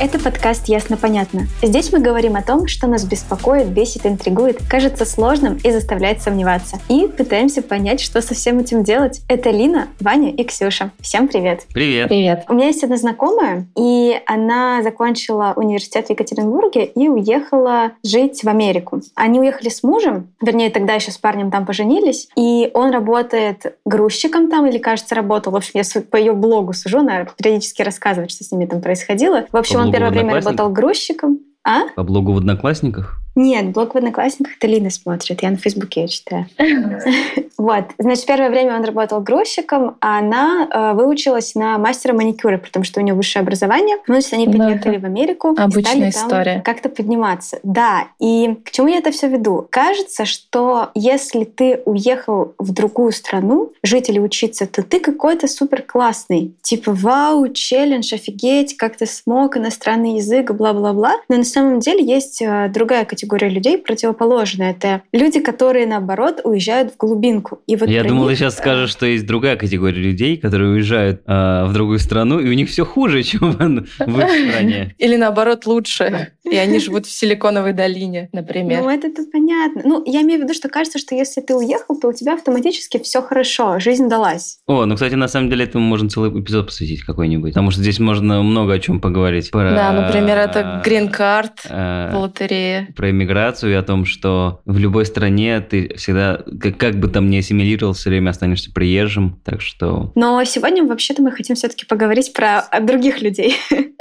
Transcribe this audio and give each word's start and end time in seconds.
Это 0.00 0.18
подкаст 0.18 0.66
«Ясно-понятно». 0.68 1.46
Здесь 1.62 1.92
мы 1.92 2.00
говорим 2.00 2.34
о 2.34 2.42
том, 2.42 2.66
что 2.66 2.88
нас 2.88 3.04
беспокоит, 3.04 3.68
бесит, 3.68 4.04
интригует, 4.04 4.58
кажется 4.68 5.04
сложным 5.04 5.56
и 5.62 5.70
заставляет 5.70 6.20
сомневаться. 6.20 6.78
И 6.88 7.06
пытаемся 7.06 7.62
понять, 7.62 8.00
что 8.00 8.20
со 8.20 8.34
всем 8.34 8.58
этим 8.58 8.82
делать. 8.82 9.22
Это 9.28 9.50
Лина, 9.50 9.86
Ваня 10.00 10.30
и 10.30 10.42
Ксюша. 10.42 10.90
Всем 11.00 11.28
привет! 11.28 11.62
Привет. 11.72 12.08
Привет. 12.08 12.44
У 12.48 12.54
меня 12.54 12.66
есть 12.66 12.82
одна 12.82 12.96
знакомая, 12.96 13.66
и 13.78 14.20
она 14.26 14.82
закончила 14.82 15.52
университет 15.56 16.08
в 16.08 16.10
Екатеринбурге 16.10 16.84
и 16.84 17.08
уехала 17.08 17.92
жить 18.04 18.42
в 18.42 18.48
Америку. 18.48 19.00
Они 19.14 19.38
уехали 19.38 19.68
с 19.68 19.82
мужем, 19.82 20.28
вернее, 20.42 20.70
тогда 20.70 20.94
еще 20.94 21.12
с 21.12 21.18
парнем 21.18 21.50
там 21.52 21.64
поженились, 21.64 22.28
и 22.36 22.70
он 22.74 22.90
работает 22.90 23.76
грузчиком 23.84 24.50
там, 24.50 24.66
или, 24.66 24.78
кажется, 24.78 25.14
работал. 25.14 25.52
В 25.52 25.56
общем, 25.56 25.70
я 25.74 26.02
по 26.02 26.16
ее 26.16 26.32
блогу 26.32 26.72
сужу, 26.72 26.98
она 26.98 27.26
периодически 27.36 27.82
рассказывает, 27.82 28.32
что 28.32 28.42
с 28.42 28.50
ними 28.50 28.66
там 28.66 28.80
происходило. 28.80 29.46
В 29.52 29.56
общем, 29.64 29.80
он 29.80 29.92
первое 29.92 30.10
время 30.10 30.34
работал 30.34 30.70
грузчиком. 30.70 31.40
А? 31.64 31.88
По 31.96 32.02
блогу 32.02 32.32
в 32.32 32.38
Одноклассниках? 32.38 33.23
Нет, 33.36 33.72
блог 33.72 33.94
в 33.94 33.98
Одноклассниках 33.98 34.56
это 34.56 34.66
Лина 34.66 34.90
смотрит, 34.90 35.42
я 35.42 35.50
на 35.50 35.56
Фейсбуке 35.56 36.08
читаю. 36.08 36.46
Вот, 37.56 37.84
значит, 37.98 38.26
первое 38.26 38.50
время 38.50 38.76
он 38.76 38.84
работал 38.84 39.20
грузчиком, 39.20 39.96
а 40.00 40.18
она 40.18 40.68
э, 40.68 40.92
выучилась 40.94 41.54
на 41.54 41.78
мастера 41.78 42.12
маникюра, 42.12 42.58
потому 42.58 42.84
что 42.84 43.00
у 43.00 43.02
нее 43.02 43.14
высшее 43.14 43.42
образование. 43.42 43.96
Ну, 44.08 44.14
значит, 44.14 44.32
они 44.32 44.46
переехали 44.48 44.98
в 44.98 45.04
Америку 45.04 45.54
обычная 45.56 46.10
история. 46.10 46.62
как-то 46.64 46.88
подниматься. 46.88 47.60
Да, 47.62 48.08
и 48.18 48.56
к 48.64 48.72
чему 48.72 48.88
я 48.88 48.98
это 48.98 49.12
все 49.12 49.28
веду? 49.28 49.66
Кажется, 49.70 50.24
что 50.24 50.90
если 50.94 51.44
ты 51.44 51.80
уехал 51.84 52.54
в 52.58 52.72
другую 52.72 53.12
страну 53.12 53.72
жить 53.84 54.10
или 54.10 54.18
учиться, 54.18 54.66
то 54.66 54.82
ты 54.82 54.98
какой-то 54.98 55.46
супер 55.46 55.82
классный. 55.82 56.54
Типа, 56.60 56.92
вау, 56.92 57.48
челлендж, 57.48 58.12
офигеть, 58.12 58.76
как 58.76 58.96
ты 58.96 59.06
смог, 59.06 59.56
иностранный 59.56 60.16
язык, 60.16 60.50
бла-бла-бла. 60.50 61.14
Но 61.28 61.36
на 61.36 61.44
самом 61.44 61.78
деле 61.78 62.04
есть 62.04 62.42
э, 62.42 62.68
другая 62.68 63.04
категория 63.04 63.23
людей, 63.32 63.78
противоположная. 63.78 64.72
Это 64.72 65.02
люди, 65.12 65.40
которые, 65.40 65.86
наоборот, 65.86 66.40
уезжают 66.44 66.92
в 66.92 66.96
глубинку. 66.96 67.60
И 67.66 67.76
вот 67.76 67.88
Я 67.88 68.04
думал, 68.04 68.24
ты 68.24 68.30
них, 68.30 68.38
сейчас 68.38 68.54
э, 68.54 68.58
скажешь, 68.58 68.90
что 68.90 69.06
есть 69.06 69.26
другая 69.26 69.56
категория 69.56 70.00
людей, 70.00 70.36
которые 70.36 70.72
уезжают 70.72 71.22
а, 71.26 71.66
в 71.66 71.72
другую 71.72 71.98
страну, 71.98 72.38
и 72.38 72.48
у 72.48 72.52
них 72.52 72.68
все 72.68 72.84
хуже, 72.84 73.22
чем 73.24 73.52
в 73.52 74.20
их 74.20 74.28
стране. 74.28 74.94
Или 74.98 75.16
наоборот 75.16 75.66
лучше. 75.66 76.32
И 76.44 76.56
они 76.56 76.78
живут 76.78 77.06
в 77.06 77.10
Силиконовой 77.10 77.72
долине, 77.72 78.28
например. 78.32 78.82
Ну, 78.82 78.90
это-то 78.90 79.24
понятно. 79.32 79.82
Ну, 79.84 80.02
я 80.06 80.22
имею 80.22 80.40
в 80.40 80.44
виду, 80.44 80.54
что 80.54 80.68
кажется, 80.68 80.98
что 80.98 81.14
если 81.14 81.40
ты 81.40 81.54
уехал, 81.54 81.98
то 81.98 82.08
у 82.08 82.12
тебя 82.12 82.34
автоматически 82.34 82.98
все 83.02 83.22
хорошо, 83.22 83.78
жизнь 83.78 84.08
далась. 84.08 84.58
О, 84.66 84.84
ну, 84.84 84.94
кстати, 84.94 85.14
на 85.14 85.28
самом 85.28 85.50
деле 85.50 85.64
этому 85.64 85.84
можно 85.84 86.08
целый 86.08 86.30
эпизод 86.30 86.66
посвятить 86.66 87.02
какой-нибудь, 87.02 87.52
потому 87.52 87.70
что 87.70 87.80
здесь 87.80 87.98
можно 87.98 88.42
много 88.42 88.74
о 88.74 88.78
чем 88.78 89.00
поговорить. 89.00 89.50
Про, 89.50 89.74
Да, 89.74 89.92
например, 89.92 90.38
это 90.38 90.82
грин-карт 90.84 91.62
э, 91.68 92.10
в 92.12 92.18
лотерее. 92.18 92.88
про 92.96 93.10
иммиграцию 93.14 93.72
и 93.72 93.76
о 93.76 93.82
том, 93.82 94.04
что 94.04 94.60
в 94.64 94.78
любой 94.78 95.06
стране 95.06 95.60
ты 95.60 95.94
всегда, 95.96 96.40
как, 96.60 96.76
как 96.76 96.94
бы 96.96 97.08
там 97.08 97.30
ни 97.30 97.38
ассимилировал, 97.38 97.94
все 97.94 98.10
время 98.10 98.30
останешься 98.30 98.72
приезжим. 98.72 99.40
Так 99.44 99.60
что 99.60 100.12
Но 100.14 100.42
сегодня 100.44 100.84
вообще-то 100.84 101.22
мы 101.22 101.32
хотим 101.32 101.56
все-таки 101.56 101.86
поговорить 101.86 102.32
про 102.32 102.60
а, 102.60 102.80
других 102.80 103.22
людей. 103.22 103.56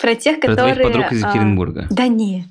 Про 0.00 0.14
тех, 0.14 0.40
про 0.40 0.48
которые... 0.50 0.74
твоих 0.74 0.92
подруг 0.92 1.12
из 1.12 1.24
а, 1.24 1.28
Екатеринбурга. 1.28 1.86
Да 1.90 2.06
нет. 2.08 2.46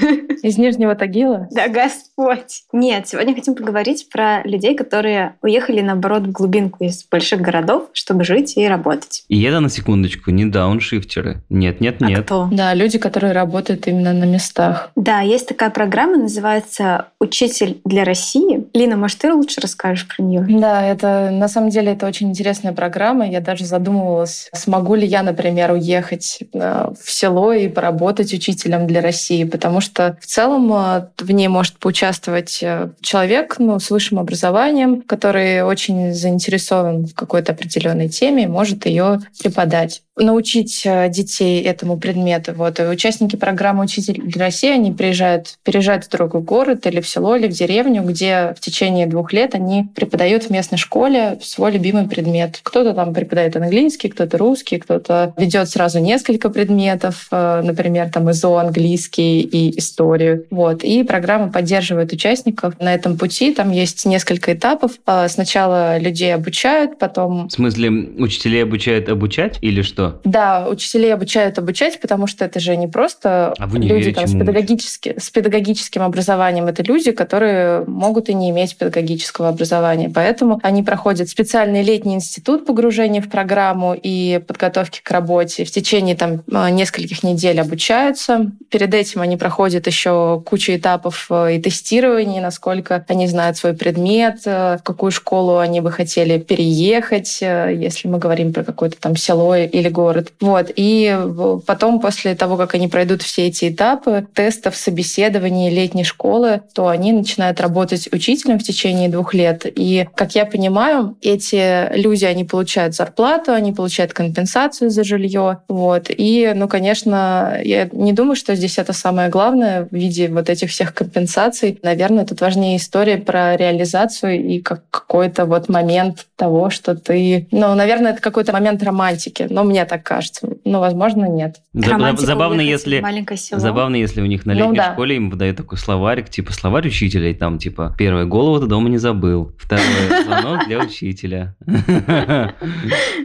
Из 0.42 0.58
Нижнего 0.58 0.94
Тагила. 0.94 1.48
Да 1.50 1.68
Господь. 1.68 2.64
Нет, 2.72 3.08
сегодня 3.08 3.34
хотим 3.34 3.54
поговорить 3.54 4.08
про 4.10 4.42
людей, 4.44 4.74
которые 4.74 5.36
уехали, 5.42 5.80
наоборот, 5.80 6.24
в 6.24 6.32
глубинку 6.32 6.84
из 6.84 7.04
больших 7.04 7.40
городов, 7.40 7.88
чтобы 7.92 8.24
жить 8.24 8.56
и 8.56 8.66
работать. 8.66 9.24
И 9.28 9.40
это, 9.42 9.60
на 9.60 9.68
секундочку, 9.68 10.30
не 10.30 10.46
дауншифтеры. 10.46 11.42
Нет, 11.48 11.80
нет, 11.80 11.96
А 12.00 12.06
нет. 12.06 12.24
кто? 12.24 12.48
Да, 12.50 12.74
люди, 12.74 12.98
которые 12.98 13.32
работают 13.32 13.86
именно 13.86 14.12
на 14.12 14.24
местах. 14.24 14.90
Да, 14.96 15.20
есть 15.20 15.49
такая 15.50 15.70
программа, 15.70 16.16
называется 16.16 17.08
«Учитель 17.18 17.80
для 17.84 18.04
России». 18.04 18.68
Лина, 18.72 18.96
может, 18.96 19.18
ты 19.18 19.34
лучше 19.34 19.60
расскажешь 19.60 20.06
про 20.06 20.22
нее? 20.22 20.46
Да, 20.48 20.86
это 20.86 21.30
на 21.32 21.48
самом 21.48 21.70
деле 21.70 21.92
это 21.92 22.06
очень 22.06 22.28
интересная 22.28 22.72
программа. 22.72 23.28
Я 23.28 23.40
даже 23.40 23.64
задумывалась, 23.64 24.48
смогу 24.52 24.94
ли 24.94 25.04
я, 25.04 25.24
например, 25.24 25.72
уехать 25.72 26.38
э, 26.54 26.86
в 27.02 27.10
село 27.10 27.52
и 27.52 27.68
поработать 27.68 28.32
учителем 28.32 28.86
для 28.86 29.00
России, 29.00 29.42
потому 29.42 29.80
что 29.80 30.16
в 30.20 30.26
целом 30.26 30.72
э, 30.72 31.08
в 31.18 31.30
ней 31.32 31.48
может 31.48 31.78
поучаствовать 31.78 32.60
э, 32.62 32.90
человек 33.00 33.56
ну, 33.58 33.80
с 33.80 33.90
высшим 33.90 34.20
образованием, 34.20 35.02
который 35.02 35.62
очень 35.62 36.14
заинтересован 36.14 37.06
в 37.06 37.14
какой-то 37.14 37.52
определенной 37.52 38.08
теме, 38.08 38.44
и 38.44 38.46
может 38.46 38.86
ее 38.86 39.18
преподать 39.42 40.02
научить 40.20 40.82
э, 40.84 41.08
детей 41.08 41.62
этому 41.62 41.98
предмету. 41.98 42.52
Вот. 42.54 42.78
И 42.80 42.82
участники 42.82 43.36
программы 43.36 43.84
«Учитель 43.84 44.22
России» 44.36 44.70
они 44.70 44.92
приезжают, 44.92 45.58
переезжают 45.64 46.04
в 46.04 46.10
другой 46.10 46.42
город 46.42 46.86
или 46.86 47.00
в 47.00 47.08
село, 47.08 47.36
или 47.36 47.48
в 47.48 47.52
деревню, 47.52 48.02
где 48.02 48.54
в 48.56 48.60
течение 48.60 49.06
двух 49.06 49.32
лет 49.32 49.54
они 49.54 49.88
преподают 49.94 50.44
в 50.44 50.50
местной 50.50 50.78
школе 50.78 51.38
свой 51.42 51.72
любимый 51.72 52.08
предмет. 52.08 52.60
Кто-то 52.62 52.94
там 52.94 53.14
преподает 53.14 53.56
английский, 53.56 54.08
кто-то 54.08 54.38
русский, 54.38 54.78
кто-то 54.78 55.34
ведет 55.36 55.68
сразу 55.68 55.98
несколько 55.98 56.50
предметов, 56.50 57.26
э, 57.30 57.62
например, 57.64 58.10
там 58.10 58.30
ИЗО, 58.30 58.58
английский 58.58 59.40
и 59.40 59.78
историю. 59.78 60.46
Вот. 60.50 60.84
И 60.84 61.02
программа 61.02 61.50
поддерживает 61.50 62.12
участников 62.12 62.78
на 62.80 62.94
этом 62.94 63.16
пути. 63.16 63.54
Там 63.54 63.70
есть 63.70 64.04
несколько 64.06 64.52
этапов. 64.54 64.92
Э, 65.06 65.28
Сначала 65.28 65.98
людей 65.98 66.34
обучают, 66.34 66.98
потом 66.98 67.48
В 67.48 67.52
смысле, 67.52 67.90
учителей 68.18 68.62
обучают 68.62 69.08
обучать 69.08 69.58
или 69.60 69.82
что? 69.82 70.09
Да, 70.24 70.66
учителей 70.68 71.12
обучают 71.12 71.58
обучать, 71.58 72.00
потому 72.00 72.26
что 72.26 72.44
это 72.44 72.60
же 72.60 72.76
не 72.76 72.88
просто 72.88 73.54
А 73.58 73.66
универе 73.66 73.98
люди 73.98 74.12
там, 74.12 74.26
с, 74.26 74.32
педагогически, 74.32 75.14
с 75.18 75.30
педагогическим 75.30 76.02
образованием. 76.02 76.66
Это 76.66 76.82
люди, 76.82 77.12
которые 77.12 77.84
могут 77.86 78.28
и 78.28 78.34
не 78.34 78.50
иметь 78.50 78.76
педагогического 78.76 79.48
образования. 79.48 80.10
Поэтому 80.12 80.60
они 80.62 80.82
проходят 80.82 81.28
специальный 81.28 81.82
летний 81.82 82.14
институт 82.14 82.66
погружения 82.66 83.22
в 83.22 83.28
программу 83.28 83.94
и 83.94 84.40
подготовки 84.46 85.00
к 85.02 85.10
работе. 85.10 85.64
В 85.64 85.70
течение 85.70 86.16
там, 86.16 86.42
э, 86.50 86.70
нескольких 86.70 87.22
недель 87.22 87.60
обучаются. 87.60 88.50
Перед 88.70 88.94
этим 88.94 89.20
они 89.20 89.36
проходят 89.36 89.86
еще 89.86 90.42
кучу 90.44 90.74
этапов 90.74 91.26
э, 91.30 91.56
и 91.56 91.60
тестирования, 91.60 92.42
насколько 92.42 93.04
они 93.08 93.26
знают 93.26 93.56
свой 93.56 93.74
предмет, 93.74 94.40
э, 94.44 94.78
в 94.78 94.82
какую 94.82 95.10
школу 95.10 95.58
они 95.58 95.80
бы 95.80 95.90
хотели 95.90 96.38
переехать, 96.38 97.40
если 97.40 98.08
мы 98.08 98.18
говорим 98.18 98.52
про 98.52 98.64
какое-то 98.64 98.98
там 99.00 99.16
село 99.16 99.54
или 99.56 99.88
город. 99.88 99.99
Вот. 100.40 100.70
И 100.74 101.18
потом, 101.66 102.00
после 102.00 102.34
того, 102.34 102.56
как 102.56 102.74
они 102.74 102.88
пройдут 102.88 103.22
все 103.22 103.46
эти 103.46 103.68
этапы 103.68 104.26
тестов, 104.34 104.76
собеседований 104.76 105.70
летней 105.70 106.04
школы, 106.04 106.62
то 106.74 106.88
они 106.88 107.12
начинают 107.12 107.60
работать 107.60 108.08
учителем 108.12 108.58
в 108.58 108.62
течение 108.62 109.08
двух 109.08 109.34
лет. 109.34 109.66
И, 109.66 110.06
как 110.14 110.34
я 110.34 110.46
понимаю, 110.46 111.16
эти 111.20 111.94
люди, 111.96 112.24
они 112.24 112.44
получают 112.44 112.94
зарплату, 112.94 113.52
они 113.52 113.72
получают 113.72 114.12
компенсацию 114.12 114.90
за 114.90 115.04
жилье. 115.04 115.58
Вот. 115.68 116.06
И, 116.08 116.52
ну, 116.54 116.68
конечно, 116.68 117.58
я 117.62 117.88
не 117.92 118.12
думаю, 118.12 118.36
что 118.36 118.54
здесь 118.54 118.78
это 118.78 118.92
самое 118.92 119.28
главное 119.28 119.88
в 119.90 119.94
виде 119.94 120.28
вот 120.28 120.48
этих 120.48 120.70
всех 120.70 120.94
компенсаций. 120.94 121.78
Наверное, 121.82 122.24
тут 122.24 122.40
важнее 122.40 122.76
история 122.76 123.18
про 123.18 123.56
реализацию 123.56 124.44
и 124.44 124.60
как 124.60 124.82
какой-то 124.90 125.44
вот 125.46 125.68
момент 125.68 126.26
того, 126.36 126.70
что 126.70 126.94
ты... 126.94 127.46
Ну, 127.50 127.74
наверное, 127.74 128.12
это 128.12 128.20
какой-то 128.20 128.52
момент 128.52 128.82
романтики. 128.82 129.46
Но 129.50 129.64
мне 129.64 129.79
так 129.84 130.02
кажется. 130.02 130.48
Ну, 130.64 130.80
возможно, 130.80 131.26
нет. 131.26 131.56
Романтика 131.74 132.26
Забавно, 132.26 132.60
если... 132.60 133.00
маленькое 133.00 133.38
село. 133.38 133.60
Забавно, 133.60 133.96
если 133.96 134.20
у 134.20 134.26
них 134.26 134.46
на 134.46 134.52
Ну 134.52 134.58
летней 134.58 134.76
да. 134.76 134.92
школе 134.92 135.16
им 135.16 135.30
выдают 135.30 135.56
такой 135.56 135.78
словарик, 135.78 136.28
типа 136.28 136.52
словарь 136.52 136.86
учителя, 136.86 137.30
и 137.30 137.34
там 137.34 137.58
типа 137.58 137.94
первое, 137.98 138.24
голову 138.24 138.60
ты 138.60 138.66
дома 138.66 138.88
не 138.88 138.98
забыл, 138.98 139.52
второе, 139.58 140.24
звонок 140.24 140.66
для 140.66 140.78
учителя. 140.78 141.54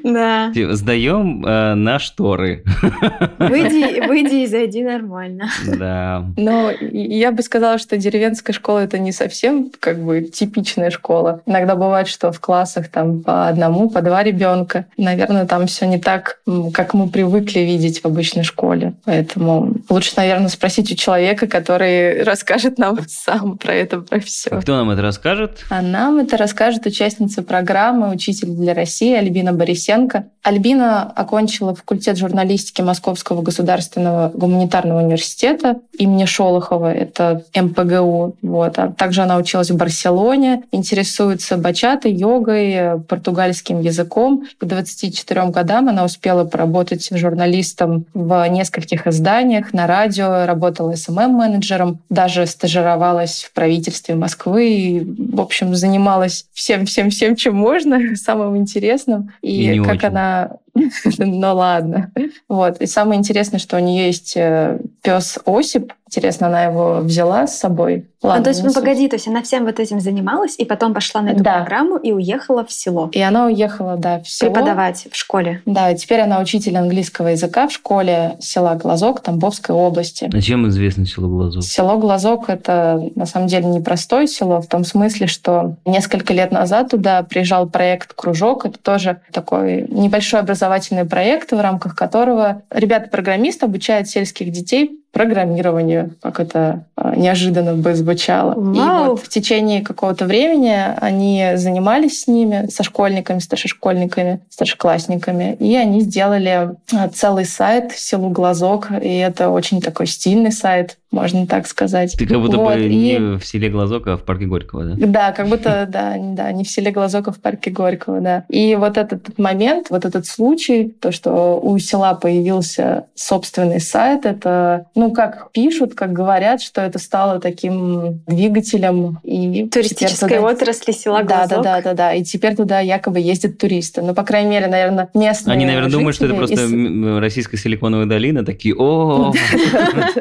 Да. 0.04 0.52
Типа, 0.54 0.74
Сдаем 0.74 1.46
э, 1.46 1.74
на 1.74 2.00
шторы. 2.00 2.64
Выйди, 3.40 4.44
и 4.44 4.46
зайди 4.46 4.84
нормально. 4.84 5.50
Да. 5.66 6.26
Но 6.38 6.72
я 6.82 7.32
бы 7.32 7.42
сказала, 7.42 7.78
что 7.78 7.98
деревенская 7.98 8.54
школа 8.54 8.80
это 8.80 9.00
не 9.00 9.12
совсем 9.12 9.72
как 9.80 10.00
бы 10.00 10.22
типичная 10.22 10.90
школа. 10.90 11.42
Иногда 11.46 11.76
бывает, 11.76 12.08
что 12.08 12.32
в 12.32 12.40
классах 12.40 12.90
там 12.90 13.22
по 13.22 13.48
одному, 13.48 13.90
по 13.90 14.02
два 14.02 14.24
ребенка. 14.24 14.86
Наверное, 14.98 15.46
там 15.46 15.68
все 15.68 15.86
не 15.86 16.00
так 16.00 16.40
как 16.74 16.94
мы 16.94 17.10
привыкли 17.10 17.62
видеть 17.62 18.02
в 18.02 18.06
обычной 18.06 18.44
школе. 18.44 18.94
Поэтому 19.06 19.76
лучше, 19.90 20.14
наверное, 20.18 20.50
спросить 20.50 20.92
у 20.92 20.96
человека, 20.96 21.48
который 21.48 22.24
расскажет 22.24 22.78
нам 22.78 23.00
сам 23.08 23.58
про 23.58 23.74
это, 23.74 24.02
про 24.02 24.20
все. 24.20 24.52
А 24.52 24.62
кто 24.62 24.76
нам 24.76 24.92
это 24.92 25.02
расскажет? 25.02 25.66
А 25.70 25.82
нам 25.82 26.18
это 26.18 26.38
расскажет 26.38 26.86
участница 26.86 27.42
программы 27.42 28.12
«Учитель 28.12 28.50
для 28.50 28.74
России» 28.74 29.16
Альбина 29.16 29.54
Борисенко. 29.54 30.26
Альбина 30.44 31.04
окончила 31.04 31.74
факультет 31.74 32.18
журналистики 32.18 32.82
Московского 32.82 33.42
государственного 33.42 34.30
гуманитарного 34.34 35.02
университета 35.02 35.78
имени 35.98 36.26
Шолохова, 36.26 36.94
это 36.94 37.44
МПГУ. 37.56 38.36
Вот. 38.42 38.78
А 38.78 38.92
также 38.92 39.22
она 39.22 39.38
училась 39.38 39.72
в 39.72 39.78
Барселоне, 39.78 40.64
интересуется 40.72 41.58
бачатой, 41.58 42.14
йогой, 42.14 43.02
португальским 43.08 43.80
языком. 43.80 44.46
К 44.60 44.66
24 44.66 45.46
годам 45.48 45.90
она 45.90 46.04
успела 46.06 46.35
поработать 46.44 47.08
журналистом 47.12 48.06
в 48.14 48.48
нескольких 48.50 49.08
изданиях, 49.08 49.74
на 49.74 49.88
радио, 49.88 50.46
работала 50.46 50.96
СММ-менеджером, 50.96 52.00
даже 52.10 52.46
стажировалась 52.46 53.44
в 53.44 53.54
правительстве 53.54 54.16
Москвы 54.16 54.70
и, 54.70 55.00
в 55.00 55.40
общем, 55.40 55.74
занималась 55.76 56.48
всем-всем-всем, 56.54 57.36
чем 57.36 57.56
можно, 57.56 58.00
самым 58.16 58.58
интересным. 58.58 59.32
И, 59.42 59.76
и 59.76 59.80
как 59.80 59.96
очень. 59.96 60.08
она 60.08 60.52
ну 61.18 61.56
ладно. 61.56 62.12
Вот. 62.50 62.82
И 62.82 62.86
самое 62.86 63.18
интересное, 63.18 63.60
что 63.60 63.78
у 63.78 63.80
нее 63.80 64.08
есть 64.08 64.36
э, 64.36 64.80
пес 65.02 65.40
Осип. 65.46 65.94
Интересно, 66.08 66.48
она 66.48 66.64
его 66.64 67.00
взяла 67.00 67.48
с 67.48 67.58
собой. 67.58 68.06
Ладно, 68.22 68.40
ну, 68.40 68.44
то 68.44 68.50
есть, 68.50 68.64
ну, 68.64 68.74
погоди, 68.74 69.08
то 69.08 69.16
есть 69.16 69.28
она 69.28 69.42
всем 69.42 69.66
вот 69.66 69.80
этим 69.80 70.00
занималась, 70.00 70.56
и 70.58 70.66
потом 70.66 70.94
пошла 70.94 71.22
на 71.22 71.30
эту 71.30 71.44
да. 71.44 71.58
программу 71.58 71.98
и 71.98 72.12
уехала 72.12 72.64
в 72.64 72.72
село. 72.72 73.10
И 73.12 73.22
она 73.22 73.46
уехала, 73.46 73.98
да, 73.98 74.20
в 74.20 74.30
село. 74.30 74.52
Преподавать 74.52 75.08
в 75.12 75.16
школе. 75.16 75.62
Да, 75.66 75.92
и 75.92 75.98
теперь 75.98 76.22
она 76.22 76.40
учитель 76.40 76.78
английского 76.78 77.30
языка 77.30 77.68
в 77.68 77.72
школе 77.72 78.38
села 78.40 78.76
Глазок 78.76 79.22
Тамбовской 79.22 79.76
области. 79.76 80.30
А 80.32 80.42
чем 80.42 80.68
известно 80.70 81.06
село 81.06 81.28
Глазок? 81.28 81.64
Село 81.64 81.98
Глазок— 81.98 82.46
это, 82.50 83.10
на 83.16 83.26
самом 83.26 83.48
деле, 83.48 83.66
непростое 83.66 84.28
село 84.28 84.62
в 84.62 84.68
том 84.68 84.86
смысле, 84.86 85.28
что 85.28 85.76
несколько 85.86 86.34
лет 86.34 86.52
назад 86.52 86.92
туда 86.92 87.24
приезжал 87.24 87.68
проект 87.68 88.14
«Кружок». 88.14 88.66
Это 88.66 88.80
тоже 88.80 89.22
такой 89.32 89.88
небольшой 89.90 90.40
образовательный 90.40 90.65
проект, 91.06 91.52
в 91.52 91.60
рамках 91.60 91.96
которого 91.96 92.64
ребята-программисты 92.70 93.66
обучают 93.66 94.08
сельских 94.08 94.52
детей 94.52 95.02
программированию, 95.16 96.14
как 96.22 96.42
это 96.42 96.84
а, 96.98 97.16
неожиданно 97.16 97.74
бы 97.74 97.96
звучало. 97.96 98.54
Вау. 98.58 99.06
И 99.06 99.10
вот 99.12 99.22
в 99.22 99.30
течение 99.30 99.82
какого-то 99.82 100.26
времени 100.26 100.78
они 100.98 101.52
занимались 101.56 102.24
с 102.24 102.28
ними, 102.28 102.68
со 102.70 102.84
школьниками, 102.84 103.40
старшешкольниками, 103.40 104.42
старшеклассниками, 104.50 105.56
и 105.58 105.74
они 105.78 106.02
сделали 106.02 106.72
а, 106.94 107.08
целый 107.08 107.46
сайт 107.46 107.94
«Селу 107.94 108.30
Глазок», 108.30 108.90
и 109.02 109.16
это 109.16 109.52
очень 109.52 109.80
такой 109.80 110.08
стильный 110.08 110.52
сайт, 110.52 110.98
можно 111.12 111.48
так 111.48 111.66
сказать. 111.66 112.14
Ты 112.18 112.28
как 112.28 112.42
будто 112.42 112.58
вот, 112.58 112.76
бы 112.76 112.86
и... 112.86 112.94
не 112.94 113.38
в 113.38 113.46
селе 113.46 113.70
Глазок, 113.70 114.08
а 114.08 114.18
в 114.18 114.24
парке 114.24 114.46
Горького, 114.46 114.84
да? 114.84 115.08
Да, 115.08 115.32
как 115.32 115.48
будто, 115.48 115.88
да, 115.90 116.16
да, 116.20 116.52
не 116.52 116.66
в 116.66 116.70
селе 116.70 116.92
Глазок, 116.92 117.30
а 117.30 117.32
в 117.32 117.40
парке 117.40 117.72
Горького, 117.72 118.20
да. 118.20 118.44
И 118.50 118.76
вот 118.76 118.98
этот 118.98 119.38
момент, 119.40 119.88
вот 119.90 120.04
этот 120.04 120.26
случай, 120.28 120.94
то, 121.00 121.14
что 121.14 121.60
у 121.62 121.78
села 121.78 122.16
появился 122.16 123.06
собственный 123.16 123.80
сайт, 123.80 124.26
это, 124.26 124.88
ну, 124.94 125.05
как 125.12 125.52
пишут, 125.52 125.96
как 125.96 126.14
говорят, 126.14 126.62
что 126.62 126.82
это 126.82 127.00
стало 127.00 127.40
таким 127.40 128.22
двигателем 128.28 129.20
и 129.24 129.68
туристической 129.68 130.38
туда... 130.38 130.50
отрасли 130.52 130.92
села 130.92 131.24
Глазок. 131.24 131.50
Да, 131.50 131.58
да, 131.58 131.62
да, 131.62 131.82
да, 131.82 131.94
да. 131.94 132.14
И 132.14 132.24
теперь 132.24 132.56
туда 132.56 132.80
якобы 132.80 133.20
ездят 133.20 133.58
туристы. 133.58 134.02
Ну, 134.02 134.14
по 134.14 134.24
крайней 134.24 134.50
мере, 134.50 134.68
наверное, 134.68 135.10
местные 135.14 135.54
Они, 135.54 135.66
наверное, 135.66 135.92
думают, 135.92 136.16
что 136.16 136.26
это 136.26 136.36
просто 136.36 136.56
из... 136.56 137.18
российская 137.20 137.58
силиконовая 137.58 138.06
долина, 138.06 138.46
такие, 138.46 138.76
о 138.76 139.34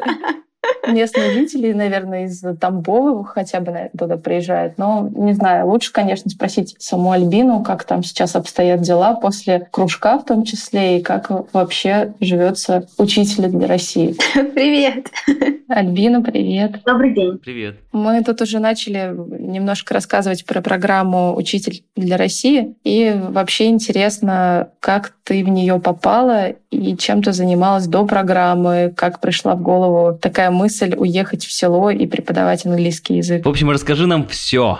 местные 0.87 1.31
жители, 1.31 1.73
наверное, 1.73 2.25
из 2.25 2.43
Тамбова 2.59 3.23
хотя 3.23 3.59
бы 3.59 3.89
туда 3.97 4.17
приезжают. 4.17 4.77
Но 4.77 5.09
не 5.15 5.33
знаю, 5.33 5.67
лучше, 5.67 5.91
конечно, 5.91 6.29
спросить 6.29 6.75
саму 6.79 7.11
Альбину, 7.11 7.63
как 7.63 7.83
там 7.83 8.03
сейчас 8.03 8.35
обстоят 8.35 8.81
дела 8.81 9.15
после 9.15 9.67
кружка 9.71 10.17
в 10.17 10.25
том 10.25 10.43
числе, 10.43 10.99
и 10.99 11.01
как 11.01 11.53
вообще 11.53 12.13
живется 12.19 12.87
учителю 12.97 13.49
для 13.49 13.67
России. 13.67 14.15
Привет! 14.33 15.07
Альбина, 15.67 16.21
привет. 16.21 16.81
Добрый 16.85 17.13
день. 17.13 17.39
Привет. 17.39 17.77
Мы 17.91 18.23
тут 18.23 18.41
уже 18.41 18.59
начали 18.59 19.13
немножко 19.39 19.93
рассказывать 19.93 20.45
про 20.45 20.61
программу 20.61 21.35
«Учитель 21.35 21.83
для 21.95 22.17
России». 22.17 22.75
И 22.83 23.15
вообще 23.29 23.67
интересно, 23.67 24.69
как 24.79 25.13
ты 25.23 25.43
в 25.43 25.49
нее 25.49 25.79
попала 25.79 26.49
и 26.69 26.95
чем 26.97 27.23
ты 27.23 27.33
занималась 27.33 27.87
до 27.87 28.05
программы, 28.05 28.93
как 28.95 29.19
пришла 29.19 29.55
в 29.55 29.61
голову 29.61 30.17
такая 30.17 30.51
мысль 30.51 30.93
уехать 30.95 31.45
в 31.45 31.51
село 31.51 31.89
и 31.89 32.05
преподавать 32.05 32.65
английский 32.65 33.17
язык. 33.17 33.45
В 33.45 33.49
общем, 33.49 33.71
расскажи 33.71 34.05
нам 34.05 34.27
все. 34.27 34.79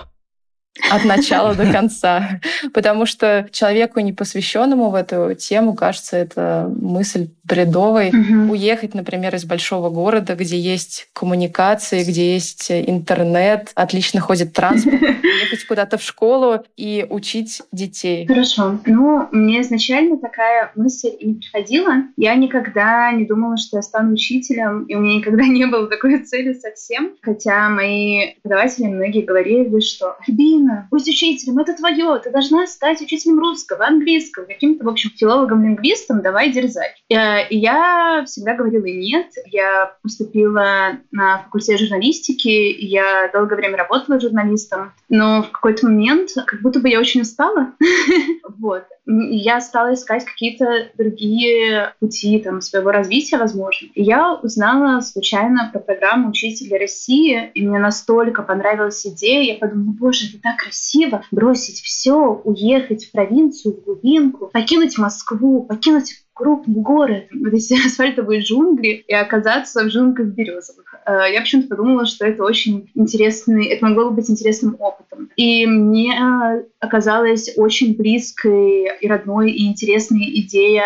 От 0.91 1.05
начала 1.05 1.55
до 1.55 1.65
конца. 1.71 2.41
Потому 2.73 3.05
что 3.05 3.47
человеку, 3.51 3.99
непосвященному 3.99 4.89
в 4.89 4.95
эту 4.95 5.33
тему, 5.35 5.73
кажется, 5.73 6.17
это 6.17 6.71
мысль 6.79 7.29
бредовой. 7.43 8.09
Угу. 8.09 8.51
Уехать, 8.51 8.93
например, 8.93 9.35
из 9.35 9.45
большого 9.45 9.89
города, 9.89 10.35
где 10.35 10.59
есть 10.59 11.07
коммуникации, 11.13 12.03
где 12.03 12.33
есть 12.33 12.71
интернет, 12.71 13.71
отлично 13.75 14.19
ходит 14.19 14.53
транспорт, 14.53 15.01
ехать 15.41 15.65
куда-то 15.67 15.97
в 15.97 16.03
школу 16.03 16.63
и 16.75 17.05
учить 17.09 17.61
детей. 17.71 18.27
Хорошо. 18.27 18.79
Ну, 18.85 19.27
мне 19.31 19.61
изначально 19.61 20.17
такая 20.17 20.71
мысль 20.75 21.11
и 21.19 21.27
не 21.27 21.33
приходила. 21.35 21.93
Я 22.17 22.35
никогда 22.35 23.11
не 23.11 23.25
думала, 23.25 23.57
что 23.57 23.77
я 23.77 23.81
стану 23.81 24.13
учителем, 24.13 24.83
и 24.85 24.95
у 24.95 24.99
меня 24.99 25.17
никогда 25.17 25.45
не 25.45 25.65
было 25.65 25.87
такой 25.87 26.17
цели 26.25 26.53
совсем. 26.53 27.11
Хотя 27.21 27.69
мои 27.69 28.33
преподаватели 28.41 28.87
многие 28.87 29.21
говорили, 29.21 29.79
что 29.79 30.17
«Альбина, 30.65 30.87
будь 30.91 31.07
учителем, 31.07 31.59
это 31.59 31.75
твое, 31.75 32.19
ты 32.19 32.31
должна 32.31 32.67
стать 32.67 33.01
учителем 33.01 33.39
русского, 33.39 33.85
английского, 33.85 34.45
каким-то, 34.45 34.85
в 34.85 34.89
общем, 34.89 35.11
филологом-лингвистом, 35.15 36.21
давай 36.21 36.51
дерзай». 36.51 36.89
Я 37.09 37.41
и 37.41 37.57
я 37.57 38.23
всегда 38.25 38.55
говорила 38.55 38.85
нет. 38.85 39.27
Я 39.45 39.95
поступила 40.01 40.97
на 41.11 41.39
факультет 41.39 41.79
журналистики, 41.79 42.49
я 42.49 43.29
долгое 43.31 43.55
время 43.55 43.77
работала 43.77 44.19
журналистом, 44.19 44.93
но 45.09 45.43
в 45.43 45.51
какой-то 45.51 45.85
момент 45.85 46.31
как 46.45 46.61
будто 46.61 46.79
бы 46.79 46.89
я 46.89 46.99
очень 46.99 47.21
устала. 47.21 47.73
Вот. 48.57 48.85
Я 49.07 49.61
стала 49.61 49.93
искать 49.93 50.25
какие-то 50.25 50.89
другие 50.97 51.93
пути 51.99 52.39
там, 52.39 52.61
своего 52.61 52.91
развития, 52.91 53.37
возможно. 53.37 53.87
И 53.93 54.01
я 54.01 54.33
узнала 54.33 55.01
случайно 55.01 55.69
про 55.71 55.79
программу 55.79 56.29
«Учитель 56.29 56.75
России», 56.75 57.51
и 57.53 57.67
мне 57.67 57.77
настолько 57.77 58.41
понравилась 58.41 59.05
идея. 59.05 59.43
Я 59.43 59.59
подумала, 59.59 59.93
боже, 59.93 60.27
это 60.27 60.41
так 60.41 60.57
красиво 60.57 61.23
бросить 61.31 61.81
все, 61.81 62.41
уехать 62.43 63.05
в 63.05 63.11
провинцию, 63.11 63.75
в 63.75 63.85
глубинку, 63.85 64.47
покинуть 64.47 64.97
Москву, 64.97 65.63
покинуть 65.63 66.24
крупный 66.35 66.81
город, 66.81 67.27
вот 67.33 67.53
эти 67.53 67.73
асфальтовые 67.85 68.41
джунгли, 68.41 69.03
и 69.07 69.13
оказаться 69.13 69.83
в 69.83 69.87
джунглях 69.87 70.27
березовых. 70.27 70.95
Э, 71.05 71.23
я 71.31 71.41
почему-то 71.41 71.69
подумала, 71.69 72.05
что 72.05 72.25
это 72.25 72.43
очень 72.43 72.91
интересный, 72.93 73.67
это 73.67 73.85
могло 73.85 74.09
бы 74.09 74.17
быть 74.17 74.29
интересным 74.29 74.75
опытом. 74.79 75.29
И 75.35 75.65
мне 75.65 76.13
оказалась 76.79 77.57
очень 77.57 77.95
близкой 77.95 78.89
и 78.99 79.07
родной, 79.07 79.51
и 79.51 79.67
интересной 79.67 80.29
идея 80.41 80.85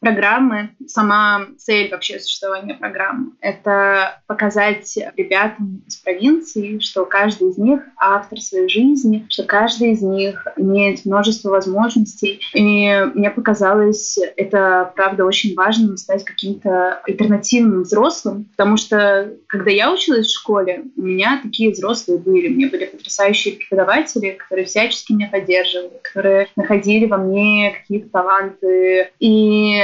программы, 0.00 0.70
сама 0.86 1.46
цель 1.58 1.90
вообще 1.90 2.18
существования 2.20 2.74
программы— 2.74 3.32
это 3.40 4.20
показать 4.26 4.96
ребятам 5.16 5.82
из 5.86 5.96
провинции, 5.96 6.78
что 6.78 7.04
каждый 7.04 7.50
из 7.50 7.58
них 7.58 7.82
автор 7.96 8.40
своей 8.40 8.68
жизни, 8.68 9.26
что 9.28 9.44
каждый 9.44 9.92
из 9.92 10.02
них 10.02 10.46
имеет 10.56 11.04
множество 11.04 11.50
возможностей. 11.50 12.40
И 12.54 13.08
мне 13.14 13.30
показалось 13.30 14.18
это, 14.36 14.92
правда, 14.94 15.24
очень 15.24 15.54
важным 15.54 15.96
стать 15.96 16.24
каким-то 16.24 17.00
альтернативным 17.04 17.82
взрослым, 17.82 18.46
потому 18.56 18.76
что, 18.76 19.32
когда 19.46 19.70
я 19.70 19.92
училась 19.92 20.26
в 20.26 20.38
школе, 20.38 20.84
у 20.96 21.02
меня 21.02 21.40
такие 21.42 21.72
взрослые 21.72 22.18
были. 22.18 22.48
У 22.48 22.56
меня 22.56 22.68
были 22.68 22.86
потрясающие 22.86 23.54
преподаватели, 23.54 24.30
которые 24.30 24.66
всячески 24.66 25.12
меня 25.12 25.28
поддерживали, 25.28 26.00
которые 26.02 26.48
находили 26.56 27.06
во 27.06 27.18
мне 27.18 27.76
какие-то 27.78 28.08
таланты. 28.10 29.10
И 29.18 29.80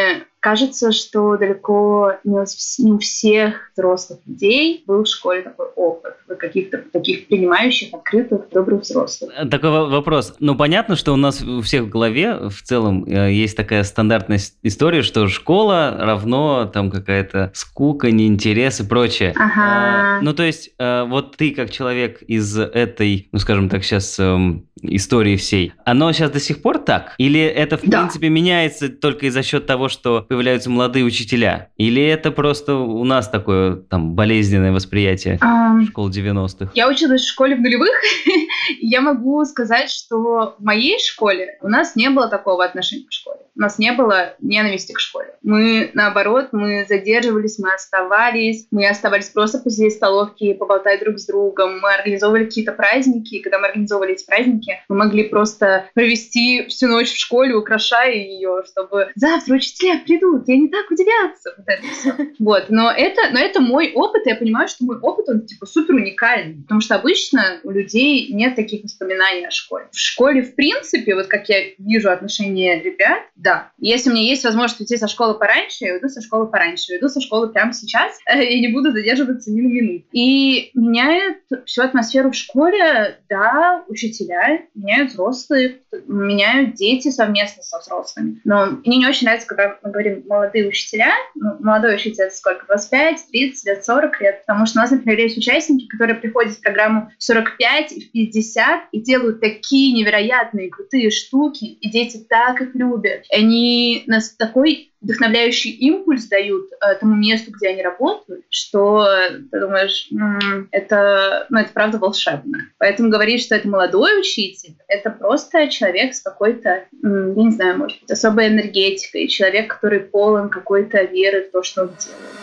кажется, 0.49 0.93
что 0.93 1.39
далеко 1.39 2.13
не 2.23 2.37
у, 2.39 2.99
всех 2.99 3.71
взрослых 3.75 4.19
людей 4.27 4.85
был 4.87 5.05
в 5.05 5.09
школе 5.09 5.41
такой 5.41 5.67
опыт. 5.75 6.13
Каких-то 6.39 6.79
таких 6.93 7.29
принимающих, 7.29 7.95
открытых, 7.95 8.43
добрых 8.53 8.83
взрослых. 8.83 9.31
Такой 9.51 9.71
во- 9.71 9.87
вопрос. 9.87 10.35
Ну, 10.41 10.55
понятно, 10.55 10.97
что 10.97 11.13
у 11.13 11.17
нас 11.17 11.41
у 11.43 11.63
всех 11.63 11.85
в 11.85 11.89
голове 11.89 12.49
в 12.51 12.63
целом 12.63 13.05
э, 13.07 13.33
есть 13.33 13.57
такая 13.57 13.85
стандартная 13.85 14.39
история, 14.63 15.01
что 15.03 15.27
школа 15.29 15.97
равно 15.99 16.71
там 16.73 16.91
какая-то 16.91 17.51
скука, 17.55 18.11
неинтерес 18.11 18.81
и 18.81 18.87
прочее. 18.87 19.33
Ага. 19.37 20.19
Э, 20.19 20.23
Ну, 20.23 20.35
то 20.35 20.43
есть, 20.43 20.71
э, 20.79 21.05
вот 21.05 21.37
ты 21.37 21.53
как 21.53 21.71
человек 21.71 22.21
из 22.23 22.59
этой, 22.59 23.29
ну, 23.33 23.39
скажем 23.39 23.69
так, 23.71 23.83
сейчас 23.85 24.19
эм, 24.19 24.67
истории 24.83 25.37
всей, 25.37 25.73
оно 25.87 26.13
сейчас 26.13 26.31
до 26.31 26.41
сих 26.41 26.61
пор 26.61 26.79
так? 26.79 27.15
Или 27.19 27.41
это, 27.41 27.79
в 27.79 27.83
Да. 27.85 28.01
принципе, 28.01 28.29
меняется 28.29 28.89
только 28.89 29.31
за 29.31 29.43
счет 29.43 29.67
того, 29.67 29.89
что 29.89 30.27
появляются 30.35 30.71
молодые 30.71 31.05
учителя? 31.05 31.71
Или 31.77 32.03
это 32.03 32.31
просто 32.31 32.75
у 32.75 33.05
нас 33.05 33.29
такое 33.29 33.77
там 33.77 34.15
болезненное 34.15 34.73
восприятие 34.73 35.39
Ам, 35.41 35.87
школ 35.87 36.11
90-х? 36.11 36.73
Я 36.75 36.89
училась 36.89 37.23
в 37.23 37.29
школе 37.29 37.57
в 37.57 37.61
нулевых, 37.61 37.95
и 38.81 38.87
я 38.87 39.01
могу 39.01 39.45
сказать, 39.45 39.91
что 39.91 40.57
в 40.59 40.63
моей 40.63 40.99
школе 40.99 41.59
у 41.63 41.69
нас 41.69 41.97
не 41.97 42.11
было 42.11 42.29
такого 42.29 42.65
отношения 42.65 43.07
к 43.07 43.13
школе. 43.13 43.41
У 43.57 43.61
нас 43.61 43.79
не 43.79 43.93
было 43.93 44.35
ненависти 44.41 44.93
к 44.93 45.01
школе. 45.01 45.37
Мы, 45.43 45.91
наоборот, 45.95 46.49
мы 46.53 46.87
задерживались, 46.89 47.59
мы 47.59 47.73
оставались, 47.73 48.67
мы 48.71 48.89
оставались 48.89 49.29
просто 49.29 49.59
посидеть 49.59 49.93
в 49.93 49.97
столовке, 49.97 50.55
поболтать 50.55 51.01
друг 51.01 51.19
с 51.19 51.27
другом. 51.27 51.81
Мы 51.81 51.95
организовывали 51.95 52.47
какие-то 52.47 52.73
праздники, 52.73 53.37
и 53.37 53.43
когда 53.43 53.59
мы 53.59 53.69
организовывали 53.69 54.15
эти 54.15 54.27
праздники, 54.27 54.81
мы 54.89 54.97
могли 54.97 55.25
просто 55.25 55.87
провести 55.95 56.67
всю 56.69 56.89
ночь 56.89 57.13
в 57.13 57.19
школе, 57.19 57.55
украшая 57.55 58.15
ее, 58.15 58.63
чтобы 58.67 59.11
завтра 59.15 59.55
учителя 59.55 60.01
придут, 60.05 60.49
и 60.49 60.53
они 60.53 60.69
так 60.69 60.91
удивятся. 60.91 61.55
Вот 61.57 61.67
это 61.69 61.83
всё. 61.87 62.13
Вот, 62.41 62.67
но 62.71 62.91
это, 62.91 63.21
но 63.33 63.39
это 63.39 63.61
мой 63.61 63.93
опыт, 63.93 64.27
и 64.27 64.31
я 64.31 64.37
понимаю, 64.37 64.67
что 64.67 64.85
мой 64.85 64.99
опыт, 64.99 65.29
он 65.29 65.47
типа 65.47 65.67
супер 65.67 65.95
уникальный, 65.95 66.63
потому 66.63 66.81
что 66.81 66.97
обычно 66.97 67.61
у 67.63 67.71
людей 67.71 68.33
нет 68.33 68.57
таких 68.57 68.83
воспоминаний 68.83 69.47
о 69.47 69.51
школе. 69.51 69.87
В 69.93 69.99
школе, 69.99 70.43
в 70.43 70.55
принципе, 70.55 71.15
вот 71.15 71.27
как 71.27 71.49
я 71.49 71.59
вижу 71.79 72.11
отношения 72.11 72.81
ребят, 72.81 73.23
да, 73.45 73.73
если 73.77 74.09
у 74.09 74.15
меня 74.15 74.25
есть 74.25 74.43
возможность 74.43 74.81
уйти 74.81 74.97
со 74.97 75.07
школы 75.07 75.35
пораньше, 75.35 75.85
я 75.85 75.95
уйду 75.95 76.09
со 76.09 76.23
школы 76.23 76.47
пораньше, 76.47 76.93
я 76.93 76.97
уйду 76.97 77.11
со 77.11 77.21
школы 77.21 77.51
прямо 77.51 77.75
сейчас, 77.75 78.19
и 78.35 78.61
не 78.61 78.69
буду 78.69 78.91
задерживаться 78.91 79.53
ни 79.53 79.61
на 79.61 79.69
минуту. 79.69 80.07
И 80.13 80.71
меняет 80.73 81.43
всю 81.67 81.83
атмосферу 81.83 82.31
в 82.31 82.35
школе, 82.35 83.19
да, 83.29 83.85
учителя, 83.87 84.63
меняют 84.75 85.11
взрослые, 85.11 85.81
меняют 86.07 86.75
дети 86.75 87.11
совместно 87.11 87.63
со 87.63 87.79
взрослыми. 87.81 88.41
Но 88.45 88.79
мне 88.85 88.97
не 88.97 89.07
очень 89.07 89.27
нравится, 89.27 89.47
когда 89.47 89.79
мы 89.83 89.91
говорим 89.91 90.25
молодые 90.27 90.67
учителя. 90.67 91.13
Ну, 91.35 91.57
молодой 91.61 91.97
учитель 91.97 92.31
сколько? 92.31 92.65
25, 92.67 93.27
30 93.31 93.67
лет, 93.67 93.85
40 93.85 94.21
лет. 94.23 94.41
Потому 94.47 94.65
что 94.65 94.79
у 94.79 94.83
нас, 94.83 94.91
например, 94.91 95.19
есть 95.19 95.37
участники, 95.37 95.87
которые 95.87 96.17
приходят 96.17 96.55
в 96.55 96.63
программу 96.63 97.11
в 97.19 97.23
45 97.23 97.93
и 97.93 98.01
в 98.01 98.13
50 98.13 98.81
и 98.91 99.01
делают 99.03 99.41
такие 99.41 99.93
невероятные 99.93 100.71
крутые 100.71 101.11
штуки, 101.11 101.65
и 101.65 101.91
дети 101.91 102.25
так 102.27 102.63
их 102.63 102.75
любят. 102.75 103.27
Они 103.35 104.05
нас 104.07 104.31
такой 104.31 104.93
вдохновляющий 105.01 105.71
импульс 105.71 106.27
дают 106.27 106.67
э, 106.81 106.95
тому 106.95 107.15
месту, 107.15 107.51
где 107.51 107.69
они 107.69 107.83
работают, 107.83 108.45
что 108.49 109.07
ты 109.51 109.61
думаешь, 109.61 110.09
«М, 110.13 110.69
это, 110.71 111.47
ну, 111.51 111.59
это 111.59 111.71
правда 111.73 111.99
волшебно. 111.99 112.59
Поэтому 112.79 113.11
говорить, 113.11 113.43
что 113.43 113.55
это 113.55 113.69
молодой 113.69 114.21
учитель, 114.21 114.77
это 114.89 115.11
просто 115.11 115.69
человек 115.69 116.15
с 116.15 116.21
какой-то, 116.21 116.85
м, 117.03 117.37
я 117.37 117.43
не 117.45 117.51
знаю, 117.51 117.79
может 117.79 118.01
быть, 118.01 118.11
особой 118.11 118.49
энергетикой, 118.49 119.29
человек, 119.29 119.75
который 119.75 120.01
полон 120.01 120.49
какой-то 120.49 121.03
веры 121.03 121.43
в 121.43 121.51
то, 121.51 121.63
что 121.63 121.83
он 121.83 121.89
делает. 121.89 122.35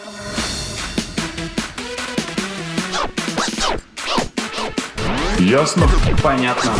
Ясно? 5.39 5.87
Понятно. 6.21 6.71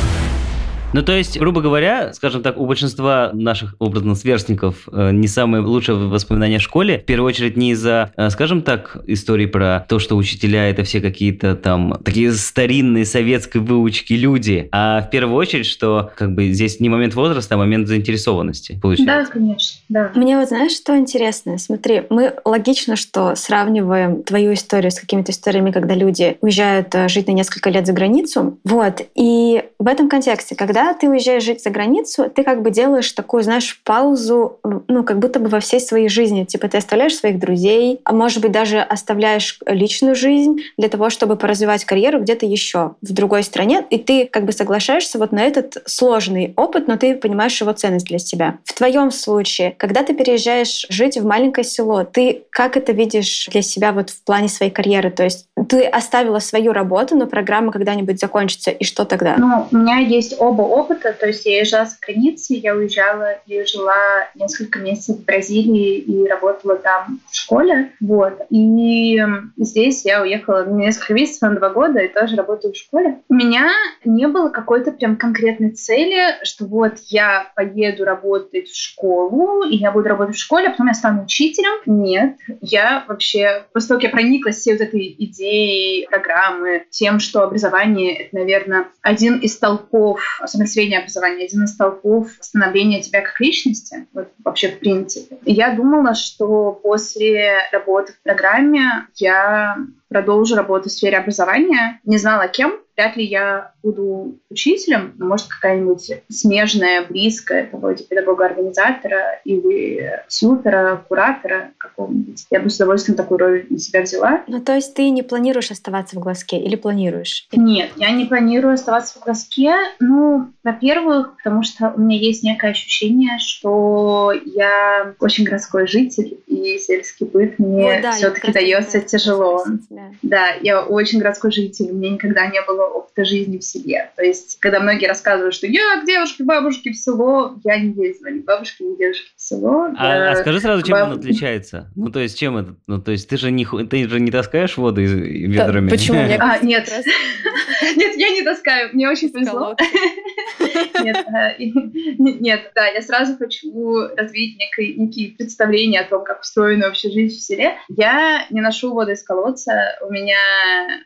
Ну, 0.93 1.03
то 1.03 1.13
есть, 1.13 1.39
грубо 1.39 1.61
говоря, 1.61 2.13
скажем 2.13 2.43
так, 2.43 2.57
у 2.57 2.65
большинства 2.65 3.31
наших 3.33 3.75
образных 3.79 4.17
сверстников 4.17 4.89
э, 4.91 5.11
не 5.11 5.27
самые 5.27 5.63
лучшие 5.63 5.95
воспоминания 5.95 6.57
о 6.57 6.59
школе. 6.59 6.99
В 6.99 7.05
первую 7.05 7.29
очередь 7.29 7.55
не 7.55 7.71
из-за, 7.71 8.11
э, 8.17 8.29
скажем 8.29 8.61
так, 8.61 8.97
истории 9.07 9.45
про 9.45 9.85
то, 9.87 9.99
что 9.99 10.17
учителя 10.17 10.69
это 10.69 10.83
все 10.83 10.99
какие-то 10.99 11.55
там 11.55 11.97
такие 12.03 12.33
старинные 12.33 13.05
советской 13.05 13.59
выучки 13.59 14.13
люди, 14.13 14.67
а 14.73 15.01
в 15.01 15.09
первую 15.09 15.37
очередь, 15.37 15.65
что 15.65 16.11
как 16.17 16.33
бы 16.33 16.51
здесь 16.51 16.81
не 16.81 16.89
момент 16.89 17.13
возраста, 17.13 17.55
а 17.55 17.57
момент 17.57 17.87
заинтересованности 17.87 18.73
Да, 18.73 18.79
получается. 18.81 19.31
конечно, 19.31 19.81
да. 19.87 20.11
Мне 20.15 20.37
вот 20.37 20.49
знаешь, 20.49 20.73
что 20.73 20.97
интересно? 20.97 21.57
Смотри, 21.57 22.03
мы 22.09 22.33
логично, 22.43 22.97
что 22.97 23.35
сравниваем 23.35 24.23
твою 24.23 24.53
историю 24.53 24.91
с 24.91 24.99
какими-то 24.99 25.31
историями, 25.31 25.71
когда 25.71 25.95
люди 25.95 26.37
уезжают 26.41 26.93
э, 26.95 27.07
жить 27.07 27.27
на 27.27 27.31
несколько 27.31 27.69
лет 27.69 27.87
за 27.87 27.93
границу. 27.93 28.59
Вот. 28.65 29.01
И 29.15 29.63
в 29.79 29.87
этом 29.87 30.09
контексте, 30.09 30.55
когда 30.55 30.80
ты 30.99 31.09
уезжаешь 31.09 31.43
жить 31.43 31.63
за 31.63 31.69
границу, 31.69 32.29
ты 32.33 32.43
как 32.43 32.61
бы 32.61 32.71
делаешь 32.71 33.11
такую, 33.11 33.43
знаешь, 33.43 33.81
паузу, 33.83 34.59
ну, 34.87 35.03
как 35.03 35.19
будто 35.19 35.39
бы 35.39 35.49
во 35.49 35.59
всей 35.59 35.79
своей 35.79 36.09
жизни. 36.09 36.43
Типа 36.43 36.67
ты 36.67 36.77
оставляешь 36.77 37.15
своих 37.15 37.39
друзей, 37.39 38.01
а 38.03 38.13
может 38.13 38.41
быть 38.41 38.51
даже 38.51 38.79
оставляешь 38.79 39.59
личную 39.65 40.15
жизнь 40.15 40.61
для 40.77 40.89
того, 40.89 41.09
чтобы 41.09 41.35
поразвивать 41.35 41.85
карьеру 41.85 42.19
где-то 42.19 42.45
еще 42.45 42.95
в 43.01 43.13
другой 43.13 43.43
стране, 43.43 43.85
и 43.89 43.97
ты 43.97 44.25
как 44.25 44.45
бы 44.45 44.51
соглашаешься 44.51 45.17
вот 45.17 45.31
на 45.31 45.43
этот 45.43 45.77
сложный 45.85 46.53
опыт, 46.55 46.87
но 46.87 46.97
ты 46.97 47.15
понимаешь 47.15 47.59
его 47.59 47.71
ценность 47.73 48.07
для 48.07 48.19
себя. 48.19 48.57
В 48.65 48.73
твоем 48.73 49.11
случае, 49.11 49.75
когда 49.77 50.03
ты 50.03 50.13
переезжаешь 50.13 50.85
жить 50.89 51.17
в 51.17 51.25
маленькое 51.25 51.65
село, 51.65 52.03
ты 52.03 52.43
как 52.49 52.77
это 52.77 52.91
видишь 52.91 53.47
для 53.51 53.61
себя 53.61 53.91
вот 53.91 54.09
в 54.09 54.23
плане 54.23 54.49
своей 54.49 54.71
карьеры? 54.71 55.11
То 55.11 55.23
есть 55.23 55.47
ты 55.69 55.85
оставила 55.85 56.39
свою 56.39 56.73
работу, 56.73 57.15
но 57.15 57.27
программа 57.27 57.71
когда-нибудь 57.71 58.19
закончится, 58.19 58.71
и 58.71 58.83
что 58.83 59.05
тогда? 59.05 59.35
Ну, 59.37 59.67
у 59.71 59.75
меня 59.75 59.97
есть 59.97 60.35
оба 60.39 60.61
опыта, 60.71 61.13
то 61.13 61.27
есть 61.27 61.45
я 61.45 61.59
езжала 61.59 61.85
за 61.85 61.97
границей, 62.01 62.57
я 62.57 62.75
уезжала 62.75 63.39
и 63.45 63.63
жила 63.65 63.95
несколько 64.35 64.79
месяцев 64.79 65.17
в 65.17 65.25
Бразилии 65.25 65.97
и 65.97 66.27
работала 66.27 66.75
там 66.77 67.19
в 67.29 67.35
школе, 67.35 67.91
вот. 67.99 68.41
И 68.49 69.19
здесь 69.57 70.05
я 70.05 70.21
уехала 70.21 70.65
несколько 70.65 71.13
месяцев, 71.13 71.41
на 71.41 71.55
два 71.55 71.69
года, 71.69 71.99
и 71.99 72.07
тоже 72.07 72.35
работаю 72.35 72.73
в 72.73 72.77
школе. 72.77 73.19
У 73.29 73.33
меня 73.33 73.71
не 74.05 74.27
было 74.27 74.49
какой-то 74.49 74.91
прям 74.91 75.15
конкретной 75.17 75.71
цели, 75.71 76.43
что 76.43 76.65
вот 76.65 76.93
я 77.07 77.51
поеду 77.55 78.05
работать 78.05 78.69
в 78.69 78.77
школу, 78.77 79.63
и 79.63 79.75
я 79.75 79.91
буду 79.91 80.09
работать 80.09 80.35
в 80.35 80.39
школе, 80.39 80.67
а 80.67 80.71
потом 80.71 80.87
я 80.87 80.93
стану 80.93 81.23
учителем. 81.23 81.81
Нет, 81.85 82.37
я 82.61 83.03
вообще, 83.07 83.65
после 83.73 83.89
того, 83.89 83.99
как 83.99 84.09
я 84.09 84.09
прониклась 84.09 84.57
всей 84.57 84.73
вот 84.73 84.81
этой 84.81 85.15
идеей 85.17 86.07
программы, 86.07 86.85
тем, 86.89 87.19
что 87.19 87.41
образование— 87.41 88.15
это, 88.19 88.35
наверное, 88.37 88.87
один 89.01 89.37
из 89.37 89.53
столпов, 89.53 90.21
особенно 90.39 90.60
среднее 90.67 90.99
образование, 90.99 91.45
один 91.45 91.63
из 91.63 91.73
столпов 91.73 92.29
становления 92.39 93.01
тебя 93.01 93.21
как 93.21 93.39
личности, 93.39 94.07
вот 94.13 94.29
вообще 94.43 94.69
в 94.69 94.79
принципе. 94.79 95.37
И 95.45 95.53
я 95.53 95.75
думала, 95.75 96.13
что 96.13 96.71
после 96.71 97.57
работы 97.71 98.13
в 98.13 98.23
программе 98.23 99.07
я 99.15 99.77
продолжу 100.09 100.55
работать 100.55 100.91
в 100.91 100.95
сфере 100.95 101.17
образования. 101.17 101.99
Не 102.03 102.17
знала 102.17 102.47
кем, 102.47 102.79
вряд 103.01 103.17
ли 103.17 103.25
я 103.25 103.71
буду 103.81 104.35
учителем, 104.49 105.13
но 105.17 105.25
может 105.25 105.47
какая-нибудь 105.47 106.11
смежная, 106.29 107.03
близкая, 107.07 107.67
вроде 107.71 108.03
педагога-организатора 108.03 109.39
или 109.43 110.21
тьютера, 110.27 111.03
куратора 111.07 111.71
какого-нибудь. 111.77 112.45
Я 112.51 112.59
бы 112.59 112.69
с 112.69 112.75
удовольствием 112.75 113.17
такую 113.17 113.39
роль 113.39 113.65
на 113.69 113.79
себя 113.79 114.01
взяла. 114.01 114.43
Ну, 114.47 114.61
то 114.61 114.75
есть 114.75 114.93
ты 114.93 115.09
не 115.09 115.23
планируешь 115.23 115.71
оставаться 115.71 116.15
в 116.15 116.19
глазке 116.19 116.57
или 116.57 116.75
планируешь? 116.75 117.47
Нет, 117.53 117.91
я 117.95 118.11
не 118.11 118.25
планирую 118.25 118.75
оставаться 118.75 119.19
в 119.19 119.23
глазке. 119.23 119.73
Ну, 119.99 120.49
во-первых, 120.63 121.37
потому 121.37 121.63
что 121.63 121.91
у 121.95 122.01
меня 122.01 122.17
есть 122.17 122.43
некое 122.43 122.71
ощущение, 122.71 123.39
что 123.39 124.31
я 124.45 125.15
очень 125.19 125.45
городской 125.45 125.87
житель, 125.87 126.37
и 126.45 126.77
сельский 126.77 127.25
быт 127.25 127.57
мне 127.57 127.95
Вот, 127.95 128.01
да, 128.03 128.11
все-таки 128.11 128.51
дается 128.51 129.01
тяжело. 129.01 129.63
да. 129.89 130.01
Да, 130.21 130.47
я 130.61 130.83
очень 130.83 131.19
городской 131.19 131.51
житель, 131.51 131.91
у 131.91 131.95
меня 131.95 132.11
никогда 132.11 132.45
не 132.47 132.61
было 132.61 132.90
опыта 132.91 133.25
жизни 133.25 133.57
в 133.57 133.63
селе. 133.63 134.11
То 134.15 134.23
есть, 134.23 134.57
когда 134.59 134.79
многие 134.79 135.07
рассказывают, 135.07 135.53
что 135.55 135.67
я 135.67 136.01
к 136.01 136.05
девушке, 136.05 136.43
бабушке 136.43 136.91
в 136.91 136.95
село, 136.97 137.55
я 137.63 137.77
не 137.77 137.93
ездила 138.05 138.27
ни 138.29 138.39
к 138.39 138.45
бабушке, 138.45 138.83
ни 138.83 138.95
к 138.95 138.99
девушке 138.99 139.25
в 139.35 139.41
село. 139.41 139.87
А, 139.97 140.15
Я- 140.15 140.31
а 140.31 140.35
скажи 140.35 140.59
сразу, 140.59 140.83
чем 140.83 140.93
баб- 140.97 141.09
он 141.11 141.17
отличается? 141.19 141.91
Ну, 141.95 142.09
то 142.11 142.19
есть, 142.19 142.37
чем 142.37 142.57
это? 142.57 142.75
Ну, 142.87 143.01
то 143.01 143.11
есть, 143.11 143.27
ты 143.29 143.37
же 143.37 143.51
не, 143.51 143.65
ху- 143.65 143.85
ты 143.85 144.07
же 144.07 144.19
не 144.19 144.31
таскаешь 144.31 144.77
воду 144.77 145.01
из, 145.01 145.11
Да, 145.13 145.17
ведрами. 145.65 145.89
Почему? 145.89 146.21
Мне 146.23 146.37
А, 146.37 146.57
нет. 146.59 146.89
Нет, 147.95 148.15
я 148.15 148.29
не 148.29 148.41
таскаю, 148.43 148.89
мне 148.93 149.09
очень 149.09 149.31
повезло. 149.31 149.75
Нет, 151.03 151.25
э, 151.27 151.55
нет, 151.59 152.71
да, 152.75 152.87
я 152.87 153.01
сразу 153.01 153.35
хочу 153.37 154.07
развить 154.15 154.57
некие 154.57 155.31
представления 155.31 156.01
о 156.01 156.07
том, 156.07 156.23
как 156.23 156.41
устроена 156.41 156.87
вообще 156.87 157.09
жизнь 157.09 157.35
в 157.35 157.41
селе. 157.41 157.77
Я 157.89 158.45
не 158.49 158.61
ношу 158.61 158.93
воду 158.93 159.11
из 159.11 159.23
колодца, 159.23 159.97
у 160.01 160.11
меня 160.11 160.37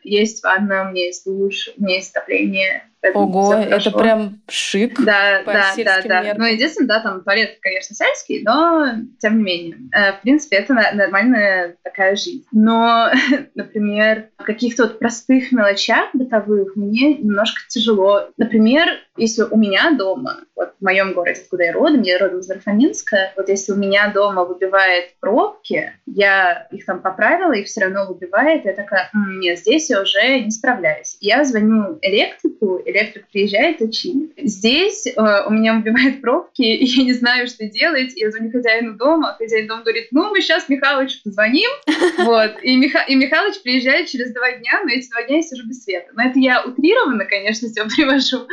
есть 0.02 0.42
ванна, 0.42 0.82
у 0.88 0.92
меня 0.92 1.06
есть 1.06 1.24
душ, 1.24 1.70
у 1.76 1.82
меня 1.82 1.96
есть 1.96 2.14
отопление, 2.14 2.90
поэтому 3.12 3.38
Ого, 3.38 3.54
это 3.54 3.90
прям 3.90 4.40
шик. 4.48 4.98
Да, 5.04 5.42
да, 5.44 5.72
да, 5.76 6.02
да. 6.04 6.22
меркам. 6.22 6.42
Ну, 6.42 6.46
единственное, 6.48 6.88
да, 6.88 7.00
там 7.00 7.22
туалет, 7.22 7.58
конечно, 7.60 7.94
сельский, 7.94 8.42
но 8.44 8.86
тем 9.18 9.38
не 9.38 9.44
менее. 9.44 9.76
Э, 9.92 10.12
В 10.12 10.22
принципе, 10.22 10.56
это 10.56 10.74
на- 10.74 10.92
нормальная 10.92 11.76
такая 11.82 12.16
жизнь. 12.16 12.44
Но, 12.52 13.10
например, 13.54 14.28
в 14.38 14.44
каких-то 14.44 14.84
вот 14.84 14.98
простых 14.98 15.52
мелочах 15.52 16.08
бытовых 16.12 16.76
мне 16.76 17.14
немножко 17.14 17.60
тяжело. 17.68 18.28
Например, 18.36 18.86
если 19.16 19.42
у 19.42 19.56
меня 19.56 19.92
дома, 19.92 20.40
вот 20.54 20.74
в 20.78 20.84
моем 20.84 21.12
городе, 21.12 21.40
откуда 21.40 21.64
я 21.64 21.72
родом, 21.72 22.02
я 22.02 22.18
родом 22.18 22.40
из 22.40 22.48
Нарфаминска, 22.48 23.32
вот 23.36 23.48
если 23.48 23.72
у 23.72 23.76
меня 23.76 24.10
дома 24.12 24.44
выбивает 24.44 25.14
пробки, 25.20 25.92
я 26.06 26.66
их 26.70 26.84
там 26.84 27.00
поправила, 27.00 27.52
их 27.52 27.66
все 27.66 27.82
равно 27.82 28.06
выбивает, 28.06 28.64
я 28.64 28.72
такая, 28.72 29.10
«М, 29.14 29.40
нет, 29.40 29.58
здесь 29.58 29.90
я 29.90 30.02
уже 30.02 30.40
не 30.40 30.50
справляюсь. 30.50 31.16
Я 31.20 31.44
звоню 31.44 31.98
электрику, 32.02 32.80
электрик 32.96 33.28
приезжает 33.28 33.80
и 33.80 33.90
чинит. 33.90 34.32
Здесь 34.36 35.06
э, 35.06 35.12
у 35.46 35.50
меня 35.50 35.74
выбивает 35.74 36.20
пробки, 36.20 36.62
и 36.62 36.84
я 36.84 37.04
не 37.04 37.12
знаю, 37.12 37.46
что 37.46 37.66
делать. 37.68 38.12
Я 38.16 38.30
звоню 38.30 38.50
хозяину 38.50 38.94
дома, 38.96 39.36
хозяин 39.38 39.66
дома 39.66 39.82
говорит, 39.82 40.08
ну, 40.10 40.30
мы 40.30 40.40
сейчас 40.40 40.68
Михалычу 40.68 41.18
позвоним, 41.24 41.70
вот, 42.18 42.56
и, 42.62 42.76
Миха... 42.76 43.04
и 43.06 43.14
Михалыч 43.14 43.60
приезжает 43.62 44.08
через 44.08 44.32
два 44.32 44.52
дня, 44.52 44.80
но 44.84 44.90
эти 44.90 45.10
два 45.10 45.22
дня 45.22 45.36
я 45.36 45.42
сижу 45.42 45.66
без 45.66 45.82
света. 45.84 46.08
Но 46.14 46.22
это 46.22 46.38
я 46.38 46.64
утрированно, 46.64 47.24
конечно, 47.24 47.68
все 47.68 47.84
привожу, 47.96 48.46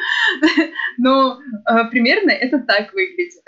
но 0.98 1.40
э, 1.40 1.86
примерно 1.90 2.32
это 2.32 2.60
так 2.60 2.94
выглядит. 2.94 3.42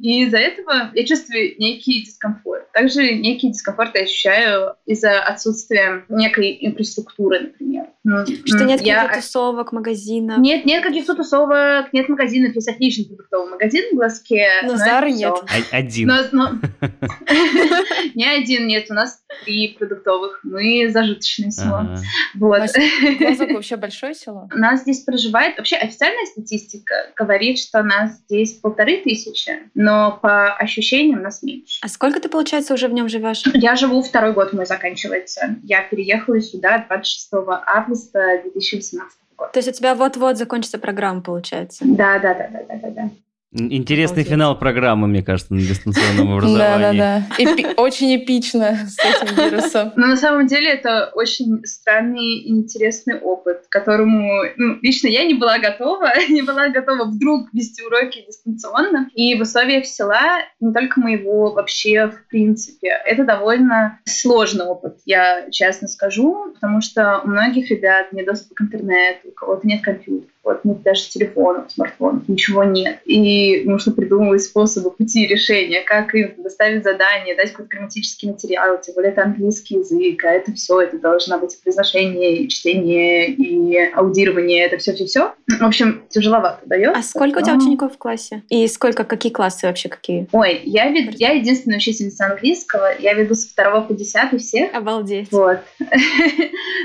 И 0.00 0.24
из-за 0.24 0.38
этого 0.38 0.90
я 0.94 1.04
чувствую 1.04 1.54
некий 1.58 2.02
дискомфорт. 2.04 2.70
Также 2.72 3.14
некий 3.14 3.50
дискомфорт 3.50 3.94
я 3.94 4.02
ощущаю 4.02 4.74
из-за 4.86 5.20
отсутствия 5.20 6.04
некой 6.08 6.58
инфраструктуры, 6.60 7.40
например. 7.40 7.86
Ну, 8.04 8.24
Что 8.26 8.64
нет 8.64 8.80
я- 8.82 9.02
каких-то 9.02 9.20
тусовок, 9.20 9.72
магазинов. 9.72 10.17
Нет, 10.20 10.64
нет 10.66 10.82
каких-то 10.82 11.14
тусовок, 11.14 11.92
нет 11.92 12.08
магазинов. 12.08 12.54
Есть 12.54 12.68
отличный 12.68 13.06
продуктовый 13.06 13.50
магазин 13.50 13.84
в 13.92 13.96
Глазке. 13.96 14.48
Но 14.62 14.76
Зары 14.76 15.12
всё. 15.12 15.44
нет. 15.54 15.66
Один. 15.72 16.08
Но- 16.08 16.22
но- 16.32 16.50
Не 18.14 18.24
один, 18.28 18.66
нет, 18.66 18.86
у 18.90 18.94
нас 18.94 19.20
три 19.44 19.76
продуктовых. 19.78 20.40
Мы 20.42 20.90
зажиточное 20.90 21.50
село. 21.50 21.96
Вот. 22.34 22.58
Глазок 22.58 23.50
вообще 23.54 23.76
большое 23.76 24.14
село? 24.14 24.48
У 24.52 24.58
нас 24.58 24.82
здесь 24.82 25.00
проживает... 25.00 25.56
Вообще 25.58 25.76
официальная 25.76 26.26
статистика 26.26 26.94
говорит, 27.16 27.58
что 27.58 27.82
нас 27.82 28.12
здесь 28.26 28.54
полторы 28.54 28.98
тысячи, 28.98 29.58
но 29.74 30.18
по 30.20 30.54
ощущениям 30.56 31.22
нас 31.22 31.42
меньше. 31.42 31.78
А 31.82 31.88
сколько 31.88 32.20
ты, 32.20 32.28
получается, 32.28 32.74
уже 32.74 32.88
в 32.88 32.92
нем 32.92 33.08
живешь? 33.08 33.42
Я 33.54 33.76
живу 33.76 34.02
второй 34.02 34.32
год 34.32 34.52
мой 34.52 34.66
заканчивается. 34.66 35.56
Я 35.62 35.82
переехала 35.82 36.40
сюда 36.40 36.84
26 36.88 37.28
августа 37.66 38.40
2018 38.42 38.98
года. 38.98 39.27
То 39.38 39.58
есть 39.58 39.68
у 39.68 39.72
тебя 39.72 39.94
вот-вот 39.94 40.36
закончится 40.36 40.78
программа, 40.78 41.22
получается. 41.22 41.84
Да, 41.86 42.18
да, 42.18 42.34
да, 42.34 42.48
да, 42.48 42.76
да, 42.76 42.90
да. 42.90 43.10
Интересный 43.50 44.22
Обалдеть. 44.22 44.28
финал 44.28 44.58
программы, 44.58 45.08
мне 45.08 45.22
кажется, 45.22 45.54
на 45.54 45.60
дистанционном 45.60 46.32
образовании. 46.36 46.98
Да-да-да. 46.98 47.82
Очень 47.82 48.16
эпично 48.16 48.76
с 48.86 48.98
этим 48.98 49.34
вирусом. 49.36 49.92
Но 49.96 50.06
на 50.06 50.16
самом 50.18 50.46
деле 50.46 50.68
это 50.68 51.10
очень 51.14 51.64
странный 51.64 52.40
и 52.40 52.50
интересный 52.50 53.18
опыт, 53.18 53.64
к 53.66 53.72
которому 53.72 54.42
ну, 54.56 54.78
лично 54.82 55.08
я 55.08 55.24
не 55.24 55.32
была 55.32 55.58
готова, 55.58 56.12
не 56.28 56.42
была 56.42 56.68
готова 56.68 57.04
вдруг 57.04 57.48
вести 57.54 57.82
уроки 57.82 58.22
дистанционно. 58.26 59.08
И 59.14 59.34
в 59.34 59.40
условиях 59.40 59.86
села, 59.86 60.42
не 60.60 60.74
только 60.74 61.00
моего, 61.00 61.52
вообще 61.52 62.08
в 62.08 62.28
принципе, 62.28 62.88
это 63.06 63.24
довольно 63.24 63.98
сложный 64.04 64.66
опыт, 64.66 64.98
я 65.06 65.50
честно 65.50 65.88
скажу, 65.88 66.52
потому 66.52 66.82
что 66.82 67.22
у 67.24 67.28
многих 67.28 67.70
ребят 67.70 68.12
нет 68.12 68.26
доступа 68.26 68.56
к 68.56 68.60
интернету, 68.60 69.28
у 69.28 69.32
кого-то 69.32 69.66
нет 69.66 69.82
компьютера, 69.82 70.30
у 70.48 70.54
кого-то 70.54 70.68
нет 70.68 70.82
даже 70.82 71.08
телефонов, 71.08 71.70
смартфонов, 71.70 72.28
ничего 72.28 72.64
нет. 72.64 73.00
И 73.04 73.62
нужно 73.64 73.92
придумывать 73.92 74.42
способы, 74.42 74.90
пути 74.90 75.26
решения, 75.26 75.82
как 75.82 76.14
им 76.14 76.34
доставить 76.38 76.84
задание, 76.84 77.34
дать 77.36 77.50
какой-то 77.50 77.70
грамматический 77.70 78.30
материал, 78.30 78.80
тем 78.80 78.94
более 78.94 79.12
это 79.12 79.22
английский 79.22 79.76
язык, 79.76 80.24
а 80.24 80.30
это 80.30 80.52
все, 80.52 80.80
это 80.80 80.98
должно 80.98 81.38
быть 81.38 81.54
и 81.54 81.62
произношение, 81.62 82.36
и 82.38 82.48
чтение, 82.48 83.30
и 83.30 83.76
аудирование, 83.92 84.64
это 84.64 84.78
все-все-все. 84.78 85.34
В 85.46 85.64
общем, 85.64 86.02
тяжеловато 86.08 86.60
дается. 86.66 86.98
А 86.98 87.02
сколько 87.02 87.38
у 87.38 87.42
тебя 87.42 87.54
но- 87.54 87.60
учеников 87.62 87.94
в 87.94 87.98
классе? 87.98 88.42
И 88.48 88.66
сколько, 88.68 89.04
какие 89.04 89.32
классы 89.32 89.66
вообще 89.66 89.88
какие? 89.88 90.28
Ой, 90.32 90.60
я, 90.64 90.88
вед- 90.90 91.14
я 91.16 91.30
единственная 91.32 91.78
учительница 91.78 92.26
английского, 92.26 92.90
я 92.98 93.14
веду 93.14 93.34
со 93.34 93.48
второго 93.48 93.82
по 93.82 93.94
десятый 93.94 94.38
всех. 94.38 94.74
Обалдеть. 94.74 95.30
Вот. 95.32 95.58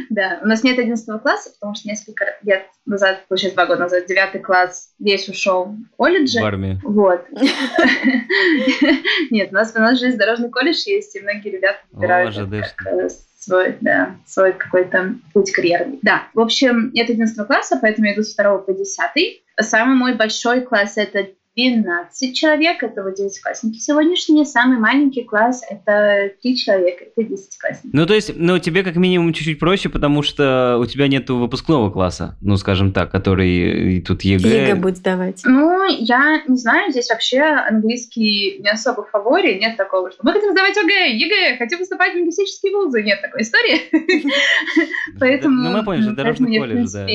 Да, 0.10 0.40
у 0.44 0.48
нас 0.48 0.64
нет 0.64 0.78
11 0.78 1.22
класса, 1.22 1.52
потому 1.60 1.76
что 1.76 1.88
несколько 1.88 2.26
лет 2.44 2.66
назад, 2.86 3.24
получается, 3.28 3.53
два 3.54 3.66
года 3.66 3.82
назад, 3.82 4.06
девятый 4.08 4.42
класс 4.42 4.94
весь 5.00 5.28
ушел 5.30 5.66
в 5.66 5.96
колледже. 5.96 6.42
В 6.42 6.46
армии. 6.46 6.80
Вот. 6.84 7.26
Нет, 9.32 9.50
у 9.52 9.54
нас, 9.54 9.74
у 9.76 9.80
нас 9.80 10.00
железнодорожный 10.00 10.50
колледж 10.50 10.84
есть, 10.86 11.16
и 11.16 11.22
многие 11.22 11.50
ребята 11.50 11.80
выбирают 11.92 12.38
э, 12.38 13.10
свой, 13.38 13.78
да, 13.82 14.16
свой 14.26 14.54
какой-то 14.54 15.16
путь 15.34 15.52
карьерный. 15.52 16.00
Да, 16.02 16.28
в 16.34 16.40
общем, 16.40 16.92
нет 16.94 17.10
11 17.10 17.48
класса, 17.48 17.78
поэтому 17.82 18.08
я 18.08 18.14
иду 18.14 18.24
с 18.24 18.36
2 18.36 18.58
по 18.60 18.74
10. 18.74 19.44
Самый 19.62 19.96
мой 19.96 20.16
большой 20.16 20.62
класс— 20.62 20.94
это 20.98 21.28
12 21.56 22.36
человек, 22.36 22.82
это 22.82 23.04
вот 23.04 23.20
10-классники 23.20 23.78
сегодняшние. 23.78 24.46
Самый 24.46 24.80
маленький 24.80 25.24
класс— 25.24 25.64
это 25.70 26.32
3 26.42 26.58
человека, 26.58 27.06
это 27.06 27.22
10-классники. 27.22 27.90
Ну, 27.94 28.06
то 28.06 28.14
есть, 28.14 28.32
ну, 28.36 28.58
тебе 28.58 28.84
как 28.84 28.96
минимум 28.96 29.34
чуть-чуть 29.34 29.60
проще, 29.60 29.90
потому 29.90 30.24
что 30.24 30.78
у 30.80 30.86
тебя 30.86 31.08
нету 31.08 31.38
выпускного 31.38 31.92
класса, 31.92 32.38
ну, 32.42 32.58
скажем 32.58 32.92
так, 32.92 33.12
который 33.12 33.98
и 33.98 34.02
тут 34.02 34.24
ЕГЭ. 34.24 34.64
ЕГЭ 34.64 34.76
будет 34.76 34.98
сдавать. 34.98 35.42
Ну, 35.46 35.86
я 35.90 36.42
не 36.48 36.58
знаю, 36.58 36.92
здесь 36.92 37.10
вообще 37.10 37.42
английский 37.42 38.58
не 38.60 38.70
особо 38.70 39.04
в 39.04 39.10
фаворе, 39.12 39.60
нет 39.60 39.78
такого, 39.78 40.12
что 40.12 40.22
мы 40.24 40.34
хотим 40.34 40.52
сдавать 40.52 40.78
ОГЭ, 40.78 41.16
ЕГЭ, 41.16 41.58
хотим 41.58 41.80
поступать 41.80 42.14
в 42.14 42.16
лингвистические 42.16 42.76
вузы, 42.76 43.04
нет 43.04 43.22
такой 43.22 43.44
истории. 43.44 43.82
Поэтому... 45.20 45.64
Ну, 45.64 45.78
мы 45.78 45.84
поняли, 45.84 46.04
что 46.04 46.14
дорожный 46.14 46.58
колледж, 46.58 46.88
да. 46.94 47.06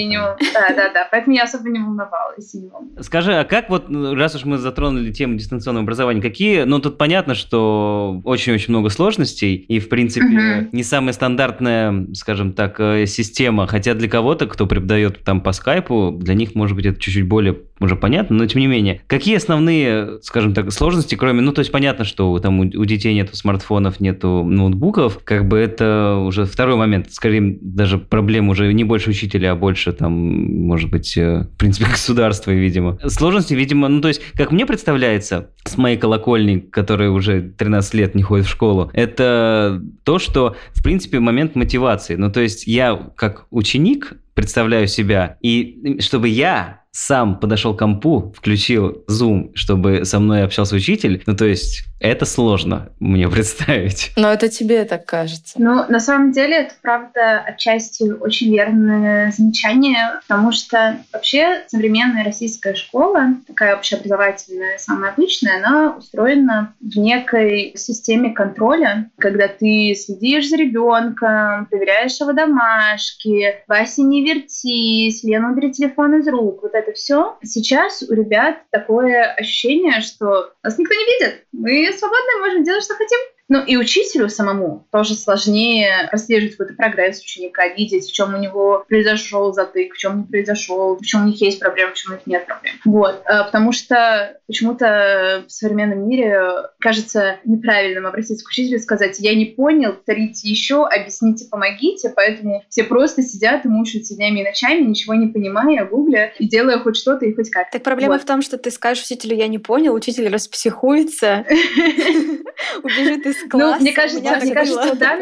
Да, 0.54 0.74
да, 0.74 0.92
да, 0.92 1.08
поэтому 1.10 1.34
я 1.36 1.44
особо 1.44 1.68
не 1.68 1.78
волновалась. 1.78 2.54
Скажи, 3.00 3.34
а 3.34 3.44
как 3.44 3.68
вот, 3.70 3.88
ну, 3.88 4.14
раз 4.28 4.34
уж 4.34 4.44
мы 4.44 4.58
затронули 4.58 5.10
тему 5.10 5.36
дистанционного 5.36 5.84
образования, 5.84 6.20
какие, 6.20 6.64
ну, 6.64 6.80
тут 6.80 6.98
понятно, 6.98 7.34
что 7.34 8.20
очень-очень 8.24 8.70
много 8.70 8.90
сложностей, 8.90 9.54
и, 9.54 9.78
в 9.78 9.88
принципе, 9.88 10.26
Мгм. 10.26 10.68
не 10.72 10.82
самая 10.82 11.14
стандартная, 11.14 12.06
скажем 12.12 12.52
так, 12.52 12.78
э, 12.78 13.06
система, 13.06 13.66
хотя 13.66 13.94
для 13.94 14.08
кого-то, 14.08 14.46
кто 14.46 14.66
преподает 14.66 15.20
там 15.24 15.40
по 15.40 15.52
скайпу, 15.52 16.14
для 16.20 16.34
них, 16.34 16.54
может 16.54 16.76
быть, 16.76 16.84
это 16.84 17.00
чуть-чуть 17.00 17.26
более 17.26 17.56
уже 17.80 17.96
понятно, 17.96 18.36
но 18.36 18.46
тем 18.46 18.60
не 18.60 18.66
менее. 18.66 19.00
Какие 19.06 19.36
основные, 19.36 20.18
скажем 20.22 20.52
так, 20.52 20.70
сложности, 20.72 21.14
кроме, 21.14 21.40
ну, 21.42 21.52
то 21.52 21.60
есть 21.60 21.70
понятно, 21.70 22.04
что 22.04 22.36
там 22.40 22.60
у, 22.60 22.62
у 22.62 22.84
детей 22.84 23.14
нету 23.14 23.36
смартфонов, 23.36 24.00
нету 24.00 24.44
ноутбуков, 24.44 25.20
как 25.24 25.46
бы 25.46 25.58
это 25.58 26.16
уже 26.16 26.44
второй 26.44 26.76
момент, 26.76 27.12
скорее 27.12 27.56
даже 27.60 27.98
проблема 27.98 28.50
уже 28.50 28.72
не 28.72 28.84
больше 28.84 29.10
учителя, 29.10 29.52
а 29.52 29.54
больше 29.54 29.92
там, 29.92 30.12
может 30.12 30.90
быть, 30.90 31.16
э, 31.16 31.46
в 31.54 31.56
принципе, 31.56 31.86
государства, 31.90 32.50
видимо. 32.50 32.98
Сложности, 33.06 33.54
видимо, 33.54 33.88
ну, 33.88 34.00
то 34.00 34.08
есть, 34.08 34.17
как 34.34 34.52
мне 34.52 34.66
представляется, 34.66 35.50
с 35.64 35.76
моей 35.76 35.96
колокольни, 35.96 36.58
которая 36.58 37.10
уже 37.10 37.42
13 37.42 37.94
лет 37.94 38.14
не 38.14 38.22
ходит 38.22 38.46
в 38.46 38.50
школу, 38.50 38.90
это 38.92 39.82
то, 40.04 40.18
что, 40.18 40.56
в 40.72 40.82
принципе, 40.82 41.20
момент 41.20 41.54
мотивации. 41.54 42.16
Ну, 42.16 42.30
то 42.30 42.40
есть, 42.40 42.66
я 42.66 43.10
как 43.16 43.46
ученик 43.50 44.14
представляю 44.34 44.86
себя, 44.86 45.36
и 45.40 45.98
чтобы 46.00 46.28
я 46.28 46.82
сам 46.98 47.38
подошел 47.38 47.76
к 47.76 47.78
компу, 47.78 48.34
включил 48.36 49.04
Zoom, 49.08 49.52
чтобы 49.54 50.04
со 50.04 50.18
мной 50.18 50.42
общался 50.42 50.74
учитель, 50.74 51.22
ну, 51.26 51.36
то 51.36 51.44
есть, 51.44 51.84
это 52.00 52.24
сложно 52.26 52.90
мне 53.00 53.28
представить. 53.30 54.12
Но 54.16 54.32
это 54.32 54.48
тебе 54.48 54.84
так 54.84 55.04
кажется. 55.04 55.54
Ну, 55.58 55.84
на 55.88 56.00
самом 56.00 56.32
деле, 56.32 56.56
это, 56.56 56.74
правда, 56.80 57.40
отчасти 57.40 58.04
очень 58.10 58.52
верное 58.52 59.32
замечание, 59.32 60.20
потому 60.26 60.52
что 60.52 60.98
вообще 61.12 61.62
современная 61.66 62.24
российская 62.24 62.74
школа, 62.74 63.34
такая 63.46 63.76
общеобразовательная, 63.76 64.78
самая 64.78 65.12
обычная, 65.12 65.58
она 65.58 65.96
устроена 65.96 66.74
в 66.80 66.96
некой 66.98 67.72
системе 67.76 68.30
контроля, 68.30 69.10
когда 69.18 69.48
ты 69.48 69.94
следишь 69.94 70.48
за 70.48 70.56
ребенком, 70.56 71.66
проверяешь 71.66 72.20
его 72.20 72.32
домашки, 72.32 73.56
Вася 73.66 74.02
не 74.02 74.24
вертись, 74.24 75.24
Лена 75.24 75.52
убери 75.52 75.72
телефон 75.72 76.20
из 76.20 76.28
рук, 76.28 76.62
вот 76.62 76.74
это 76.74 76.87
все. 76.92 77.36
Сейчас 77.42 78.02
у 78.02 78.12
ребят 78.12 78.62
такое 78.70 79.32
ощущение, 79.32 80.00
что 80.00 80.52
нас 80.62 80.78
никто 80.78 80.94
не 80.94 81.04
видит, 81.04 81.46
мы 81.52 81.92
свободно 81.92 82.38
можем 82.40 82.64
делать, 82.64 82.84
что 82.84 82.94
хотим. 82.94 83.18
Ну 83.48 83.64
и 83.64 83.76
учителю 83.76 84.28
самому 84.28 84.86
тоже 84.92 85.14
сложнее 85.14 86.06
прослеживать 86.10 86.56
какой-то 86.56 86.74
прогресс 86.74 87.20
ученика, 87.20 87.66
видеть, 87.68 88.08
в 88.08 88.12
чем 88.12 88.34
у 88.34 88.38
него 88.38 88.84
произошел 88.88 89.52
затык, 89.52 89.94
в 89.94 89.98
чем 89.98 90.18
не 90.18 90.24
произошел, 90.24 90.96
в 90.96 91.02
чем 91.02 91.22
у 91.22 91.26
них 91.26 91.40
есть 91.40 91.58
проблемы, 91.58 91.92
в 91.92 91.94
чем 91.94 92.12
у 92.12 92.14
них 92.16 92.26
нет 92.26 92.46
проблем. 92.46 92.74
Вот. 92.84 93.22
А, 93.24 93.44
потому 93.44 93.72
что 93.72 94.38
почему-то 94.46 95.44
в 95.46 95.50
современном 95.50 96.06
мире 96.06 96.42
кажется 96.78 97.38
неправильным 97.44 98.06
обратиться 98.06 98.44
к 98.44 98.48
учителю 98.48 98.76
и 98.76 98.80
сказать, 98.80 99.18
я 99.18 99.34
не 99.34 99.46
понял, 99.46 99.94
повторите 99.94 100.48
еще, 100.48 100.86
объясните, 100.86 101.46
помогите, 101.50 102.12
поэтому 102.14 102.64
все 102.68 102.84
просто 102.84 103.22
сидят 103.22 103.64
и 103.64 103.68
мучаются 103.68 104.14
днями 104.14 104.40
и 104.40 104.44
ночами, 104.44 104.82
ничего 104.82 105.14
не 105.14 105.28
понимая, 105.28 105.86
гугля 105.86 106.34
и 106.38 106.46
делая 106.46 106.78
хоть 106.78 106.96
что-то 106.96 107.24
и 107.24 107.34
хоть 107.34 107.50
как. 107.50 107.70
Так 107.70 107.82
проблема 107.82 108.14
Вот. 108.14 108.22
в 108.22 108.26
том, 108.26 108.42
что 108.42 108.58
ты 108.58 108.70
скажешь 108.70 109.04
учителю, 109.04 109.36
я 109.36 109.48
не 109.48 109.58
понял, 109.58 109.94
учитель 109.94 110.28
распсихуется, 110.28 111.46
убежит 112.82 113.26
из 113.26 113.37
Ну, 113.44 113.48
класса. 113.48 113.80
мне 113.80 113.92
кажется, 113.92 114.20
мне 114.20 114.54
кажется, 114.54 114.94
да, 114.96 115.16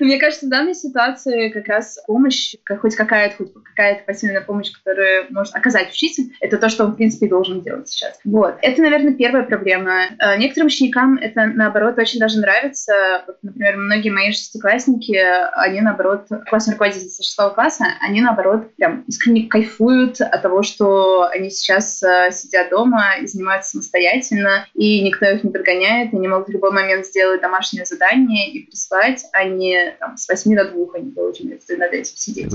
Мне 0.00 0.18
кажется, 0.18 0.46
в 0.46 0.48
данной 0.48 0.74
ситуации 0.74 1.50
как 1.50 1.68
раз 1.68 1.98
помощь, 2.06 2.54
хоть 2.80 2.96
какая-то, 2.96 3.36
хоть 3.36 3.52
какая-то 3.52 4.04
пассивная 4.04 4.40
помощь, 4.40 4.70
которую 4.70 5.26
может 5.30 5.54
оказать 5.54 5.90
учитель, 5.90 6.32
это 6.40 6.58
то, 6.58 6.68
что 6.68 6.84
он, 6.84 6.92
в 6.92 6.96
принципе, 6.96 7.26
и 7.26 7.28
должен 7.28 7.60
делать 7.60 7.88
сейчас. 7.88 8.18
Вот. 8.24 8.56
Это, 8.62 8.82
наверное, 8.82 9.14
первая 9.14 9.44
проблема. 9.44 10.06
Э, 10.18 10.36
Некоторым 10.38 10.66
ученикам 10.66 11.16
это, 11.16 11.46
наоборот, 11.46 11.98
очень 11.98 12.18
даже 12.18 12.38
нравится. 12.40 13.22
Вот, 13.26 13.36
например, 13.42 13.76
многие 13.76 14.10
мои 14.10 14.32
шестиклассники, 14.32 15.18
они, 15.54 15.80
наоборот, 15.80 16.26
классные 16.48 16.74
руководители 16.74 17.08
со 17.08 17.22
шестого 17.22 17.50
класса, 17.50 17.84
они, 18.00 18.20
наоборот, 18.20 18.74
прям 18.76 19.02
искренне 19.02 19.46
кайфуют 19.46 20.20
от 20.20 20.42
того, 20.42 20.62
что 20.62 21.28
они 21.28 21.50
сейчас 21.50 22.02
э, 22.02 22.30
сидят 22.32 22.70
дома 22.70 23.16
и 23.20 23.26
занимаются 23.26 23.72
самостоятельно, 23.72 24.66
и 24.74 25.00
никто 25.02 25.26
их 25.26 25.44
не 25.44 25.50
подгоняет, 25.50 26.12
они 26.12 26.26
могут 26.28 26.48
в 26.48 26.51
любой 26.52 26.70
момент 26.72 27.06
сделать 27.06 27.40
домашнее 27.40 27.84
задание 27.84 28.50
и 28.50 28.66
прислать, 28.66 29.24
а 29.32 29.44
не 29.44 29.92
там, 29.98 30.16
с 30.16 30.28
8 30.28 30.54
до 30.56 30.64
2 30.70 30.86
они 30.94 31.10
должны 31.10 31.58
над 31.76 31.92
этим 31.92 32.16
сидеть. 32.16 32.50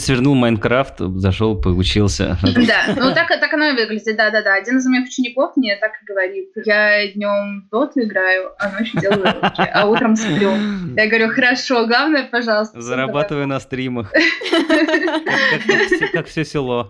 Свернул 0.00 0.34
Майнкрафт, 0.34 0.94
зашел, 0.98 1.60
поучился. 1.60 2.38
Да, 2.66 2.94
ну 2.96 3.14
так, 3.14 3.28
так 3.28 3.52
оно 3.52 3.66
и 3.66 3.72
выглядит, 3.72 4.16
да-да-да. 4.16 4.54
Один 4.54 4.78
из 4.78 4.86
моих 4.86 5.06
учеников 5.06 5.52
мне 5.56 5.76
так 5.76 5.92
и 6.02 6.04
говорит. 6.06 6.50
Я 6.64 7.12
днем 7.12 7.64
в 7.66 7.70
доту 7.70 8.00
играю, 8.00 8.50
а 8.58 8.70
ночью 8.70 9.00
делаю 9.00 9.20
уроки, 9.20 9.70
а 9.72 9.86
утром 9.86 10.16
сплю. 10.16 10.52
Я 10.96 11.06
говорю, 11.06 11.28
хорошо, 11.28 11.86
главное, 11.86 12.24
пожалуйста. 12.30 12.80
Зарабатываю 12.80 13.46
на 13.46 13.60
стримах. 13.60 14.12
Как- 16.12 16.26
все- 16.26 16.44
село. 16.44 16.88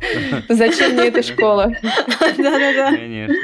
зачем 0.49 0.93
мне 0.93 1.09
эта 1.09 1.23
школа? 1.23 1.73
Да-да-да. 1.83 2.91
Конечно. 2.91 3.35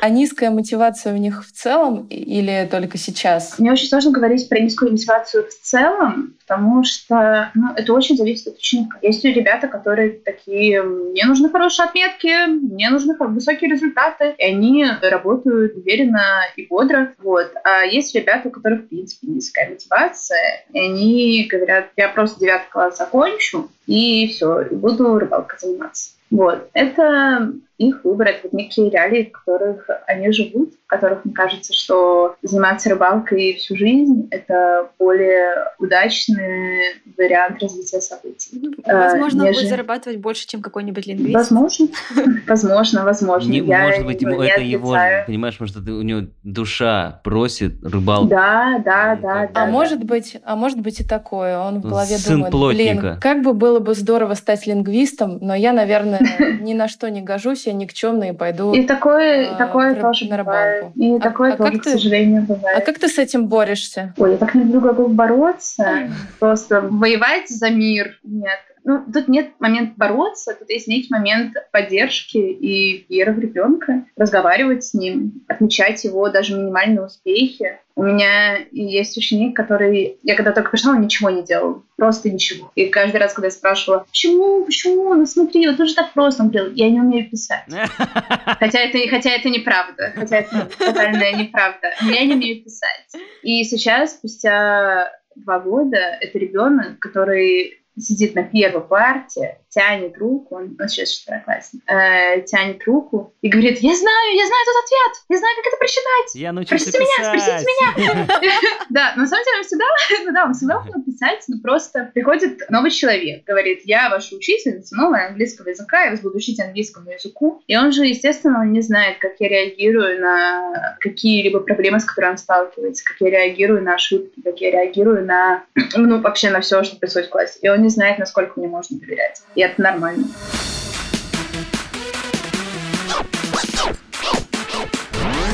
А 0.00 0.08
низкая 0.08 0.50
мотивация 0.50 1.14
у 1.14 1.16
них 1.16 1.44
в 1.46 1.52
целом 1.52 2.06
или 2.32 2.66
только 2.70 2.96
сейчас? 2.96 3.58
Мне 3.58 3.72
очень 3.72 3.88
сложно 3.88 4.10
говорить 4.10 4.48
про 4.48 4.58
низкую 4.58 4.92
мотивацию 4.92 5.44
в 5.44 5.52
целом, 5.62 6.34
потому 6.40 6.82
что 6.82 7.50
ну, 7.54 7.74
это 7.76 7.92
очень 7.92 8.16
зависит 8.16 8.46
от 8.46 8.56
ученика. 8.56 8.98
Есть 9.02 9.22
ребята, 9.22 9.68
которые 9.68 10.12
такие, 10.12 10.82
мне 10.82 11.26
нужны 11.26 11.50
хорошие 11.50 11.86
отметки, 11.86 12.46
мне 12.46 12.88
нужны 12.88 13.14
высокие 13.18 13.70
результаты, 13.70 14.34
и 14.38 14.44
они 14.44 14.86
работают 15.02 15.76
уверенно 15.76 16.40
и 16.56 16.66
бодро. 16.66 17.12
Вот. 17.18 17.52
А 17.64 17.82
есть 17.82 18.14
ребята, 18.14 18.48
у 18.48 18.50
которых, 18.50 18.84
в 18.84 18.88
принципе, 18.88 19.26
низкая 19.26 19.68
мотивация, 19.68 20.64
и 20.72 20.78
они 20.78 21.48
говорят, 21.50 21.90
я 21.98 22.08
просто 22.08 22.40
девятый 22.40 22.70
класс 22.70 22.96
закончу, 22.96 23.68
и 23.86 24.28
все, 24.28 24.62
и 24.62 24.74
буду 24.74 25.18
рыбалкой 25.18 25.58
заниматься. 25.60 26.12
Вот. 26.30 26.70
Это 26.72 27.52
их 27.78 28.04
выбор, 28.04 28.28
это 28.28 28.40
вот 28.44 28.52
некие 28.52 28.90
реалии, 28.90 29.24
в 29.24 29.32
которых 29.32 29.88
они 30.06 30.30
живут, 30.30 30.74
в 30.74 30.86
которых, 30.86 31.24
мне 31.24 31.34
кажется, 31.34 31.72
что 31.72 32.36
заниматься 32.42 32.90
рыбалкой 32.90 33.54
всю 33.54 33.76
жизнь— 33.76 34.28
это 34.30 34.88
более 34.98 35.54
удачный 35.78 36.94
вариант 37.16 37.62
развития 37.62 38.00
событий. 38.00 38.74
Э, 38.84 38.94
Возможно, 39.10 39.40
он 39.42 39.46
будет 39.48 39.56
нежели- 39.56 39.70
зарабатывать 39.70 40.18
больше, 40.18 40.46
чем 40.46 40.62
какой-нибудь 40.62 41.06
лингвист. 41.06 41.34
Возможно, 41.34 41.88
возможно, 42.46 43.04
возможно. 43.04 43.50
Не- 43.50 43.58
Я 43.60 43.86
может 43.86 44.04
быть, 44.06 44.22
ему 44.22 44.42
это 44.42 44.60
его, 44.60 44.96
понимаешь, 45.26 45.58
может, 45.58 45.76
это 45.76 45.92
у 45.92 46.02
него 46.02 46.28
душа 46.42 47.20
просит 47.24 47.82
рыбалку. 47.84 48.28
Да, 48.28 48.80
да, 48.84 49.16
да. 49.16 49.42
А 49.42 49.46
да. 49.48 49.66
может 49.66 50.04
быть, 50.04 50.36
а 50.44 50.56
может 50.56 50.80
быть 50.80 51.00
и 51.00 51.04
такое. 51.04 51.58
Он 51.58 51.80
в 51.80 51.82
голове 51.88 52.16
Сын 52.18 52.34
думает, 52.36 52.52
плотника. 52.52 53.00
блин, 53.00 53.20
как 53.20 53.42
бы 53.42 53.54
было 53.54 53.78
бы 53.80 53.94
здорово 53.94 54.34
стать 54.34 54.66
лингвистом, 54.66 55.38
но 55.40 55.54
я, 55.54 55.72
наверное, 55.72 56.20
ни 56.60 56.74
на 56.74 56.88
что 56.88 57.10
не 57.10 57.22
гожусь, 57.22 57.61
я 57.66 57.72
никчемный 57.72 58.30
и 58.30 58.32
пойду. 58.32 58.72
И 58.72 58.84
такое, 58.84 59.50
а, 59.52 59.54
такое 59.56 59.94
тоже 59.94 60.26
на 60.28 60.38
бывает. 60.38 60.76
рыбалку. 60.84 60.98
И 60.98 61.16
А- 61.16 61.20
такое 61.20 61.52
а 61.52 61.56
тоже, 61.56 61.72
как 61.72 61.80
к 61.80 61.84
ты- 61.84 61.90
сожалению, 61.92 62.42
А 62.48 62.52
бывает. 62.52 62.84
как 62.84 62.98
ты 62.98 63.08
с 63.08 63.18
этим 63.18 63.46
борешься? 63.48 64.14
Ой, 64.18 64.32
я 64.32 64.36
так 64.36 64.54
не 64.54 64.62
люблю 64.64 64.80
глагол 64.80 65.08
бороться. 65.08 66.08
Просто 66.38 66.80
воевать 66.80 67.48
за 67.48 67.70
мир. 67.70 68.18
Нет. 68.22 68.58
Ну, 68.84 69.04
тут 69.12 69.28
нет 69.28 69.52
момента 69.60 69.94
бороться, 69.96 70.54
тут 70.58 70.68
есть 70.70 70.88
некий 70.88 71.08
момент 71.10 71.54
поддержки 71.70 72.36
и 72.38 73.06
веры 73.08 73.32
в 73.32 73.38
ребенка, 73.38 74.04
разговаривать 74.16 74.84
с 74.84 74.94
ним, 74.94 75.44
отмечать 75.46 76.02
его 76.04 76.28
даже 76.28 76.56
минимальные 76.56 77.04
успехи. 77.04 77.78
У 77.94 78.02
меня 78.02 78.58
есть 78.72 79.16
ученик, 79.18 79.54
который... 79.54 80.18
Я 80.22 80.34
когда 80.34 80.52
только 80.52 80.70
пришла, 80.70 80.92
он 80.92 81.02
ничего 81.02 81.30
не 81.30 81.42
делал. 81.42 81.84
Просто 81.96 82.30
ничего. 82.30 82.72
И 82.74 82.86
каждый 82.86 83.18
раз, 83.18 83.34
когда 83.34 83.48
я 83.48 83.52
спрашивала, 83.52 84.04
почему, 84.08 84.64
почему, 84.64 85.14
ну 85.14 85.26
смотри, 85.26 85.68
вот 85.68 85.78
уже 85.78 85.94
так 85.94 86.12
просто, 86.12 86.42
он 86.42 86.50
говорил, 86.50 86.72
я 86.74 86.90
не 86.90 87.00
умею 87.00 87.28
писать. 87.28 87.64
Хотя 88.58 88.80
это, 88.80 88.98
хотя 89.08 89.30
это 89.30 89.50
неправда. 89.50 90.12
Хотя 90.14 90.38
это 90.38 90.68
тотальная 90.78 91.32
неправда. 91.34 91.92
Я 92.02 92.24
не 92.24 92.34
умею 92.34 92.64
писать. 92.64 93.12
И 93.42 93.62
сейчас, 93.64 94.14
спустя 94.14 95.12
два 95.36 95.60
года, 95.60 95.98
это 96.20 96.38
ребенок, 96.38 96.98
который 96.98 97.81
сидит 97.98 98.34
на 98.34 98.44
первой 98.44 98.82
парте, 98.82 99.61
тянет 99.72 100.18
руку, 100.18 100.56
он, 100.56 100.76
он 100.78 100.88
сейчас 100.88 101.10
четвероклассник, 101.10 101.82
э, 101.86 102.42
тянет 102.42 102.84
руку 102.84 103.34
и 103.40 103.48
говорит, 103.48 103.78
я 103.78 103.94
знаю, 103.96 104.36
я 104.36 104.46
знаю 104.46 104.62
этот 104.62 104.84
ответ, 104.84 105.24
я 105.30 105.38
знаю, 105.38 105.56
как 105.56 105.66
это 105.66 105.76
прочитать. 105.78 106.34
Я 106.34 106.52
научился 106.52 106.92
Простите 106.92 107.04
меня, 107.04 107.32
писать. 107.32 107.66
простите 107.66 108.66
Да, 108.90 109.14
на 109.16 109.26
самом 109.26 109.44
деле 109.44 109.56
он 109.58 109.64
всегда, 109.64 109.84
ну 110.26 110.32
да, 110.34 110.44
он 110.44 110.52
всегда 110.52 110.78
умел 110.78 111.02
писать, 111.02 111.42
но 111.48 111.56
просто 111.62 112.10
приходит 112.12 112.68
новый 112.68 112.90
человек, 112.90 113.44
говорит, 113.44 113.80
я 113.84 114.10
ваша 114.10 114.36
учительница 114.36 114.94
новая 114.94 115.28
английского 115.28 115.70
языка, 115.70 116.04
я 116.04 116.10
вас 116.10 116.20
буду 116.20 116.36
учить 116.36 116.60
английскому 116.60 117.10
языку. 117.10 117.62
И 117.66 117.74
он 117.74 117.92
же, 117.92 118.04
естественно, 118.04 118.60
он 118.60 118.72
не 118.72 118.82
знает, 118.82 119.18
как 119.18 119.32
я 119.38 119.48
реагирую 119.48 120.20
на 120.20 120.96
какие-либо 121.00 121.60
проблемы, 121.60 121.98
с 121.98 122.04
которыми 122.04 122.32
он 122.32 122.38
сталкивается, 122.38 123.04
как 123.04 123.16
я 123.20 123.30
реагирую 123.30 123.82
на 123.82 123.94
ошибки, 123.94 124.42
как 124.42 124.60
я 124.60 124.70
реагирую 124.70 125.24
на, 125.24 125.64
ну, 125.96 126.20
вообще 126.20 126.50
на 126.50 126.60
все, 126.60 126.82
что 126.82 126.96
происходит 126.96 127.28
в 127.28 127.32
классе. 127.32 127.58
И 127.62 127.68
он 127.70 127.80
не 127.80 127.88
знает, 127.88 128.18
насколько 128.18 128.60
мне 128.60 128.68
можно 128.68 128.98
доверять. 128.98 129.40
И 129.54 129.61
это 129.66 129.80
нормально. 129.82 130.26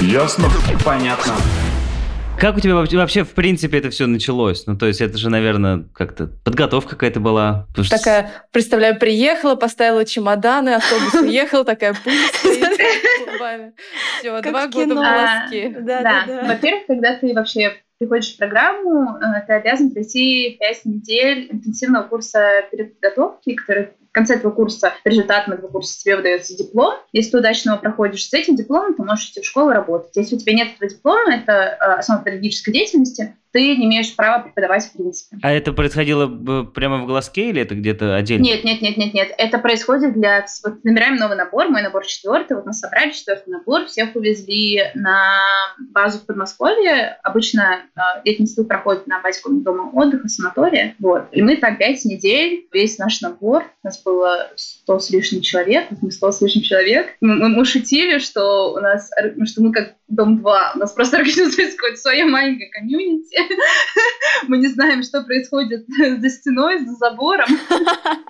Ясно? 0.01 0.49
Понятно. 0.85 1.35
Как 2.39 2.57
у 2.57 2.61
тебя 2.61 2.77
вообще- 2.77 3.25
в 3.25 3.31
принципе, 3.35 3.79
это 3.79 3.91
все 3.91 4.07
началось? 4.07 4.65
Ну, 4.69 4.77
то 4.77 4.87
есть, 4.87 5.01
это 5.01 5.19
же, 5.19 5.29
наверное, 5.29 5.87
как-то 5.93 6.29
подготовка 6.45 6.91
какая-то 6.91 7.19
была. 7.19 7.67
Такая, 7.91 8.31
представляю, 8.53 8.97
приехала, 8.97 9.57
поставила 9.57 10.05
чемоданы, 10.05 10.75
автобус 10.77 11.15
уехал, 11.21 11.65
такая 11.65 11.95
пыль. 11.95 12.15
Все, 14.21 14.41
два 14.41 14.67
в 14.67 14.71
года. 14.71 14.95
Да, 15.81 16.01
да, 16.03 16.25
да. 16.27 16.45
Во-первых, 16.47 16.87
когда 16.87 17.17
ты 17.17 17.35
вообще 17.35 17.73
приходишь 17.99 18.35
в 18.35 18.39
программу, 18.39 19.17
э, 19.19 19.47
ты 19.47 19.53
обязан 19.55 19.91
пройти 19.91 20.57
5 20.59 20.85
недель 20.85 21.49
интенсивного 21.51 22.05
курса 22.05 22.63
переподготовки, 22.71 23.55
который 23.55 23.91
в 24.11 24.13
конце 24.13 24.37
этого 24.37 24.51
курса, 24.51 24.93
по 25.05 25.09
результатам 25.09 25.55
этого 25.55 25.69
курса 25.69 26.01
тебе 26.01 26.17
выдается 26.17 26.57
диплом. 26.57 26.95
Если 27.13 27.33
ты 27.33 27.39
удачно 27.39 27.71
его 27.71 27.81
проходишь 27.81 28.29
с 28.29 28.33
этим 28.33 28.57
дипломом, 28.57 28.95
ты 28.95 29.03
можешь 29.03 29.31
идти 29.31 29.41
в 29.41 29.45
школу 29.47 29.71
работать. 29.71 30.17
Если 30.17 30.37
у 30.37 30.39
тебя 30.39 30.55
нет 30.55 30.69
этого 30.77 30.91
диплома, 30.91 31.35
это 31.35 31.53
э, 31.53 31.99
основа 31.99 32.23
педагогической 32.23 32.73
деятельности, 32.73 33.35
ты 33.51 33.77
не 33.77 33.87
имеешь 33.87 34.15
права 34.15 34.43
преподавать 34.43 34.85
в 34.85 34.93
принципе. 34.93 35.39
А 35.43 35.51
это 35.51 35.73
происходило 35.73 36.27
бы 36.27 36.71
прямо 36.71 36.99
в 36.99 37.07
глазке 37.07 37.49
или 37.49 37.63
это 37.63 37.75
где-то 37.75 38.15
отдельно? 38.15 38.43
Нет, 38.43 38.63
нет, 38.65 38.83
нет, 38.83 38.97
нет, 38.97 39.15
нет. 39.15 39.35
Это 39.39 39.59
происходит 39.59 40.13
для... 40.13 40.45
Вот 40.65 40.85
набираем 40.85 41.17
новый 41.17 41.37
набор, 41.37 41.69
мой 41.69 41.83
набор 41.83 42.05
четвертый. 42.05 42.57
Вот 42.57 42.67
мы 42.67 42.73
собрали 42.73 43.11
четвертый 43.11 43.51
набор, 43.51 43.87
всех 43.87 44.15
увезли 44.17 44.83
на 44.95 45.41
базу 45.91 46.19
в 46.19 46.27
Подмосковье. 46.27 47.19
Обычно 47.23 47.81
э, 47.97 48.01
летний 48.25 48.45
институт 48.45 48.69
проходит 48.69 49.07
на 49.07 49.21
базе 49.21 49.41
дома 49.47 49.91
отдыха, 49.93 50.29
санатория. 50.29 50.95
Вот. 50.99 51.29
И 51.33 51.41
мы 51.41 51.57
там 51.57 51.77
пять 51.77 52.05
недель, 52.05 52.69
весь 52.73 52.99
наш 52.99 53.21
набор, 53.23 53.65
у 53.83 53.87
нас 53.87 53.97
было 54.09 54.51
100 54.57 54.99
с 54.99 55.11
лишним 55.11 55.43
человек, 55.43 55.89
мы 56.01 56.11
100 56.11 56.33
с 56.33 56.41
лишним 56.41 56.63
человек. 56.63 57.09
Мы, 57.21 57.49
мы, 57.49 57.65
шутили, 57.65 58.19
что 58.19 58.73
у 58.73 58.81
нас, 58.81 59.11
что 59.45 59.63
мы 59.63 59.73
как 59.73 59.97
дом 60.09 60.39
2, 60.39 60.73
у 60.77 60.79
нас 60.79 60.93
просто 60.93 61.17
организуется 61.19 61.77
какое-то 61.77 62.01
свое 62.01 62.25
маленькое 62.25 62.71
комьюнити. 62.71 63.37
Мы 64.49 64.59
не 64.59 64.69
знаем, 64.69 65.03
что 65.03 65.23
происходит 65.23 65.85
за 66.21 66.31
стеной, 66.31 66.79
за 66.85 66.93
забором, 66.95 67.49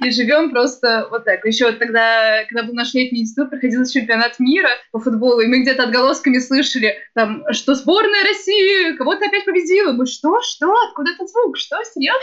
и 0.02 0.10
живем 0.10 0.50
просто 0.50 1.06
вот 1.10 1.24
так. 1.24 1.44
Еще 1.44 1.70
тогда, 1.72 2.44
когда 2.48 2.64
был 2.64 2.74
наш 2.74 2.94
летний 2.94 3.22
институт, 3.22 3.50
проходил 3.50 3.84
чемпионат 3.84 4.38
мира 4.38 4.70
по 4.90 4.98
футболу, 4.98 5.40
и 5.40 5.46
мы 5.46 5.60
где-то 5.62 5.84
отголосками 5.84 6.38
слышали, 6.38 6.94
там, 7.14 7.44
что 7.52 7.74
сборная 7.74 8.24
России 8.24 8.96
кого-то 8.96 9.26
опять 9.26 9.44
победила. 9.44 9.92
Мы 9.92 10.06
что, 10.06 10.40
что, 10.42 10.74
откуда 10.88 11.12
этот 11.12 11.28
звук, 11.28 11.56
что, 11.56 11.76
серьезно? 11.84 12.18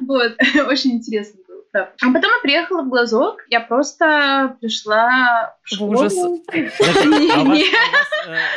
Вот, 0.00 0.32
очень 0.68 0.92
интересно 0.92 1.40
было. 1.76 1.88
А 2.02 2.12
потом 2.12 2.30
я 2.30 2.40
приехала 2.42 2.82
в 2.82 2.88
Глазок, 2.88 3.44
я 3.48 3.60
просто 3.60 4.56
пришла 4.60 5.54
в 5.62 5.68
школу. 5.74 5.92
Ужас. 5.92 6.14
Не, 6.14 7.30
А 7.32 7.40
у 7.42 7.44
вас- 7.46 7.58
не. 7.58 7.64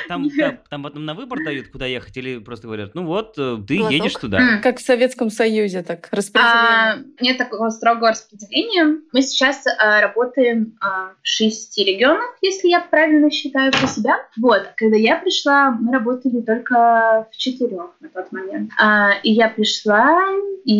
а 0.09 0.17
у 0.17 0.23
вас, 0.23 0.31
э, 0.37 0.57
Там 0.69 0.83
потом 0.83 1.05
на 1.05 1.13
выбор 1.13 1.39
дают, 1.43 1.69
куда 1.69 1.85
ехать, 1.85 2.15
или 2.17 2.39
просто 2.39 2.67
говорят, 2.67 2.95
ну 2.95 3.05
вот, 3.05 3.35
э, 3.37 3.57
ты 3.67 3.75
едешь 3.75 4.13
туда. 4.13 4.59
Как 4.63 4.77
в 4.79 4.81
Советском 4.81 5.29
Союзе, 5.29 5.83
так, 5.83 6.07
А, 6.11 6.15
распределение. 6.15 7.05
нет 7.21 7.37
такого 7.37 7.69
строгого 7.69 8.09
распределения. 8.11 8.99
Мы 9.13 9.21
сейчас 9.21 9.63
а, 9.67 10.01
работаем 10.01 10.77
а, 10.81 11.11
в 11.21 11.27
шести 11.27 11.83
регионах, 11.83 12.37
если 12.41 12.69
я 12.69 12.81
правильно 12.81 13.29
считаю 13.31 13.71
про 13.71 13.87
себя. 13.87 14.15
Вот, 14.37 14.63
когда 14.75 14.97
я 14.97 15.17
пришла, 15.17 15.71
мы 15.71 15.93
работали 15.93 16.41
только 16.41 17.27
в 17.31 17.37
четырех 17.37 17.91
на 17.99 18.09
тот 18.09 18.31
момент. 18.31 18.71
А, 18.79 19.11
и 19.23 19.31
я 19.31 19.49
пришла, 19.49 20.19
и 20.65 20.73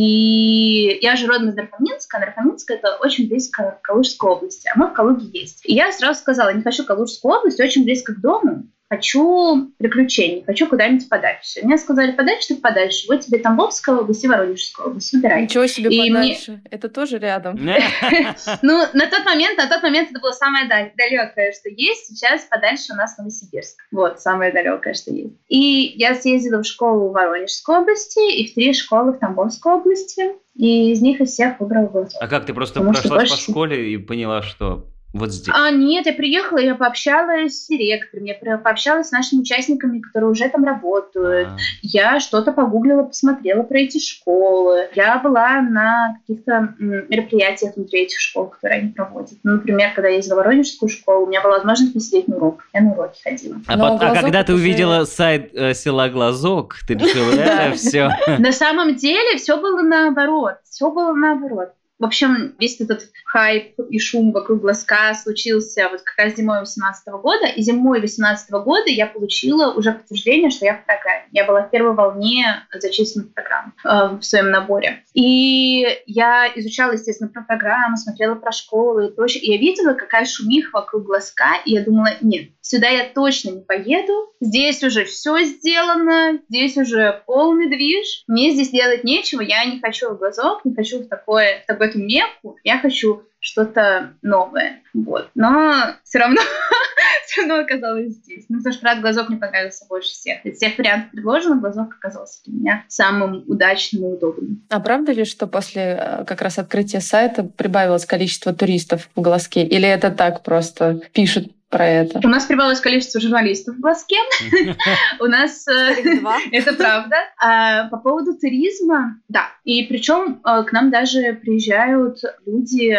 я 1.01 1.15
же 1.15 1.27
родом 1.27 1.49
из 1.49 1.55
Нарфоминска, 1.55 2.17
а 2.17 2.19
Нарфоминск 2.21 2.71
это 2.71 2.97
очень 3.01 3.27
близко 3.27 3.77
к 3.81 3.85
Калужской 3.85 4.31
области, 4.31 4.69
а 4.73 4.77
мы 4.77 4.87
в 4.87 4.93
Калуге 4.93 5.27
есть. 5.31 5.61
И 5.65 5.73
я 5.73 5.91
сразу 5.91 6.19
сказала, 6.19 6.53
не 6.53 6.63
хочу 6.63 6.83
Калужскую 6.85 7.35
область, 7.35 7.59
очень 7.59 7.83
близко 7.83 8.13
к 8.13 8.21
дому, 8.21 8.67
хочу 8.89 9.71
приключений, 9.77 10.43
хочу 10.43 10.67
куда-нибудь 10.67 11.07
подальше. 11.09 11.59
Мне 11.61 11.77
сказали, 11.77 12.11
подальше, 12.11 12.49
так 12.49 12.61
подальше. 12.61 13.05
Вот 13.07 13.21
тебе 13.21 13.37
Тамбовская 13.37 13.95
область 13.95 14.23
и 14.23 14.27
Воронежская 14.27 14.87
область, 14.87 15.13
выбирай. 15.13 15.43
Ничего 15.43 15.67
себе 15.67 15.89
и 15.91 16.01
мне- 16.01 16.11
подальше. 16.11 16.61
Это 16.69 16.89
тоже 16.89 17.19
рядом. 17.19 17.59
Ну, 18.61 18.85
на 18.93 19.07
тот 19.07 19.25
момент, 19.25 19.57
на 19.57 19.67
тот 19.67 19.83
момент 19.83 20.09
это 20.11 20.19
было 20.19 20.31
самое 20.31 20.67
далекое, 20.67 21.51
что 21.51 21.69
есть. 21.69 22.07
Сейчас 22.07 22.45
подальше 22.45 22.93
у 22.93 22.95
нас 22.95 23.17
Новосибирск. 23.17 23.77
Вот, 23.91 24.19
самое 24.19 24.51
далекое, 24.51 24.93
что 24.93 25.11
есть. 25.11 25.35
И 25.47 25.93
я 25.95 26.15
съездила 26.15 26.63
в 26.63 26.65
школу 26.65 27.09
в 27.09 27.13
Воронежской 27.13 27.77
области 27.77 28.37
и 28.37 28.49
в 28.49 28.55
три 28.55 28.73
школы 28.73 29.13
в 29.13 29.19
Тамбовской 29.19 29.73
области. 29.73 30.31
И 30.59 30.91
из 30.91 31.01
них 31.01 31.21
из 31.21 31.29
всех 31.29 31.61
выбрала 31.61 31.87
Глазок. 31.87 32.11
А 32.19 32.27
как, 32.27 32.45
ты 32.45 32.53
просто 32.53 32.81
Потому 32.81 32.93
прошлась 32.93 33.29
по 33.29 33.37
школе 33.37 33.93
и 33.93 33.97
поняла, 33.97 34.41
что 34.41 34.89
вот 35.13 35.31
здесь? 35.31 35.53
А, 35.55 35.71
нет, 35.71 36.05
я 36.05 36.13
приехала, 36.13 36.59
я 36.59 36.75
пообщалась 36.75 37.63
с 37.63 37.67
директором, 37.67 38.25
я 38.25 38.35
пообщалась 38.57 39.07
с 39.07 39.11
нашими 39.11 39.39
участниками, 39.41 39.99
которые 39.99 40.29
уже 40.29 40.47
там 40.49 40.63
работают. 40.63 41.47
А, 41.49 41.57
Я 41.81 42.19
что-то 42.19 42.51
погуглила, 42.51 43.03
посмотрела 43.03 43.63
про 43.63 43.79
эти 43.79 43.97
школы. 43.99 44.87
Я 44.95 45.17
была 45.19 45.61
на 45.61 46.17
каких-то 46.19 46.75
мероприятиях 46.79 47.75
внутри 47.75 48.03
этих 48.03 48.19
школ, 48.19 48.47
которые 48.47 48.81
они 48.81 48.91
проводят. 48.91 49.39
Ну, 49.43 49.53
например, 49.53 49.91
когда 49.95 50.09
я 50.09 50.17
ездила 50.17 50.35
в 50.35 50.37
Воронежскую 50.37 50.89
школу, 50.89 51.25
у 51.25 51.27
меня 51.29 51.41
была 51.41 51.55
возможность 51.57 51.93
посидеть 51.93 52.27
на 52.27 52.37
урок. 52.37 52.63
Я 52.73 52.81
на 52.81 52.91
уроки 52.91 53.21
ходила. 53.23 53.57
А, 53.67 53.75
Но 53.77 53.95
а 53.95 54.13
когда 54.13 54.43
ты 54.43 54.53
увидела 54.53 55.05
сайт 55.05 55.51
э, 55.53 55.73
села 55.73 56.09
Глазок, 56.09 56.75
ты 56.87 56.93
решила, 56.93 57.31
Да. 57.35 57.67
это 57.67 57.75
все. 57.75 58.11
На 58.37 58.51
самом 58.51 58.95
деле 58.95 59.37
все 59.37 59.59
было 59.59 59.81
наоборот. 59.81 60.55
Все 60.69 60.91
было 60.91 61.13
наоборот. 61.13 61.69
В 61.99 62.05
общем, 62.05 62.55
весь 62.59 62.79
этот 62.79 63.09
хайп 63.25 63.79
и 63.89 63.99
шум 63.99 64.31
вокруг 64.31 64.61
глазка 64.61 65.13
случился 65.13 65.89
вот 65.91 66.01
как 66.01 66.25
раз 66.25 66.35
зимой 66.35 66.61
18 66.61 67.07
года. 67.21 67.45
И 67.47 67.61
зимой 67.61 67.99
18 68.01 68.49
года 68.51 68.87
я 68.87 69.05
получила 69.05 69.73
уже 69.73 69.91
подтверждение, 69.91 70.49
что 70.49 70.65
я 70.65 70.75
программе. 70.75 71.27
Я 71.31 71.45
была 71.45 71.63
в 71.63 71.69
первой 71.69 71.93
волне 71.93 72.65
зачисленных 72.73 73.33
программ 73.33 73.73
э, 73.83 74.17
в 74.17 74.23
своем 74.23 74.49
наборе. 74.49 75.03
И 75.13 75.85
я 76.05 76.51
изучала, 76.55 76.93
естественно, 76.93 77.29
про 77.29 77.41
программу, 77.41 77.97
смотрела 77.97 78.35
про 78.35 78.51
школы 78.51 79.07
и 79.07 79.11
прочее. 79.11 79.43
И 79.43 79.51
я 79.51 79.57
видела, 79.57 79.93
какая 79.93 80.25
шумиха 80.25 80.69
вокруг 80.73 81.03
глазка. 81.03 81.55
И 81.65 81.73
я 81.73 81.83
думала, 81.83 82.09
нет, 82.21 82.49
сюда 82.61 82.87
я 82.87 83.09
точно 83.13 83.51
не 83.51 83.61
поеду. 83.61 84.33
Здесь 84.41 84.83
уже 84.83 85.05
все 85.05 85.43
сделано, 85.43 86.39
здесь 86.49 86.77
уже 86.77 87.21
полный 87.25 87.67
движ. 87.67 88.23
Мне 88.27 88.51
здесь 88.51 88.69
делать 88.69 89.03
нечего. 89.03 89.41
Я 89.41 89.65
не 89.65 89.79
хочу 89.79 90.09
в 90.09 90.17
глазок, 90.17 90.63
не 90.63 90.73
хочу 90.73 90.99
в, 90.99 91.07
такое, 91.07 91.63
в 91.63 91.67
такую 91.89 92.05
мекку. 92.05 92.57
Я 92.63 92.79
хочу 92.79 93.23
что-то 93.39 94.13
новое. 94.21 94.81
Вот. 94.93 95.29
Но 95.35 95.95
все 96.03 96.19
равно, 96.19 96.41
все 97.25 97.41
равно 97.41 97.59
оказалась 97.59 98.13
здесь. 98.13 98.45
Ну, 98.49 98.57
потому 98.57 98.73
что, 98.73 98.81
правда, 98.81 99.01
глазок 99.01 99.29
мне 99.29 99.37
понравился 99.37 99.85
больше 99.87 100.09
всех. 100.09 100.45
Из 100.45 100.57
всех 100.57 100.77
вариантов 100.77 101.11
предложенных, 101.11 101.61
глазок 101.61 101.95
оказался 101.97 102.43
для 102.45 102.53
меня 102.53 102.85
самым 102.87 103.43
удачным 103.47 104.03
и 104.03 104.13
удобным. 104.15 104.65
А 104.69 104.79
правда 104.79 105.13
ли, 105.13 105.23
что 105.25 105.47
после 105.47 105.97
э, 105.99 106.25
как 106.25 106.41
раз 106.41 106.59
открытия 106.59 106.99
сайта 106.99 107.43
прибавилось 107.43 108.05
количество 108.05 108.53
туристов 108.53 109.09
в 109.15 109.21
Глазке? 109.21 109.63
Или 109.63 109.87
это 109.87 110.11
так 110.11 110.43
просто 110.43 111.01
пишут 111.13 111.53
про 111.69 111.85
это? 111.85 112.19
У 112.23 112.27
нас 112.27 112.45
прибавилось 112.45 112.79
количество 112.79 113.21
журналистов 113.21 113.75
в 113.75 113.79
глазке. 113.79 114.15
У 115.19 115.25
нас... 115.25 115.67
э. 115.67 115.95
Это 116.51 116.73
правда. 116.73 117.15
А 117.41 117.87
по 117.89 117.97
поводу 117.97 118.37
туризма, 118.37 119.17
да. 119.27 119.49
И 119.63 119.83
причем 119.83 120.41
э, 120.45 120.63
к 120.63 120.71
нам 120.71 120.89
даже 120.91 121.33
приезжают 121.33 122.19
люди 122.45 122.97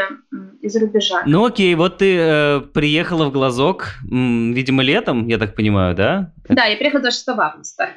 из-за 0.63 0.81
рубежа. 0.81 1.23
Ну 1.27 1.47
окей, 1.47 1.75
вот 1.75 1.99
ты 1.99 2.17
э, 2.17 2.61
приехала 2.61 3.27
в 3.27 3.33
Глазок, 3.33 3.95
видимо, 4.03 4.83
летом, 4.83 5.27
я 5.29 5.39
так 5.39 5.55
понимаю, 5.55 5.95
да? 5.95 6.33
Да, 6.49 6.65
я 6.67 6.77
приехала 6.77 7.03
26 7.03 7.29
августа. 7.39 7.91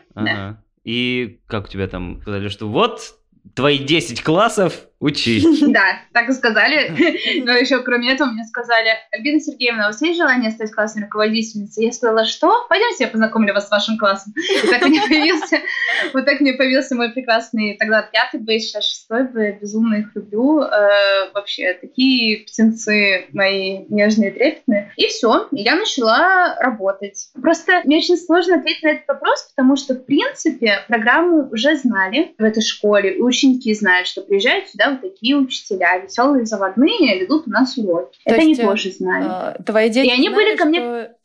И 0.84 1.40
как 1.48 1.66
у 1.66 1.68
тебя 1.70 1.88
там 1.88 2.20
сказали, 2.22 2.50
что 2.50 2.68
вот 2.68 3.16
твои 3.56 3.78
10 3.78 4.22
классов 4.22 4.88
учись. 5.04 5.44
Да, 5.74 6.00
так 6.14 6.30
и 6.30 6.34
сказали. 6.34 7.42
Но 7.44 7.54
еще 7.54 7.80
кроме 7.80 8.14
этого 8.14 8.30
мне 8.30 8.44
сказали, 8.46 8.90
Альбина 9.12 9.40
Сергеевна, 9.40 9.86
у 9.86 9.88
вас 9.88 10.02
есть 10.02 10.18
желание 10.18 10.52
стать 10.52 10.72
классной 10.72 11.04
руководительницей? 11.04 11.86
Я 11.86 11.92
сказала, 11.92 12.26
что? 12.26 12.66
Пойдемте, 12.70 13.06
я 13.06 13.10
познакомлю 13.10 13.54
вас 13.54 13.68
с 13.68 13.72
вашим 13.72 13.98
классом. 13.98 14.34
И 14.38 14.68
так 14.68 14.86
мне 14.86 15.02
появился, 15.02 15.58
вот 16.14 16.26
так 16.26 16.40
мне 16.42 16.54
появился 16.54 16.96
мой 16.96 17.12
прекрасный 17.12 17.76
тогда 17.78 18.04
пятый 18.04 18.40
Б, 18.40 18.60
сейчас 18.60 18.86
шестой 18.86 19.24
Б, 19.24 19.58
безумно 19.60 19.96
их 19.96 20.16
люблю. 20.16 20.62
Э, 20.62 21.32
вообще, 21.34 21.74
такие 21.74 22.46
птенцы 22.46 23.26
мои 23.34 23.86
нежные, 23.90 24.32
трепетные. 24.32 24.94
И 24.96 25.08
все, 25.08 25.48
я 25.52 25.76
начала 25.76 26.56
работать. 26.60 27.30
Просто 27.42 27.82
мне 27.86 27.98
очень 27.98 28.18
сложно 28.18 28.58
ответить 28.58 28.84
на 28.84 28.90
этот 28.90 29.08
вопрос, 29.08 29.52
потому 29.56 29.76
что, 29.76 29.96
в 29.96 30.06
принципе, 30.06 30.84
программу 30.88 31.50
уже 31.52 31.76
знали 31.76 32.36
в 32.38 32.44
этой 32.44 32.62
школе, 32.62 33.18
и 33.18 33.22
ученики 33.22 33.74
знают, 33.74 34.08
что 34.08 34.22
приезжают 34.22 34.70
сюда 34.70 34.93
вот 34.94 35.02
такие 35.02 35.36
учителя, 35.36 35.98
веселые 36.00 36.46
заводные, 36.46 37.20
ведут 37.22 37.48
у 37.48 37.50
нас 37.52 37.78
уроки. 37.78 38.18
То 38.26 38.32
Это 38.32 38.42
они 38.42 38.50
есть, 38.50 38.62
э, 38.62 38.66
тоже 38.66 38.92
знали. 38.92 39.26
А, 39.28 39.58
Твои 39.66 39.90
дети 39.90 40.08
И 40.08 40.12
они 40.12 40.30
знали, 40.30 40.36
были 40.36 40.56
ко 40.58 40.66
мне- 40.66 40.80
что- 40.80 41.16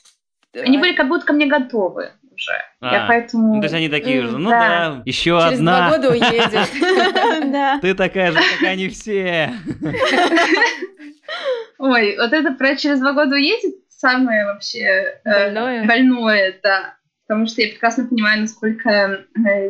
Они 0.63 0.77
а, 0.77 0.81
были 0.81 0.93
как 0.95 1.09
будто 1.09 1.25
ко 1.27 1.33
мне 1.33 1.47
готовы 1.47 2.11
уже. 2.35 2.53
Я 2.81 3.05
А, 3.05 3.09
поэтому... 3.09 3.55
Ну, 3.57 3.61
то 3.61 3.65
есть 3.67 3.75
они 3.75 3.89
такие 3.89 4.21
М, 4.21 4.29
же, 4.31 4.39
ну 4.39 4.51
да. 4.51 4.61
да, 4.61 5.03
еще 5.05 5.39
Через 5.45 5.59
два 5.61 5.87
одна. 5.87 5.91
года 5.91 6.11
уедет. 6.11 6.69
Да. 7.53 7.79
Ты 7.81 7.95
такая 7.95 8.33
же, 8.33 8.39
как 8.39 8.69
они 8.69 8.89
все. 8.89 9.53
Ой, 11.79 12.17
вот 12.17 12.33
это 12.33 12.53
про 12.53 12.77
через 12.77 12.99
два 13.01 13.13
года 13.13 13.35
уедет 13.37 13.75
самое 13.89 14.45
вообще 14.47 14.81
э, 15.25 15.45
Больное? 15.53 15.87
больное, 15.87 16.55
да. 16.63 16.95
Потому 17.27 17.47
что 17.47 17.61
я 17.63 17.69
прекрасно 17.69 18.07
понимаю, 18.07 18.41
насколько 18.43 18.89
э, 18.91 19.25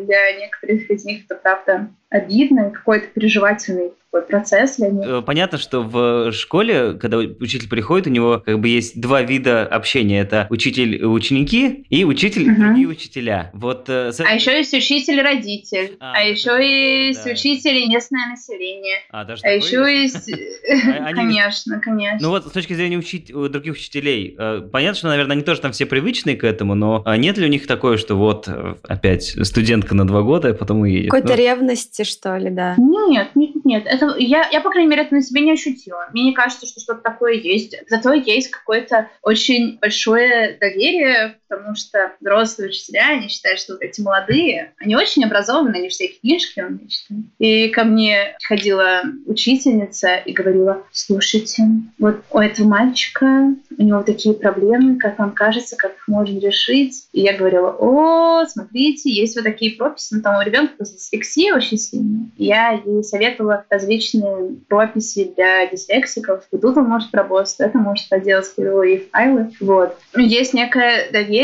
для 0.04 0.32
некоторых 0.38 0.90
из 0.90 1.04
них 1.04 1.24
это 1.24 1.34
правда 1.34 1.88
обидно, 2.10 2.68
и 2.68 2.72
какой-то 2.72 3.06
переживательный 3.08 3.90
такой 4.10 4.26
процесс 4.26 4.76
для 4.76 4.88
них. 4.88 5.06
Э, 5.06 5.20
Понятно, 5.20 5.58
что 5.58 5.82
в 5.82 6.32
школе, 6.32 6.94
когда 6.94 7.18
учитель 7.18 7.68
приходит, 7.68 8.06
у 8.06 8.10
него 8.10 8.42
как 8.44 8.58
бы 8.58 8.68
есть 8.68 8.98
два 8.98 9.20
вида 9.20 9.66
общения. 9.66 10.20
Это 10.22 10.46
учитель 10.48 10.94
и 10.96 11.04
ученики 11.04 11.84
и 11.90 12.04
учитель 12.06 12.44
и 12.44 12.48
Мгм. 12.50 12.60
другие 12.68 12.88
учителя. 12.88 13.50
Вот 13.52 13.84
э, 13.90 14.12
с- 14.12 14.20
А 14.20 14.32
еще 14.32 14.56
есть 14.56 14.72
учитель-родитель, 14.72 15.96
А, 16.00 16.14
а, 16.16 16.20
еще 16.22 16.50
это 16.52 16.62
есть 16.62 17.24
да. 17.24 17.32
учитель 17.32 17.76
и 17.76 17.86
местное 17.88 18.28
население. 18.30 18.96
А, 19.10 19.24
даже 19.24 19.42
А 19.44 19.50
еще 19.50 19.76
есть? 20.02 20.30
А- 20.88 21.12
Конечно, 21.18 21.78
конечно. 21.80 22.18
Ну 22.20 22.30
вот 22.30 22.46
с 22.46 22.50
точки 22.50 22.72
зрения 22.72 23.02
других 23.48 23.74
учителей, 23.74 24.34
э, 24.38 24.62
понятно, 24.72 24.96
что, 24.98 25.08
наверное, 25.08 25.34
они 25.34 25.42
тоже 25.42 25.60
там 25.60 25.72
все 25.72 25.84
привычные 25.84 26.36
к 26.36 26.44
этому, 26.44 26.74
но 26.74 27.02
а 27.04 27.16
нет 27.18 27.36
ли 27.36 27.44
у 27.46 27.48
них 27.50 27.66
такое, 27.66 27.96
что 27.98 28.14
вот 28.16 28.48
э, 28.48 28.74
опять 28.84 29.36
студентка 29.46 29.94
на 29.94 30.06
два 30.06 30.22
года, 30.22 30.48
а 30.50 30.54
потом 30.54 30.80
уедет? 30.80 31.10
Какой-то 31.10 31.34
Ну, 31.34 31.36
ревность 31.36 31.97
зависти, 31.98 32.04
что 32.04 32.36
ли, 32.36 32.50
да? 32.50 32.74
Нет, 32.78 33.30
нет, 33.34 33.64
нет. 33.64 33.86
Это, 33.86 34.16
я, 34.18 34.48
я, 34.50 34.60
по 34.60 34.70
крайней 34.70 34.90
мере, 34.90 35.02
это 35.02 35.14
на 35.14 35.22
себе 35.22 35.42
не 35.42 35.52
ощутила. 35.52 36.08
Мне 36.12 36.24
не 36.24 36.32
кажется, 36.32 36.66
что 36.66 36.80
что-то 36.80 37.00
такое 37.00 37.34
есть. 37.34 37.76
Зато 37.88 38.12
есть 38.12 38.50
какое-то 38.50 39.10
очень 39.22 39.78
большое 39.80 40.56
доверие, 40.60 41.37
потому 41.48 41.74
что 41.74 42.12
взрослые 42.20 42.68
учителя, 42.68 43.08
они 43.10 43.28
считают, 43.28 43.60
что 43.60 43.74
вот 43.74 43.82
эти 43.82 44.00
молодые, 44.00 44.72
они 44.78 44.96
очень 44.96 45.24
образованы, 45.24 45.76
они 45.76 45.88
все 45.88 46.08
книжки 46.08 46.60
умеют 46.60 46.90
читать. 46.90 47.18
И 47.38 47.68
ко 47.68 47.84
мне 47.84 48.36
ходила 48.46 49.02
учительница 49.26 50.16
и 50.16 50.32
говорила, 50.32 50.82
слушайте, 50.92 51.64
вот 51.98 52.22
у 52.30 52.38
этого 52.38 52.68
мальчика, 52.68 53.54
у 53.76 53.82
него 53.82 54.02
такие 54.02 54.34
проблемы, 54.34 54.98
как 54.98 55.18
вам 55.18 55.32
кажется, 55.32 55.76
как 55.76 55.92
их 55.92 56.08
можно 56.08 56.38
решить? 56.38 57.08
И 57.12 57.20
я 57.20 57.36
говорила, 57.36 57.70
о, 57.78 58.46
смотрите, 58.46 59.10
есть 59.10 59.36
вот 59.36 59.44
такие 59.44 59.76
прописи, 59.76 60.14
ну 60.14 60.22
там 60.22 60.38
у 60.38 60.42
ребенка 60.42 60.74
дислексия 60.78 61.54
очень 61.54 61.78
сильная. 61.78 62.28
Я 62.36 62.72
ей 62.84 63.02
советовала 63.02 63.64
различные 63.68 64.56
прописи 64.68 65.32
для 65.36 65.66
дислексиков. 65.66 66.44
И 66.52 66.58
тут 66.58 66.76
он 66.76 66.84
может 66.84 67.14
работать, 67.14 67.54
это 67.58 67.78
может 67.78 68.08
поделать 68.08 68.46
кривые 68.54 69.04
файлы. 69.10 69.50
Вот. 69.60 69.96
Есть 70.16 70.54
некое 70.54 71.10
доверие, 71.10 71.37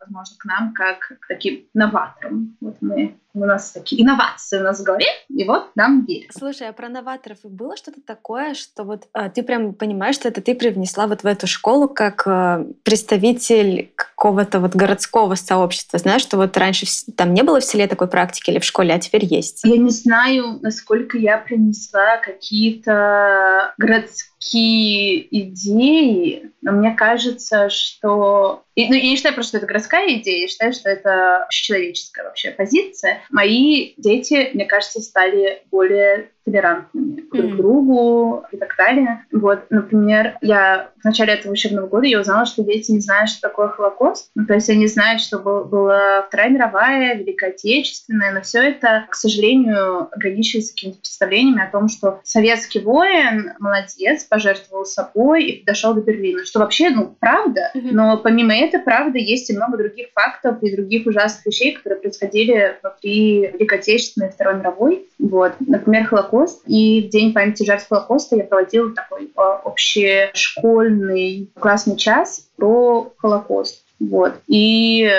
возможно, 0.00 0.36
к 0.38 0.44
нам 0.44 0.72
как 0.72 1.18
к 1.20 1.26
таким 1.26 1.66
новаторам. 1.74 2.56
Вот 2.60 2.76
мы 2.80 3.18
у 3.42 3.46
нас 3.46 3.72
такие 3.72 4.02
инновации 4.02 4.58
у 4.58 4.62
нас 4.62 4.80
в 4.80 4.82
голове, 4.82 5.06
и 5.28 5.44
вот 5.44 5.70
нам 5.74 6.04
верят. 6.04 6.30
Слушай, 6.36 6.68
а 6.68 6.72
про 6.72 6.88
новаторов 6.88 7.38
было 7.42 7.76
что-то 7.76 8.00
такое, 8.00 8.54
что 8.54 8.84
вот 8.84 9.08
а, 9.12 9.28
ты 9.28 9.42
прям 9.42 9.74
понимаешь, 9.74 10.14
что 10.14 10.28
это 10.28 10.40
ты 10.40 10.54
привнесла 10.54 11.06
вот 11.06 11.22
в 11.22 11.26
эту 11.26 11.46
школу 11.46 11.88
как 11.88 12.26
а, 12.26 12.66
представитель 12.82 13.92
какого-то 13.94 14.60
вот 14.60 14.74
городского 14.74 15.34
сообщества? 15.34 15.98
Знаешь, 15.98 16.22
что 16.22 16.36
вот 16.36 16.56
раньше 16.56 16.86
там 17.16 17.34
не 17.34 17.42
было 17.42 17.60
в 17.60 17.64
селе 17.64 17.86
такой 17.86 18.08
практики 18.08 18.50
или 18.50 18.58
в 18.58 18.64
школе, 18.64 18.94
а 18.94 18.98
теперь 18.98 19.24
есть? 19.24 19.62
Я 19.64 19.76
не 19.76 19.90
знаю, 19.90 20.58
насколько 20.62 21.18
я 21.18 21.38
принесла 21.38 22.18
какие-то 22.18 23.74
городские 23.78 25.26
идеи, 25.42 26.50
но 26.62 26.72
мне 26.72 26.94
кажется, 26.94 27.68
что... 27.70 28.64
И, 28.74 28.88
ну, 28.88 28.94
я 28.94 29.02
не 29.02 29.16
считаю 29.16 29.34
просто, 29.34 29.50
что 29.50 29.58
это 29.58 29.66
городская 29.66 30.18
идея, 30.18 30.42
я 30.42 30.48
считаю, 30.48 30.72
что 30.72 30.88
это 30.88 31.46
человеческая 31.50 32.24
вообще 32.24 32.50
позиция. 32.50 33.22
Мои 33.30 33.94
дети, 33.96 34.50
мне 34.54 34.64
кажется, 34.64 35.00
стали 35.00 35.62
более 35.70 36.30
толерантными 36.46 37.26
друг 37.32 37.52
к 37.52 37.56
другу 37.56 38.44
и 38.52 38.56
так 38.56 38.74
далее. 38.78 39.24
Вот, 39.32 39.64
например, 39.70 40.38
я 40.40 40.90
в 41.00 41.04
начале 41.04 41.34
этого 41.34 41.52
учебного 41.52 41.88
года 41.88 42.06
я 42.06 42.20
узнала, 42.20 42.46
что 42.46 42.62
дети 42.62 42.92
не 42.92 43.00
знают, 43.00 43.28
что 43.30 43.42
такое 43.42 43.68
Холокост. 43.68 44.30
Ну, 44.34 44.46
то 44.46 44.54
есть 44.54 44.70
они 44.70 44.86
знают, 44.86 45.20
что 45.20 45.38
был, 45.38 45.64
была 45.64 46.22
Вторая 46.22 46.50
мировая, 46.50 47.16
Великая 47.16 47.50
Отечественная, 47.50 48.32
но 48.32 48.40
все 48.40 48.60
это, 48.60 49.06
к 49.10 49.14
сожалению, 49.14 50.08
ограничивается 50.14 50.72
какими-то 50.72 50.98
представлениями 50.98 51.62
о 51.62 51.70
том, 51.70 51.88
что 51.88 52.20
советский 52.22 52.80
воин 52.80 53.52
молодец, 53.58 54.24
пожертвовал 54.24 54.84
собой 54.84 55.44
и 55.44 55.64
дошел 55.64 55.94
до 55.94 56.00
Берлина. 56.00 56.44
Что 56.44 56.60
вообще, 56.60 56.90
ну, 56.90 57.16
правда, 57.18 57.70
но 57.74 58.18
помимо 58.18 58.54
этой 58.54 58.80
правды 58.80 59.18
есть 59.18 59.50
и 59.50 59.56
много 59.56 59.78
других 59.78 60.08
фактов 60.14 60.62
и 60.62 60.74
других 60.74 61.06
ужасных 61.06 61.46
вещей, 61.46 61.72
которые 61.72 62.00
происходили 62.00 62.76
внутри 62.82 63.50
Великой 63.52 63.78
Отечественной 63.78 64.28
и 64.28 64.32
Второй 64.32 64.56
мировой. 64.56 65.06
Вот. 65.18 65.52
Например, 65.60 66.06
Холокост. 66.06 66.35
И 66.66 67.06
в 67.06 67.10
День 67.10 67.32
памяти 67.32 67.64
жертв 67.64 67.88
Холокоста 67.88 68.36
я 68.36 68.44
проводила 68.44 68.92
такой 68.92 69.30
а, 69.36 69.56
общешкольный 69.64 71.50
классный 71.58 71.96
час 71.96 72.48
про 72.56 73.12
Холокост. 73.18 73.84
Вот. 73.98 74.34
И 74.46 75.10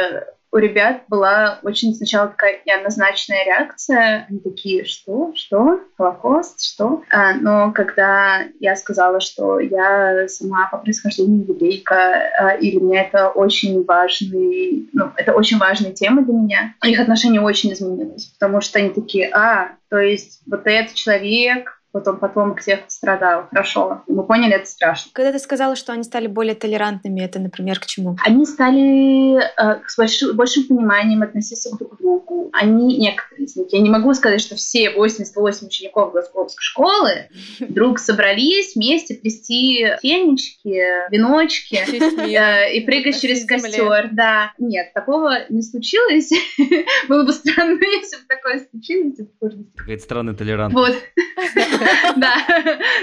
у 0.58 0.60
ребят 0.60 1.04
была 1.08 1.60
очень 1.62 1.94
сначала 1.94 2.30
такая 2.30 2.62
неоднозначная 2.66 3.46
реакция. 3.46 4.26
Они 4.28 4.40
такие, 4.40 4.86
что? 4.86 5.32
Что? 5.36 5.82
Холокост? 5.98 6.64
Что? 6.64 7.04
А, 7.12 7.34
но 7.36 7.72
когда 7.72 8.42
я 8.60 8.76
сказала, 8.76 9.20
что 9.20 9.60
я 9.60 10.28
сама 10.28 10.68
по 10.72 10.80
происхождению 10.80 11.46
еврейка, 11.48 11.96
а, 12.40 12.56
и 12.56 12.72
для 12.72 12.82
меня 12.82 13.04
это 13.04 13.30
очень 13.30 13.86
важный, 13.86 14.90
ну, 14.94 15.12
это 15.16 15.34
очень 15.34 15.60
важная 15.60 15.92
тема 15.92 16.24
для 16.24 16.34
меня, 16.34 16.74
их 16.84 17.00
отношение 17.00 17.40
очень 17.42 17.72
изменилось, 17.74 18.26
потому 18.26 18.60
что 18.60 18.80
они 18.80 18.90
такие, 18.90 19.30
а, 19.32 19.74
то 19.90 20.00
есть 20.00 20.42
вот 20.48 20.66
этот 20.66 20.96
человек, 20.96 21.77
потом 21.98 22.18
потомок 22.18 22.60
всех 22.60 22.82
страдал. 22.88 23.48
Хорошо, 23.50 24.04
мы 24.08 24.24
поняли, 24.24 24.56
это 24.56 24.66
страшно. 24.68 25.12
Когда 25.14 25.32
ты 25.32 25.40
сказала, 25.40 25.76
что 25.76 25.94
они 25.94 26.04
стали 26.04 26.28
более 26.28 26.56
толерантными, 26.56 27.22
это, 27.22 27.40
например, 27.40 27.80
к 27.80 27.86
чему? 27.86 28.18
Они 28.24 28.46
стали 28.46 29.38
э, 29.38 29.82
с 29.88 29.98
большим, 29.98 30.36
большим 30.36 30.68
пониманием 30.68 31.22
относиться 31.22 31.76
друг 31.76 31.96
к 31.96 31.98
другу. 32.00 32.50
Они, 32.54 32.98
некоторые 32.98 33.46
из 33.46 33.56
них, 33.56 33.68
я 33.72 33.80
не 33.80 33.90
могу 33.90 34.14
сказать, 34.14 34.42
что 34.42 34.56
все 34.56 34.92
88 34.92 35.68
учеников 35.68 36.12
Глазковской 36.12 36.62
школы 36.62 37.30
вдруг 37.60 38.00
собрались 38.00 38.76
вместе 38.76 39.16
плести 39.16 39.88
фенечки, 40.02 41.10
веночки 41.12 41.76
э, 41.76 42.74
и 42.74 42.86
прыгать 42.86 43.20
через 43.20 43.46
костер. 43.46 44.10
Да, 44.12 44.54
нет, 44.58 44.94
такого 44.94 45.50
не 45.50 45.62
случилось. 45.62 46.32
Было 47.10 47.24
бы 47.24 47.34
странно, 47.34 47.78
если 47.82 48.18
бы 48.18 48.24
такое 48.28 48.68
случилось. 48.70 49.18
Какая-то 49.76 50.04
странная 50.04 50.34
толерантность. 50.34 50.88
Вот. 50.90 50.98
Да, 52.18 52.36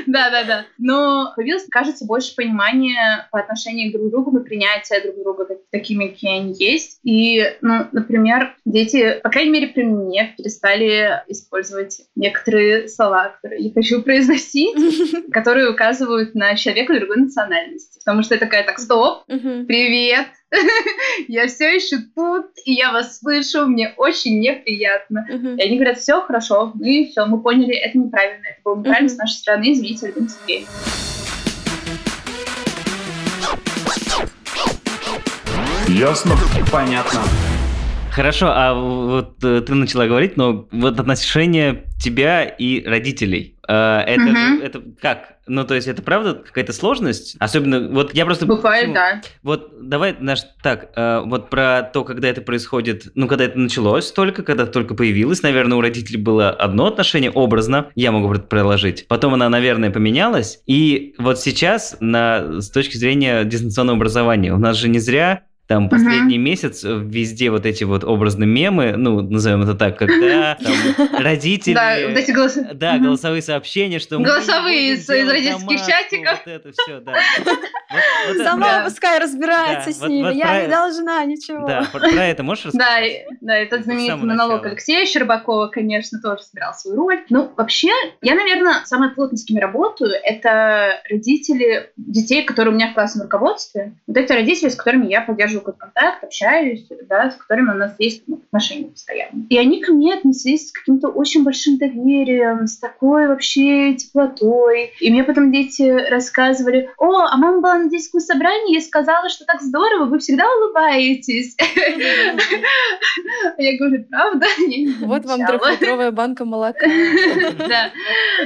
да, 0.07 0.31
да, 0.31 0.45
да. 0.45 0.67
Но 0.79 1.33
появилось, 1.37 1.67
кажется, 1.71 2.05
больше 2.05 2.35
понимания 2.35 3.29
по 3.31 3.39
отношению 3.39 3.93
друг 3.93 4.09
к 4.09 4.11
другу 4.11 4.39
и 4.39 4.45
принятия 4.45 5.01
друг 5.01 5.17
друга 5.17 5.47
такими, 5.71 6.09
какие 6.09 6.41
они 6.41 6.55
есть. 6.59 6.99
И, 7.05 7.45
ну, 7.61 7.87
например, 7.93 8.57
дети, 8.65 9.21
по 9.23 9.31
крайней 9.31 9.51
мере, 9.51 9.69
при 9.69 9.85
мне, 9.85 10.35
перестали 10.37 11.23
использовать 11.29 12.03
некоторые 12.17 12.89
слова, 12.89 13.37
которые 13.41 13.67
я 13.67 13.73
хочу 13.73 14.03
произносить, 14.03 14.77
которые 15.33 15.71
указывают 15.71 16.35
на 16.35 16.57
человека 16.57 16.99
другой 16.99 17.19
национальности. 17.19 17.99
Потому 18.05 18.23
что 18.23 18.35
я 18.35 18.41
такая, 18.41 18.65
так, 18.65 18.79
стоп, 18.79 19.25
привет, 19.27 20.27
я 21.29 21.47
все 21.47 21.75
еще 21.75 21.99
тут, 22.15 22.47
и 22.65 22.73
я 22.73 22.93
вас 22.93 23.19
слышу, 23.19 23.67
мне 23.67 23.95
очень 23.97 24.41
неприятно. 24.41 25.27
Uh-huh. 25.31 25.57
И 25.57 25.63
они 25.63 25.77
говорят, 25.77 25.99
все 25.99 26.21
хорошо, 26.21 26.73
мы 26.75 27.09
все, 27.11 27.27
мы 27.27 27.41
поняли, 27.41 27.75
это 27.75 27.99
неправильно, 27.99 28.45
это 28.47 28.61
было 28.65 28.77
неправильно 28.79 29.09
uh-huh. 29.09 29.15
с 29.15 29.19
нашей 29.19 29.35
стороны, 29.35 29.73
извините, 29.73 30.09
в 30.09 30.15
принципе. 30.15 30.67
Ясно? 35.89 36.37
Понятно. 36.73 37.21
Хорошо, 38.15 38.53
а 38.55 38.75
вот 38.75 39.43
э, 39.43 39.61
ты 39.67 39.75
начала 39.75 40.07
говорить, 40.07 40.37
но 40.37 40.69
вот 40.71 41.01
отношения 41.01 41.83
тебя 42.01 42.45
и 42.45 42.85
родителей. 42.87 43.57
Э, 43.67 44.03
это, 44.07 44.23
угу. 44.23 44.63
это 44.63 44.83
как? 45.03 45.39
Ну, 45.49 45.65
то 45.65 45.75
есть, 45.75 45.89
это 45.89 46.01
правда 46.01 46.35
какая-то 46.35 46.73
сложность? 46.73 47.35
Особенно, 47.41 47.89
вот 47.91 48.15
я 48.15 48.25
просто... 48.25 48.47
Бывает, 48.47 48.95
да. 48.95 49.21
Вот 49.43 49.89
давай, 49.89 50.15
наш, 50.21 50.43
так, 50.63 50.91
э, 50.95 51.23
вот 51.25 51.51
про 51.51 51.83
то, 51.83 52.05
когда 52.05 52.29
это 52.29 52.41
происходит, 52.41 53.11
ну, 53.17 53.27
когда 53.27 53.47
это 53.47 53.59
началось 53.59 54.13
только, 54.13 54.45
когда 54.45 54.67
только 54.67 54.95
появилось, 54.95 55.43
наверное, 55.43 55.77
у 55.77 55.81
родителей 55.81 56.21
было 56.21 56.51
одно 56.51 56.87
отношение, 56.87 57.33
образно, 57.33 57.91
я 57.97 58.13
могу 58.13 58.33
проложить. 58.39 59.09
Потом 59.09 59.35
она, 59.35 59.49
наверное, 59.49 59.91
поменялась. 59.91 60.63
И 60.67 61.17
вот 61.19 61.41
сейчас, 61.41 61.97
на, 61.99 62.61
с 62.61 62.71
точки 62.71 62.97
зрения 62.97 63.43
дистанционного 63.43 63.97
образования, 63.97 64.55
у 64.55 64.59
нас 64.59 64.77
же 64.77 64.89
не 64.89 65.01
зря 65.01 65.43
там 65.67 65.89
последний 65.89 66.37
uh-huh. 66.37 66.43
месяц 66.43 66.85
э, 66.85 67.01
везде 67.03 67.51
вот 67.51 67.65
эти 67.65 67.85
вот 67.85 68.05
образные 68.05 68.47
мемы, 68.47 68.95
ну, 68.99 69.23
назовем 69.23 69.63
это 69.63 69.75
так, 69.75 69.99
когда 69.99 70.59
там, 70.63 70.75
родители... 71.19 71.75
Да, 71.75 71.97
вот 72.07 72.19
эти 72.19 72.33
голос... 72.33 72.59
да 72.75 72.99
голосовые 72.99 73.41
сообщения, 73.41 73.99
что 73.99 74.19
Голосовые 74.19 74.93
из, 74.93 75.09
из 75.09 75.29
родительских 75.29 75.87
чатиков. 75.87 76.41
Вот 76.45 76.53
это 76.53 76.73
все, 76.73 77.01
да. 77.01 77.15
Сама 78.45 78.85
пускай 78.85 79.19
разбирается 79.19 79.93
с 79.93 80.03
ними, 80.03 80.35
я 80.35 80.63
не 80.63 80.69
должна 80.69 81.25
ничего. 81.25 81.67
Да, 81.67 81.89
про 81.91 82.09
это 82.09 82.43
можешь 82.43 82.67
рассказать? 82.67 83.25
Да, 83.41 83.55
да, 83.55 83.57
этот 83.57 83.85
знаменитый 83.85 84.17
монолог 84.17 84.67
Алексея 84.67 85.07
Щербакова, 85.07 85.69
конечно, 85.69 86.21
тоже 86.21 86.43
сыграл 86.43 86.75
свою 86.75 86.97
роль. 86.99 87.25
Ну, 87.31 87.51
вообще, 87.57 87.91
я, 88.21 88.35
наверное, 88.35 88.85
самая 88.85 89.11
плотно 89.11 89.39
с 89.39 89.45
кем 89.45 89.59
работаю, 89.59 90.11
это 90.23 91.01
родители 91.09 91.91
детей, 91.97 92.45
которые 92.45 92.73
у 92.73 92.77
меня 92.77 92.91
в 92.91 92.95
классном 92.95 93.23
руководстве. 93.25 93.95
Вот 94.07 94.17
это 94.19 94.35
родители, 94.35 94.69
с 94.69 94.77
которыми 94.77 95.07
я 95.07 95.23
поддерживаю 95.23 95.54
поддерживаю 95.55 95.77
контакт, 95.77 96.25
общаюсь, 96.25 96.87
да, 97.09 97.31
с 97.31 97.37
которыми 97.37 97.71
у 97.73 97.79
нас 97.79 97.95
есть 97.99 98.25
ну, 98.27 98.37
отношения 98.37 98.89
постоянно. 98.89 99.47
И 99.49 99.59
они 99.59 99.81
ко 99.81 99.93
мне 99.93 100.15
отнеслись 100.15 100.69
с 100.69 100.73
каким-то 100.73 101.09
очень 101.09 101.45
большим 101.45 101.79
доверием, 101.79 102.67
с 102.67 102.79
такой 102.79 103.29
вообще 103.29 103.95
теплотой. 103.95 104.93
И 105.01 105.11
мне 105.11 105.25
потом 105.25 105.53
дети 105.53 105.83
рассказывали, 105.83 106.91
о, 106.99 107.21
а 107.21 107.37
мама 107.37 107.61
была 107.61 107.79
на 107.79 107.91
детском 107.91 108.21
собрании 108.21 108.79
и 108.79 108.81
сказала, 108.81 109.29
что 109.29 109.45
так 109.45 109.61
здорово, 109.61 110.07
вы 110.07 110.19
всегда 110.19 110.45
улыбаетесь. 110.47 111.57
Я 113.59 113.79
говорю, 113.79 114.05
правда? 114.11 114.47
Вот 115.05 115.25
вам 115.27 115.47
трехлитровая 115.47 116.11
банка 116.11 116.45
молока. 116.45 116.87
Да. 117.69 117.91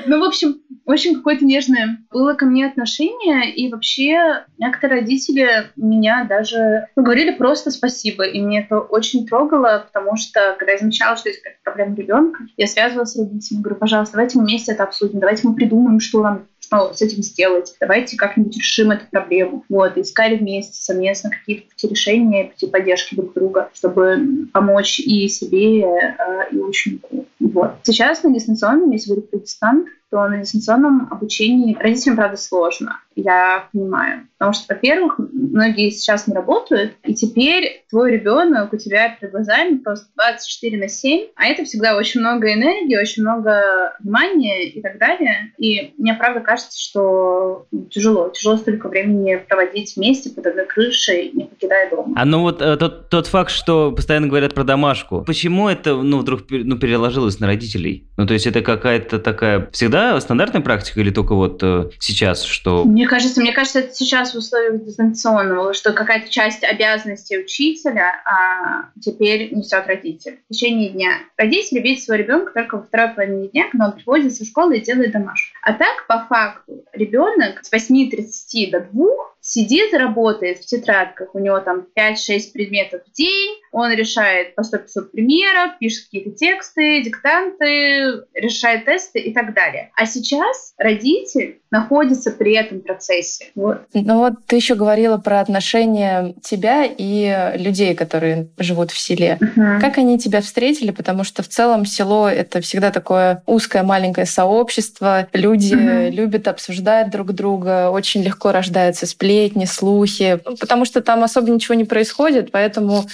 Ну, 0.06 0.20
в 0.20 0.24
общем, 0.24 0.60
очень 0.88 1.16
какое-то 1.16 1.44
нежное 1.44 1.98
было 2.10 2.32
ко 2.32 2.46
мне 2.46 2.66
отношение, 2.66 3.54
и 3.54 3.70
вообще 3.70 4.44
некоторые 4.56 5.02
родители 5.02 5.70
меня 5.76 6.24
даже 6.26 6.86
говорили 6.96 7.32
просто 7.32 7.70
спасибо. 7.70 8.24
И 8.24 8.40
мне 8.40 8.62
это 8.62 8.80
очень 8.80 9.26
трогало, 9.26 9.86
потому 9.86 10.16
что, 10.16 10.56
когда 10.58 10.72
я 10.72 10.78
замечала, 10.78 11.16
что 11.18 11.28
есть 11.28 11.42
какая-то 11.42 11.60
проблема 11.62 11.94
ребенка, 11.94 12.44
я 12.56 12.66
связывалась 12.66 13.12
с 13.12 13.18
родителями, 13.18 13.62
говорю, 13.62 13.78
пожалуйста, 13.78 14.14
давайте 14.14 14.38
мы 14.38 14.44
вместе 14.44 14.72
это 14.72 14.84
обсудим, 14.84 15.20
давайте 15.20 15.46
мы 15.46 15.54
придумаем, 15.54 16.00
что 16.00 16.22
нам 16.22 16.46
что 16.68 16.92
с 16.92 17.00
этим 17.00 17.22
сделать, 17.22 17.74
давайте 17.80 18.16
как-нибудь 18.16 18.56
решим 18.56 18.90
эту 18.90 19.06
проблему. 19.10 19.64
Вот, 19.68 19.96
искали 19.96 20.36
вместе 20.36 20.74
совместно 20.74 21.30
какие-то 21.30 21.68
пути 21.68 21.88
решения, 21.88 22.44
пути 22.44 22.66
поддержки 22.66 23.14
друг 23.14 23.32
друга, 23.32 23.70
чтобы 23.72 24.48
помочь 24.52 25.00
и 25.00 25.28
себе, 25.28 25.82
э, 25.82 26.16
и 26.52 26.58
ученику. 26.58 27.26
Вот. 27.40 27.76
Сейчас 27.84 28.22
на 28.22 28.34
дистанционном, 28.34 28.90
если 28.90 29.10
говорить 29.10 29.30
про 29.30 29.38
дистант, 29.38 29.88
то 30.10 30.26
на 30.26 30.38
дистанционном 30.38 31.08
обучении 31.10 31.76
родителям, 31.78 32.16
правда, 32.16 32.36
сложно, 32.36 33.00
я 33.14 33.68
понимаю. 33.72 34.28
Потому 34.38 34.54
что, 34.54 34.72
во-первых, 34.72 35.18
многие 35.18 35.90
сейчас 35.90 36.26
не 36.26 36.34
работают, 36.34 36.92
и 37.04 37.14
теперь 37.14 37.84
твой 37.90 38.12
ребенок 38.12 38.72
у 38.72 38.76
тебя 38.76 39.08
перед 39.08 39.32
глазами 39.32 39.76
просто 39.76 40.06
24 40.16 40.78
на 40.78 40.88
7, 40.88 41.26
а 41.34 41.46
это 41.46 41.64
всегда 41.64 41.96
очень 41.96 42.20
много 42.20 42.52
энергии, 42.52 42.96
очень 42.96 43.22
много 43.22 43.96
внимания 44.00 44.68
и 44.68 44.80
так 44.80 44.98
далее. 44.98 45.52
И 45.58 45.92
мне, 45.98 46.14
правда, 46.14 46.40
кажется, 46.40 46.80
что 46.80 47.66
тяжело. 47.90 48.30
Тяжело 48.30 48.56
столько 48.56 48.88
времени 48.88 49.42
проводить 49.48 49.96
вместе 49.96 50.30
под 50.30 50.46
одной 50.46 50.66
крышей, 50.66 51.32
не 51.34 51.44
покидая 51.44 51.90
дома. 51.90 52.14
А 52.16 52.24
ну 52.24 52.42
вот 52.42 52.62
э, 52.62 52.76
тот, 52.76 53.10
тот 53.10 53.26
факт, 53.26 53.50
что 53.50 53.92
постоянно 53.92 54.28
говорят 54.28 54.54
про 54.54 54.64
домашку, 54.64 55.22
почему 55.26 55.68
это 55.68 55.96
ну, 55.96 56.18
вдруг 56.18 56.42
ну, 56.48 56.78
переложилось 56.78 57.40
на 57.40 57.46
родителей? 57.46 58.08
Ну, 58.16 58.26
то 58.26 58.34
есть 58.34 58.46
это 58.46 58.62
какая-то 58.62 59.18
такая 59.18 59.68
всегда 59.72 59.97
всегда 59.98 60.20
стандартная 60.20 60.62
практика 60.62 61.00
или 61.00 61.10
только 61.10 61.34
вот 61.34 61.60
э, 61.62 61.90
сейчас, 61.98 62.42
что... 62.42 62.84
Мне 62.84 63.06
кажется, 63.06 63.40
мне 63.40 63.52
кажется, 63.52 63.80
это 63.80 63.94
сейчас 63.94 64.34
в 64.34 64.38
условиях 64.38 64.84
дистанционного, 64.84 65.74
что 65.74 65.92
какая-то 65.92 66.30
часть 66.30 66.64
обязанностей 66.64 67.38
учителя 67.38 68.14
а 68.24 68.90
теперь 69.00 69.52
несет 69.52 69.86
родитель. 69.86 70.38
В 70.48 70.54
течение 70.54 70.90
дня. 70.90 71.18
Родитель 71.36 71.80
видит 71.80 72.02
своего 72.02 72.22
ребенка 72.22 72.52
только 72.54 72.76
во 72.76 72.82
второй 72.82 73.08
половине 73.08 73.48
дня, 73.48 73.64
когда 73.70 73.86
он 73.86 73.92
приходит 73.92 74.34
со 74.34 74.44
школы 74.44 74.78
и 74.78 74.80
делает 74.80 75.12
домашку. 75.12 75.56
А 75.62 75.72
так, 75.72 76.06
по 76.06 76.24
факту, 76.28 76.84
ребенок 76.92 77.64
с 77.64 77.72
8.30 77.72 78.70
до 78.70 78.80
2 78.80 79.06
сидит, 79.40 79.94
работает 79.94 80.58
в 80.58 80.66
тетрадках, 80.66 81.34
у 81.34 81.38
него 81.38 81.58
там 81.60 81.86
5-6 81.96 82.52
предметов 82.52 83.02
в 83.06 83.12
день, 83.12 83.56
он 83.72 83.92
решает 83.92 84.54
по 84.54 84.62
100-500 84.62 85.02
примеров, 85.12 85.78
пишет 85.78 86.04
какие-то 86.04 86.30
тексты, 86.30 87.02
диктанты, 87.02 88.24
решает 88.34 88.84
тесты 88.84 89.20
и 89.20 89.32
так 89.32 89.54
далее. 89.54 89.90
А 89.96 90.06
сейчас 90.06 90.74
родитель 90.78 91.60
находится 91.70 92.30
при 92.30 92.54
этом 92.54 92.80
процессе. 92.80 93.46
Вот. 93.54 93.82
Ну 93.92 94.18
вот 94.18 94.34
ты 94.46 94.56
еще 94.56 94.74
говорила 94.74 95.18
про 95.18 95.40
отношения 95.40 96.34
тебя 96.42 96.84
и 96.86 97.52
людей, 97.58 97.94
которые 97.94 98.48
живут 98.58 98.90
в 98.90 98.98
селе. 98.98 99.38
Uh-huh. 99.40 99.80
Как 99.80 99.98
они 99.98 100.18
тебя 100.18 100.40
встретили? 100.40 100.90
Потому 100.90 101.24
что 101.24 101.42
в 101.42 101.48
целом 101.48 101.84
село— 101.84 102.28
это 102.30 102.60
всегда 102.60 102.90
такое 102.90 103.42
узкое 103.46 103.82
маленькое 103.82 104.26
сообщество. 104.26 105.28
Люди 105.32 105.74
uh-huh. 105.74 106.10
любят 106.10 106.48
обсуждать 106.48 107.10
друг 107.10 107.32
друга, 107.32 107.90
очень 107.90 108.22
легко 108.22 108.50
рождаются 108.52 109.06
сплетни, 109.06 109.66
слухи, 109.66 110.40
потому 110.58 110.84
что 110.84 111.02
там 111.02 111.22
особо 111.22 111.50
ничего 111.50 111.74
не 111.74 111.84
происходит, 111.84 112.50
поэтому 112.50 113.04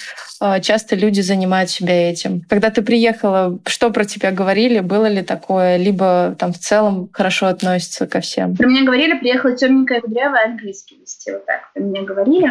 часто 0.61 0.97
люди 0.97 1.21
занимают 1.21 1.71
себя 1.71 2.11
этим. 2.11 2.43
Когда 2.49 2.71
ты 2.71 2.83
приехала, 2.83 3.59
что 3.67 3.91
про 3.91 4.05
тебя 4.05 4.31
говорили? 4.31 4.81
Было 4.81 5.07
ли 5.07 5.23
такое? 5.23 5.77
Либо 5.77 6.37
там 6.39 6.53
в 6.53 6.59
целом 6.59 7.09
хорошо 7.13 7.47
относятся 7.47 8.07
ко 8.07 8.21
всем? 8.21 8.57
Про 8.57 8.69
меня 8.69 8.85
говорили, 8.85 9.19
приехала 9.19 9.57
темненькая 9.57 10.01
кудрявая, 10.01 10.47
английский 10.47 10.99
вести. 11.01 11.33
Вот 11.33 11.47
так 11.47 11.73
про 11.73 11.83
меня 11.83 12.03
говорили. 12.03 12.45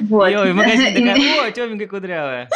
Вот. 0.06 0.32
Ой, 0.32 0.52
в 0.52 0.54
магазине 0.54 1.14
такая, 1.14 1.48
о, 1.48 1.50
темненькая 1.50 1.88
кудрявая. 1.88 2.48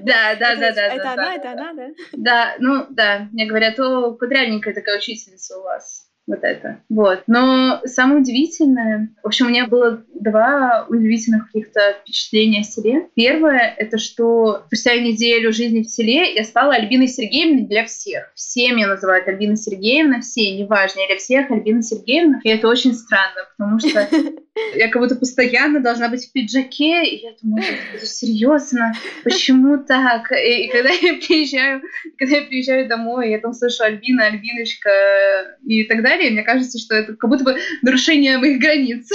Да, 0.00 0.34
да, 0.40 0.56
да, 0.56 0.72
да. 0.72 0.86
Это 0.86 1.12
она, 1.12 1.34
это 1.34 1.52
она, 1.52 1.72
да? 1.72 1.86
Да, 2.12 2.54
ну 2.58 2.86
да. 2.90 3.28
Мне 3.32 3.46
говорят, 3.46 3.78
о, 3.80 4.12
кудрявенькая 4.12 4.74
такая 4.74 4.98
учительница 4.98 5.58
у 5.58 5.62
вас 5.62 6.01
вот 6.26 6.40
это. 6.42 6.80
Вот. 6.88 7.24
Но 7.26 7.80
самое 7.84 8.20
удивительное, 8.20 9.10
в 9.22 9.26
общем, 9.26 9.46
у 9.46 9.48
меня 9.48 9.66
было 9.66 10.04
два 10.14 10.86
удивительных 10.88 11.46
каких-то 11.46 11.96
впечатления 12.00 12.60
о 12.60 12.64
селе. 12.64 13.08
Первое— 13.14 13.74
это 13.76 13.98
что 13.98 14.62
спустя 14.66 14.96
неделю 14.96 15.52
жизни 15.52 15.82
в 15.82 15.88
селе 15.88 16.34
я 16.34 16.44
стала 16.44 16.74
Альбиной 16.74 17.08
Сергеевной 17.08 17.62
для 17.62 17.84
всех. 17.84 18.32
Все 18.34 18.72
меня 18.72 18.88
называют 18.88 19.26
Альбина 19.26 19.56
Сергеевна, 19.56 20.20
все, 20.20 20.56
неважно, 20.56 21.00
я 21.00 21.06
для 21.08 21.16
всех 21.16 21.50
Альбина 21.50 21.82
Сергеевна. 21.82 22.40
И 22.44 22.48
это 22.48 22.68
очень 22.68 22.94
странно, 22.94 23.48
потому 23.56 23.78
что 23.80 24.08
я 24.76 24.88
как 24.88 25.02
будто 25.02 25.16
постоянно 25.16 25.80
должна 25.80 26.08
быть 26.08 26.26
в 26.26 26.32
пиджаке, 26.32 27.04
и 27.04 27.22
я 27.22 27.32
думаю, 27.42 27.64
серьезно, 28.00 28.92
почему 29.24 29.78
так? 29.78 30.30
И, 30.32 30.66
и 30.66 30.68
когда 30.68 30.90
я 30.90 31.14
приезжаю, 31.14 31.82
когда 32.18 32.36
я 32.36 32.42
приезжаю 32.42 32.88
домой, 32.88 33.30
я 33.30 33.38
там 33.38 33.52
слышу 33.52 33.82
Альбина, 33.82 34.26
Альбиночка 34.26 34.90
и 35.64 35.84
так 35.84 36.02
далее, 36.02 36.21
мне 36.30 36.42
кажется, 36.42 36.78
что 36.78 36.94
это 36.94 37.14
как 37.14 37.30
будто 37.30 37.44
бы 37.44 37.56
нарушение 37.82 38.38
моих 38.38 38.60
границ. 38.60 39.08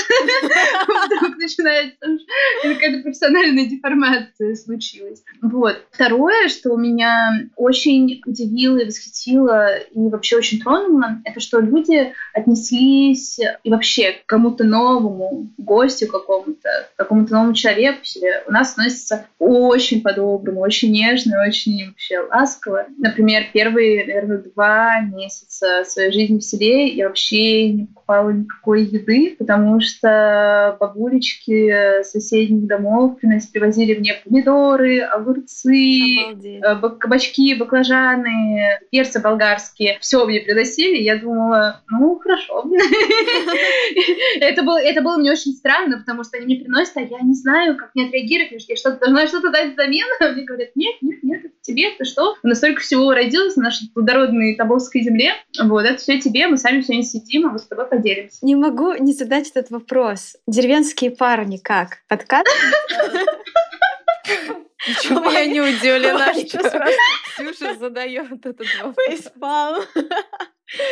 Вдруг 1.05 1.37
начинается 1.37 2.17
какая-то 2.63 3.03
профессиональная 3.03 3.65
деформация 3.65 4.55
случилась. 4.55 5.23
Вот. 5.41 5.77
Второе, 5.91 6.49
что 6.49 6.75
меня 6.75 7.47
очень 7.55 8.21
удивило 8.25 8.77
и 8.77 8.85
восхитило, 8.85 9.77
и 9.77 10.09
вообще 10.09 10.37
очень 10.37 10.59
тронуло, 10.59 11.21
это 11.23 11.39
что 11.39 11.59
люди 11.59 12.13
отнеслись 12.33 13.39
и 13.63 13.69
вообще 13.69 14.13
к 14.13 14.25
кому-то 14.25 14.63
новому, 14.63 15.49
гостю 15.57 16.07
какому-то, 16.07 16.89
какому-то 16.95 17.33
новому 17.33 17.53
человеку 17.53 18.03
себе, 18.03 18.43
у 18.47 18.51
нас 18.51 18.71
относятся 18.71 19.27
очень 19.39 20.01
по-доброму, 20.01 20.61
очень 20.61 20.91
нежно, 20.91 21.43
очень 21.47 21.87
вообще 21.87 22.19
ласково. 22.19 22.87
Например, 22.97 23.45
первые, 23.53 24.05
наверное, 24.05 24.37
два 24.39 25.01
месяца 25.01 25.83
своей 25.85 26.11
жизни 26.11 26.39
в 26.39 26.43
селе 26.43 26.86
я 26.89 27.07
вообще 27.07 27.71
не 27.71 27.87
покупала 28.07 28.29
никакой 28.29 28.83
еды, 28.83 29.35
потому 29.37 29.81
что 29.81 30.77
бабулечки 30.79 32.03
соседних 32.03 32.65
домов 32.65 33.19
приносили, 33.19 33.51
привозили 33.51 33.99
мне 33.99 34.15
помидоры, 34.23 35.01
огурцы, 35.01 36.15
Обалдеть. 36.29 36.63
Э, 36.63 36.89
кабачки, 36.97 37.55
баклажаны, 37.55 38.79
перцы 38.91 39.19
болгарские. 39.19 39.97
Все 39.99 40.25
мне 40.25 40.39
приносили. 40.39 40.97
Я 40.97 41.17
думала, 41.17 41.81
ну, 41.89 42.17
хорошо. 42.19 42.65
Это 44.39 44.63
был, 44.63 44.77
это 44.77 45.01
был 45.01 45.17
мне 45.17 45.31
очень 45.31 45.53
странно, 45.53 45.97
потому 45.99 46.23
что 46.23 46.37
они 46.37 46.45
мне 46.45 46.63
приносят, 46.63 46.95
а 46.97 47.01
я 47.01 47.19
не 47.21 47.33
знаю, 47.33 47.75
как 47.75 47.91
мне 47.93 48.05
отреагировать, 48.05 48.65
я 48.67 48.75
что-то 48.75 48.99
должна 48.99 49.27
что-то 49.27 49.49
дать 49.49 49.73
взамен. 49.73 50.05
Мне 50.37 50.43
говорят, 50.43 50.69
нет, 50.75 50.95
нет, 51.01 51.23
нет, 51.23 51.45
это 51.45 51.53
тебе, 51.61 51.89
ты 51.97 52.05
что? 52.05 52.35
Мы 52.43 52.49
настолько 52.49 52.81
всего 52.81 53.11
родилась 53.13 53.55
на 53.55 53.63
нашей 53.63 53.89
плодородной 53.93 54.55
Тоболской 54.55 55.01
земле, 55.01 55.31
вот, 55.63 55.85
это 55.85 55.97
все 55.97 56.19
тебе, 56.19 56.47
мы 56.47 56.57
сами 56.57 56.83
не 56.87 57.03
сидим, 57.03 57.47
а 57.47 57.51
мы 57.51 57.59
с 57.59 57.63
тобой 57.63 57.85
поделимся. 57.97 58.45
Не 58.45 58.55
могу 58.55 58.93
не 58.93 59.13
задать 59.13 59.49
этот 59.51 59.69
вопрос. 59.69 60.37
Деревенские 60.47 61.11
парни 61.11 61.57
как? 61.57 62.03
Подкат? 62.07 62.45
Почему 64.85 65.29
я 65.31 65.45
не 65.45 65.59
удивлена, 65.59 66.33
что 66.33 66.59
Ксюша 67.35 67.75
задает 67.75 68.31
этот 68.45 68.59
вопрос? 68.59 68.95
Фейспалм. 69.07 69.83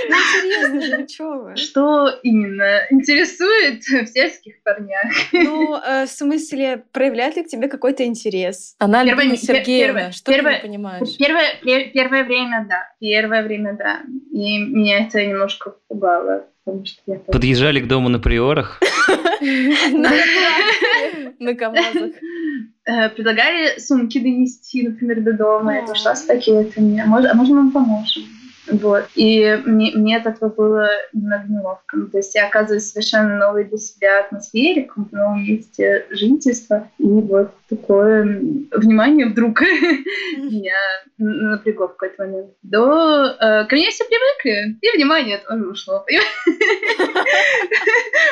Ну, 0.08 0.16
серьезно 0.16 1.00
ну 1.00 1.06
чё 1.08 1.44
вы? 1.44 1.56
Что 1.58 2.08
именно 2.24 2.88
интересует 2.90 3.84
в 3.84 4.08
сельских 4.08 4.64
парнях? 4.64 5.12
Ну, 5.34 5.76
э, 5.76 6.06
в 6.06 6.10
смысле, 6.10 6.86
проявляет 6.94 7.36
ли 7.36 7.44
к 7.44 7.48
тебе 7.48 7.68
какой-то 7.68 8.06
интерес? 8.06 8.76
Она 8.80 9.04
первое, 9.04 9.24
Альбина 9.24 9.38
Сергеевна, 9.38 9.94
первое, 9.94 10.12
что 10.12 10.32
первое, 10.32 10.62
ты 10.62 10.68
не 10.68 10.78
понимаешь? 10.78 11.18
Первое, 11.18 11.92
первое 11.92 12.24
время, 12.24 12.66
да. 12.70 12.90
Первое 13.00 13.44
время, 13.44 13.76
да. 13.78 14.02
И 14.32 14.60
меня 14.60 15.06
это 15.06 15.26
немножко 15.26 15.76
пугало. 15.90 16.48
Подъезжали 17.32 17.80
к 17.80 17.88
дому 17.88 18.10
на 18.16 18.20
приорах? 18.20 18.80
На 21.40 21.56
КамАЗах. 21.56 22.12
Э, 22.88 23.10
предлагали 23.10 23.80
сумки 23.80 24.20
донести, 24.20 24.88
например, 24.88 25.22
до 25.22 25.34
дома. 25.34 25.78
Это 25.78 25.96
что 25.96 26.16
с 26.16 26.22
пакетами? 26.22 27.00
А 27.00 27.06
можно 27.06 27.34
мы 27.34 27.56
вам 27.56 27.72
поможем? 27.72 28.24
Вот. 28.68 29.06
И 29.16 29.62
мне, 29.66 29.92
мне 29.96 30.18
от 30.18 30.26
этого 30.26 30.50
было 30.50 30.90
немного 31.14 31.46
неловко. 31.48 31.98
То 32.12 32.18
есть 32.18 32.36
я 32.36 32.48
оказываюсь 32.48 32.90
совершенно 32.90 33.38
новой 33.38 33.66
для 33.66 33.78
себя 33.78 34.22
атмосфере, 34.22 34.90
в 34.96 35.14
новом 35.14 35.44
месте 35.44 36.06
жительства. 36.10 36.90
И 36.98 37.04
вот 37.04 37.52
такое 37.70 38.24
внимание 38.72 39.28
вдруг 39.28 39.62
меня 40.38 40.74
напрягло 41.18 41.88
в 41.88 41.96
какой-то 41.96 42.24
момент. 42.26 42.52
До... 42.64 43.36
Э, 43.40 43.66
ко 43.66 43.76
мне 43.76 43.90
все 43.90 44.04
привыкли, 44.06 44.78
и 44.82 44.98
внимание 44.98 45.38
тоже 45.38 45.68
ушло. 45.68 46.06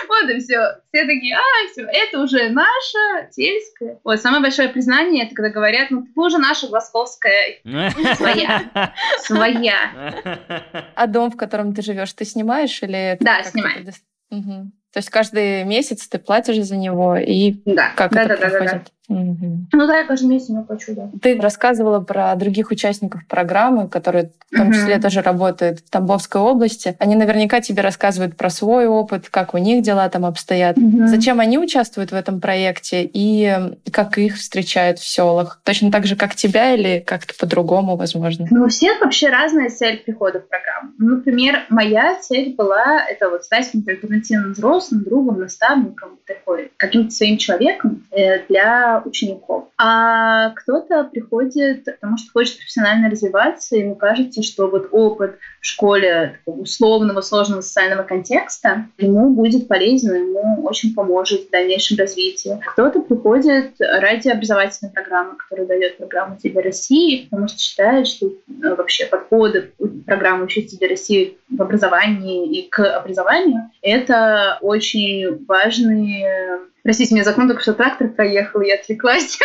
Вот 0.08 0.30
и 0.30 0.40
все. 0.40 0.60
Все 0.92 1.06
такие, 1.06 1.36
а, 1.36 1.72
все, 1.72 1.82
это 1.82 2.20
уже 2.20 2.50
наша, 2.50 3.32
сельская. 3.32 4.00
Вот, 4.04 4.20
самое 4.20 4.42
большое 4.44 4.70
признание, 4.70 5.26
это 5.26 5.34
когда 5.34 5.50
говорят, 5.50 5.90
ну, 5.90 6.04
ты 6.04 6.22
уже 6.22 6.38
наша 6.38 6.68
Глазковская. 6.68 7.60
Своя. 8.16 8.94
Своя. 9.22 10.22
А 10.95 11.07
дом, 11.07 11.32
в 11.32 11.38
котором 11.38 11.74
ты 11.74 11.82
живешь, 11.82 12.13
ты 12.13 12.26
снимаешь 12.26 12.82
или... 12.84 13.17
Да, 13.19 13.43
снимаю. 13.43 13.86
Угу. 14.32 14.71
То 14.93 14.97
есть 14.97 15.09
каждый 15.09 15.63
месяц 15.63 16.07
ты 16.07 16.19
платишь 16.19 16.63
за 16.63 16.78
него, 16.78 17.15
и 17.17 17.55
Да, 17.65 17.89
как 17.95 18.11
да, 18.11 18.24
это 18.24 18.36
да, 18.36 18.36
да, 18.36 18.49
да, 18.49 18.57
проходит? 18.57 18.84
да. 18.84 18.89
Мгм. 19.14 19.68
Ну 19.72 19.88
да, 19.88 19.99
я 19.99 20.05
каждый 20.05 20.28
месяц 20.28 20.49
ему 20.49 20.64
плачу, 20.64 20.93
да. 20.95 21.09
Ты 21.22 21.39
рассказывала 21.39 21.99
про 21.99 22.36
других 22.36 22.72
участников 22.72 23.26
программы, 23.28 23.88
которые 23.88 24.32
в 24.51 24.55
том 24.55 24.72
числе 24.72 24.99
тоже 24.99 25.22
работают 25.22 25.80
в 25.80 25.89
Тамбовской 25.89 26.41
области. 26.41 26.95
Они 26.99 27.16
наверняка 27.16 27.61
тебе 27.61 27.82
рассказывают 27.82 28.38
про 28.38 28.49
свой 28.49 28.88
опыт, 28.88 29.30
как 29.30 29.53
у 29.53 29.57
них 29.57 29.84
дела 29.84 30.07
там 30.09 30.26
обстоят. 30.26 30.78
Мгм. 30.78 31.07
Зачем 31.07 31.39
они 31.39 31.57
участвуют 31.57 32.11
в 32.11 32.16
этом 32.16 32.39
проекте 32.39 33.09
и 33.11 33.57
как 33.91 34.18
их 34.18 34.38
встречают 34.38 34.99
в 34.99 35.07
селах? 35.07 35.61
Точно 35.64 35.91
так 35.91 36.05
же, 36.05 36.16
как 36.16 36.36
тебя 36.36 36.74
или 36.74 36.99
как-то 36.99 37.34
по-другому, 37.39 37.95
возможно? 37.95 38.47
Ну, 38.51 38.66
у 38.66 38.68
всех 38.68 39.01
вообще 39.01 39.30
разная 39.30 39.70
цель 39.70 39.97
прихода 39.97 40.39
в 40.39 40.47
программу. 40.47 40.91
Ну, 40.97 41.16
Например, 41.18 41.66
моя 41.70 42.16
цель 42.22 42.53
была 42.55 43.05
это 43.07 43.30
вот 43.30 43.43
стать 43.43 43.72
альтернативным 43.74 44.53
взрослым, 44.53 45.03
другом, 45.03 45.39
наставником, 45.39 46.20
такой, 46.26 46.72
каким-то 46.78 47.11
своим 47.11 47.38
человеком 47.38 48.03
э, 48.11 48.45
для 48.47 49.03
учеников. 49.06 49.70
А 49.78 50.49
кто-то 50.51 51.04
приходит, 51.06 51.86
потому 51.86 52.18
что 52.18 52.32
хочет 52.32 52.58
профессионально 52.58 53.10
развиваться, 53.10 53.76
и 53.76 53.80
ему 53.80 53.95
кажется, 53.95 54.41
что 54.41 54.68
вот 54.68 54.89
опыт 54.91 55.38
в 55.64 55.66
школе 55.66 56.39
условного, 56.45 57.22
сложного 57.22 57.61
социального 57.61 58.03
контекста 58.03 58.88
ему 58.97 59.30
будет 59.30 59.70
полезен, 59.70 60.14
ему 60.14 60.61
очень 60.66 60.93
поможет 60.93 61.47
в 61.47 61.51
дальнейшем 61.51 61.97
развитии. 61.97 62.59
Кто-то 62.66 62.99
приходит 62.99 63.76
ради 63.80 64.28
образовательной 64.28 64.91
программы, 64.91 65.38
которую 65.38 65.70
дает 65.70 65.97
программа 65.97 66.38
«Тебе 66.38 66.59
России», 66.59 67.30
потому 67.30 67.47
что 67.47 67.57
считает, 67.59 68.07
что 68.07 68.28
э, 68.28 68.76
вообще 68.76 69.05
подходы 69.05 69.72
программы 70.05 70.43
«Учиться 70.43 70.78
для 70.78 70.89
России» 70.89 71.38
в 71.49 71.61
образовании 71.61 72.59
и 72.59 72.68
к 72.68 72.84
образованию— 72.97 73.72
это 73.82 74.57
очень 74.59 75.45
важные... 75.45 76.59
Простите, 76.84 77.16
меня 77.16 77.24
за 77.24 77.32
окном 77.32 77.47
только 77.47 77.61
что 77.61 77.74
трактор 77.74 78.09
проехал, 78.09 78.59
и 78.59 78.68
я 78.68 78.76
отвлеклась. 78.76 79.39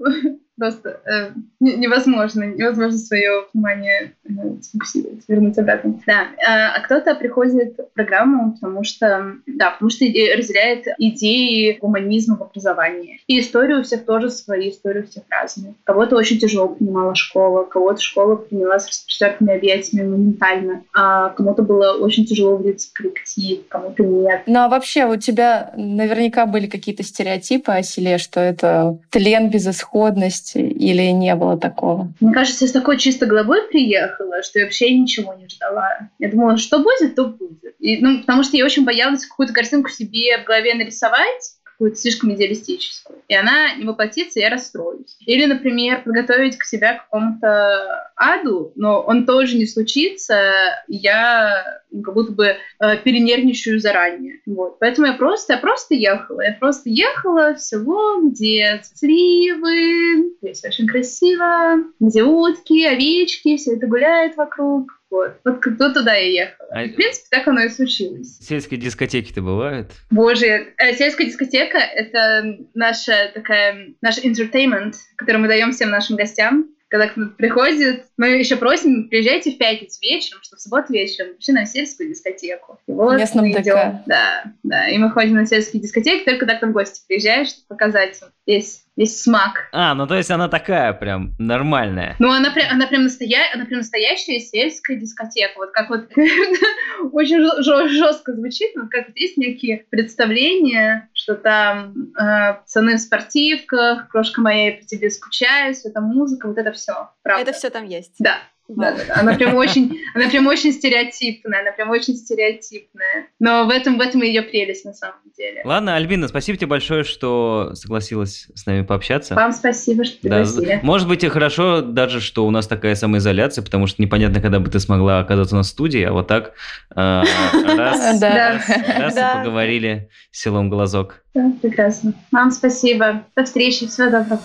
Просто 0.60 1.00
э, 1.06 1.30
не- 1.58 1.76
невозможно, 1.76 2.44
невозможно 2.44 2.98
свое 2.98 3.46
внимание 3.54 4.12
э, 4.28 4.30
сфокусировать, 4.60 5.24
вернуть 5.26 5.56
обратно. 5.56 5.98
Да, 6.06 6.24
э, 6.36 6.76
а 6.76 6.80
кто-то 6.80 7.14
приходит 7.14 7.78
в 7.78 7.94
программу, 7.94 8.52
потому 8.52 8.84
что, 8.84 9.36
да, 9.46 9.70
потому 9.70 9.90
что 9.90 10.04
иде- 10.04 10.36
разделяет 10.36 10.84
идеи 10.98 11.78
гуманизма 11.80 12.36
в 12.36 12.42
образовании. 12.42 13.22
И 13.26 13.40
истории 13.40 13.80
у 13.80 13.82
всех 13.82 14.04
тоже 14.04 14.28
свои, 14.28 14.68
истории 14.68 15.00
у 15.00 15.06
всех 15.06 15.22
разные. 15.30 15.72
Кого-то 15.84 16.14
очень 16.16 16.38
тяжело 16.38 16.68
принимала 16.68 17.14
школа, 17.14 17.64
кого-то 17.64 18.02
школа 18.02 18.36
приняла 18.36 18.78
с 18.78 18.86
распростертыми 18.86 19.56
объятиями 19.56 20.08
моментально, 20.08 20.82
а 20.94 21.30
кому-то 21.30 21.62
было 21.62 21.92
очень 21.94 22.26
тяжело 22.26 22.58
влиться 22.58 22.90
в 22.90 22.92
коллектив, 22.92 23.60
кому-то 23.68 24.02
нет. 24.02 24.42
Ну 24.44 24.58
а 24.58 24.68
вообще 24.68 25.06
у 25.06 25.16
тебя 25.16 25.72
наверняка 25.74 26.44
были 26.44 26.66
какие-то 26.66 27.02
стереотипы 27.02 27.72
о 27.72 27.82
селе, 27.82 28.18
что 28.18 28.40
это 28.40 28.98
тлен, 29.08 29.48
безысходность 29.48 30.49
или 30.58 31.10
не 31.10 31.34
было 31.34 31.58
такого? 31.58 32.12
Мне 32.20 32.32
кажется, 32.32 32.64
я 32.64 32.68
с 32.68 32.72
такой 32.72 32.98
чисто 32.98 33.26
головой 33.26 33.68
приехала, 33.68 34.42
что 34.42 34.58
я 34.58 34.64
вообще 34.66 34.92
ничего 34.96 35.34
не 35.34 35.48
ждала. 35.48 36.10
Я 36.18 36.30
думала, 36.30 36.56
что 36.56 36.78
будет, 36.78 37.14
то 37.14 37.26
будет. 37.26 37.74
И, 37.78 37.98
ну, 37.98 38.20
потому 38.20 38.42
что 38.42 38.56
я 38.56 38.64
очень 38.64 38.84
боялась 38.84 39.26
какую-то 39.26 39.54
картинку 39.54 39.88
себе 39.90 40.38
в 40.38 40.44
голове 40.44 40.74
нарисовать, 40.74 41.56
какую-то 41.80 41.96
слишком 41.96 42.34
идеалистическую. 42.34 43.22
И 43.26 43.34
она 43.34 43.74
не 43.74 43.86
воплотится, 43.86 44.38
и 44.38 44.42
я 44.42 44.50
расстроюсь. 44.50 45.16
Или, 45.24 45.46
например, 45.46 46.02
подготовить 46.02 46.58
к 46.58 46.64
себя 46.64 46.98
к 46.98 47.04
какому-то 47.04 48.10
аду, 48.16 48.72
но 48.76 49.00
он 49.00 49.24
тоже 49.24 49.56
не 49.56 49.64
случится, 49.64 50.52
я 50.88 51.80
ну, 51.90 52.02
как 52.02 52.12
будто 52.12 52.32
бы 52.32 52.44
э, 52.44 52.96
перенервничаю 52.98 53.80
заранее. 53.80 54.40
Вот. 54.44 54.78
Поэтому 54.78 55.06
я 55.06 55.14
просто, 55.14 55.54
я 55.54 55.58
просто 55.58 55.94
ехала. 55.94 56.42
Я 56.42 56.52
просто 56.60 56.90
ехала 56.90 57.54
в 57.54 57.60
село, 57.62 58.20
где 58.28 58.82
сливы, 58.82 60.34
здесь 60.42 60.62
очень 60.62 60.86
красиво, 60.86 61.76
где 61.98 62.24
утки, 62.24 62.84
овечки, 62.84 63.56
все 63.56 63.76
это 63.76 63.86
гуляет 63.86 64.36
вокруг. 64.36 64.99
Вот, 65.10 65.36
вот 65.44 65.60
кто 65.60 65.92
туда 65.92 66.14
я 66.14 66.44
ехала. 66.44 66.68
А- 66.70 66.84
И, 66.84 66.90
в 66.90 66.94
принципе, 66.94 67.26
так 67.30 67.48
оно 67.48 67.62
и 67.62 67.68
случилось. 67.68 68.38
Сельские 68.40 68.78
дискотеки-то 68.80 69.42
бывают? 69.42 69.90
Боже, 70.10 70.68
э, 70.78 70.94
сельская 70.94 71.26
дискотека— 71.26 71.78
это 71.94 72.58
наша 72.74 73.30
такая, 73.34 73.94
наш 74.00 74.18
entertainment, 74.18 74.94
который 75.16 75.38
мы 75.38 75.48
даем 75.48 75.72
всем 75.72 75.90
нашим 75.90 76.16
гостям. 76.16 76.68
Когда 76.88 77.06
кто-то 77.06 77.28
приходит, 77.36 78.06
мы 78.16 78.30
еще 78.30 78.56
просим, 78.56 79.08
приезжайте 79.08 79.52
в 79.52 79.58
пятницу 79.58 80.00
вечером, 80.02 80.42
что 80.42 80.56
в 80.56 80.60
субботу 80.60 80.92
вечером 80.92 81.34
пришли 81.36 81.54
на 81.54 81.64
сельскую 81.64 82.08
дискотеку. 82.08 82.80
И 82.88 82.92
вот 82.92 83.16
Местном 83.16 83.46
мы 83.46 83.52
ДК. 83.52 83.60
идем, 83.60 84.02
да, 84.06 84.44
да, 84.64 84.88
и 84.88 84.98
мы 84.98 85.08
ходим 85.12 85.34
на 85.36 85.46
сельские 85.46 85.80
дискотеки 85.80 86.24
только 86.24 86.40
когда 86.40 86.56
к 86.56 86.62
нам 86.62 86.72
гости 86.72 87.02
приезжают, 87.06 87.48
чтобы 87.48 87.66
показать 87.68 88.20
им 88.20 88.28
весь, 88.44 88.82
весь 89.00 89.22
смак. 89.22 89.68
А, 89.72 89.94
ну 89.94 90.06
то 90.06 90.14
есть 90.14 90.30
она 90.30 90.48
такая 90.48 90.92
прям 90.92 91.34
нормальная. 91.38 92.16
Ну, 92.18 92.30
она 92.30 92.50
прям, 92.50 92.66
она 92.70 92.86
прям, 92.86 93.04
настоя... 93.04 93.46
она 93.54 93.64
прям 93.64 93.78
настоящая 93.78 94.38
сельская 94.40 94.96
дискотека. 94.96 95.54
Вот 95.56 95.70
как 95.70 95.88
вот 95.88 96.10
очень 97.12 97.42
жестко 97.88 98.34
звучит, 98.34 98.76
но 98.76 98.88
как 98.88 99.08
вот 99.08 99.16
есть 99.16 99.38
некие 99.38 99.86
представления, 99.90 101.08
что 101.14 101.34
там 101.34 102.12
э, 102.14 102.54
пацаны 102.54 102.96
в 102.96 103.00
спортивках, 103.00 104.08
крошка 104.08 104.42
моя, 104.42 104.72
я 104.72 104.76
по 104.76 104.84
тебе 104.84 105.10
скучаю, 105.10 105.74
это 105.82 106.00
музыка, 106.00 106.46
вот 106.48 106.58
это 106.58 106.72
все. 106.72 107.10
Правда. 107.22 107.50
Это 107.50 107.58
все 107.58 107.70
там 107.70 107.86
есть. 107.86 108.16
Да. 108.18 108.38
Да, 108.76 108.92
да, 108.92 108.98
да. 109.08 109.14
Она 109.20 109.34
прям 109.34 109.54
очень, 109.56 109.98
она 110.14 110.28
прям 110.28 110.46
очень 110.46 110.72
стереотипная, 110.72 111.60
она 111.62 111.72
прям 111.72 111.90
очень 111.90 112.14
стереотипная. 112.14 113.26
Но 113.38 113.64
в 113.66 113.70
этом, 113.70 113.98
в 113.98 114.00
этом 114.00 114.22
и 114.22 114.28
ее 114.28 114.42
прелесть 114.42 114.84
на 114.84 114.92
самом 114.92 115.16
деле. 115.36 115.62
Ладно, 115.64 115.96
Альбина, 115.96 116.28
спасибо 116.28 116.56
тебе 116.58 116.66
большое, 116.68 117.04
что 117.04 117.70
согласилась 117.74 118.48
с 118.54 118.66
нами 118.66 118.82
пообщаться. 118.82 119.34
Вам 119.34 119.52
спасибо, 119.52 120.04
что 120.04 120.16
Да, 120.22 120.42
пригласили. 120.44 120.80
может 120.82 121.08
быть 121.08 121.24
и 121.24 121.28
хорошо 121.28 121.80
даже, 121.80 122.20
что 122.20 122.46
у 122.46 122.50
нас 122.50 122.66
такая 122.66 122.94
самоизоляция, 122.94 123.64
потому 123.64 123.86
что 123.86 124.00
непонятно, 124.02 124.40
когда 124.40 124.60
бы 124.60 124.70
ты 124.70 124.78
смогла 124.80 125.20
оказаться 125.20 125.54
у 125.54 125.58
нас 125.58 125.66
в 125.68 125.70
студии, 125.70 126.02
а 126.02 126.12
вот 126.12 126.26
так 126.28 126.52
э, 126.94 126.94
раз, 126.96 128.18
Да. 128.20 128.56
и 128.56 129.14
Да. 129.14 129.36
поговорили 129.38 130.08
селом 130.30 130.68
Глазок. 130.70 131.22
Да, 131.34 131.52
прекрасно. 131.62 132.12
Вам 132.32 132.50
спасибо. 132.50 133.24
До 133.36 133.44
встречи. 133.44 133.86
Всего 133.86 134.10
доброго. 134.10 134.40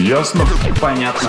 Ясно? 0.00 0.46
Понятно. 0.80 1.28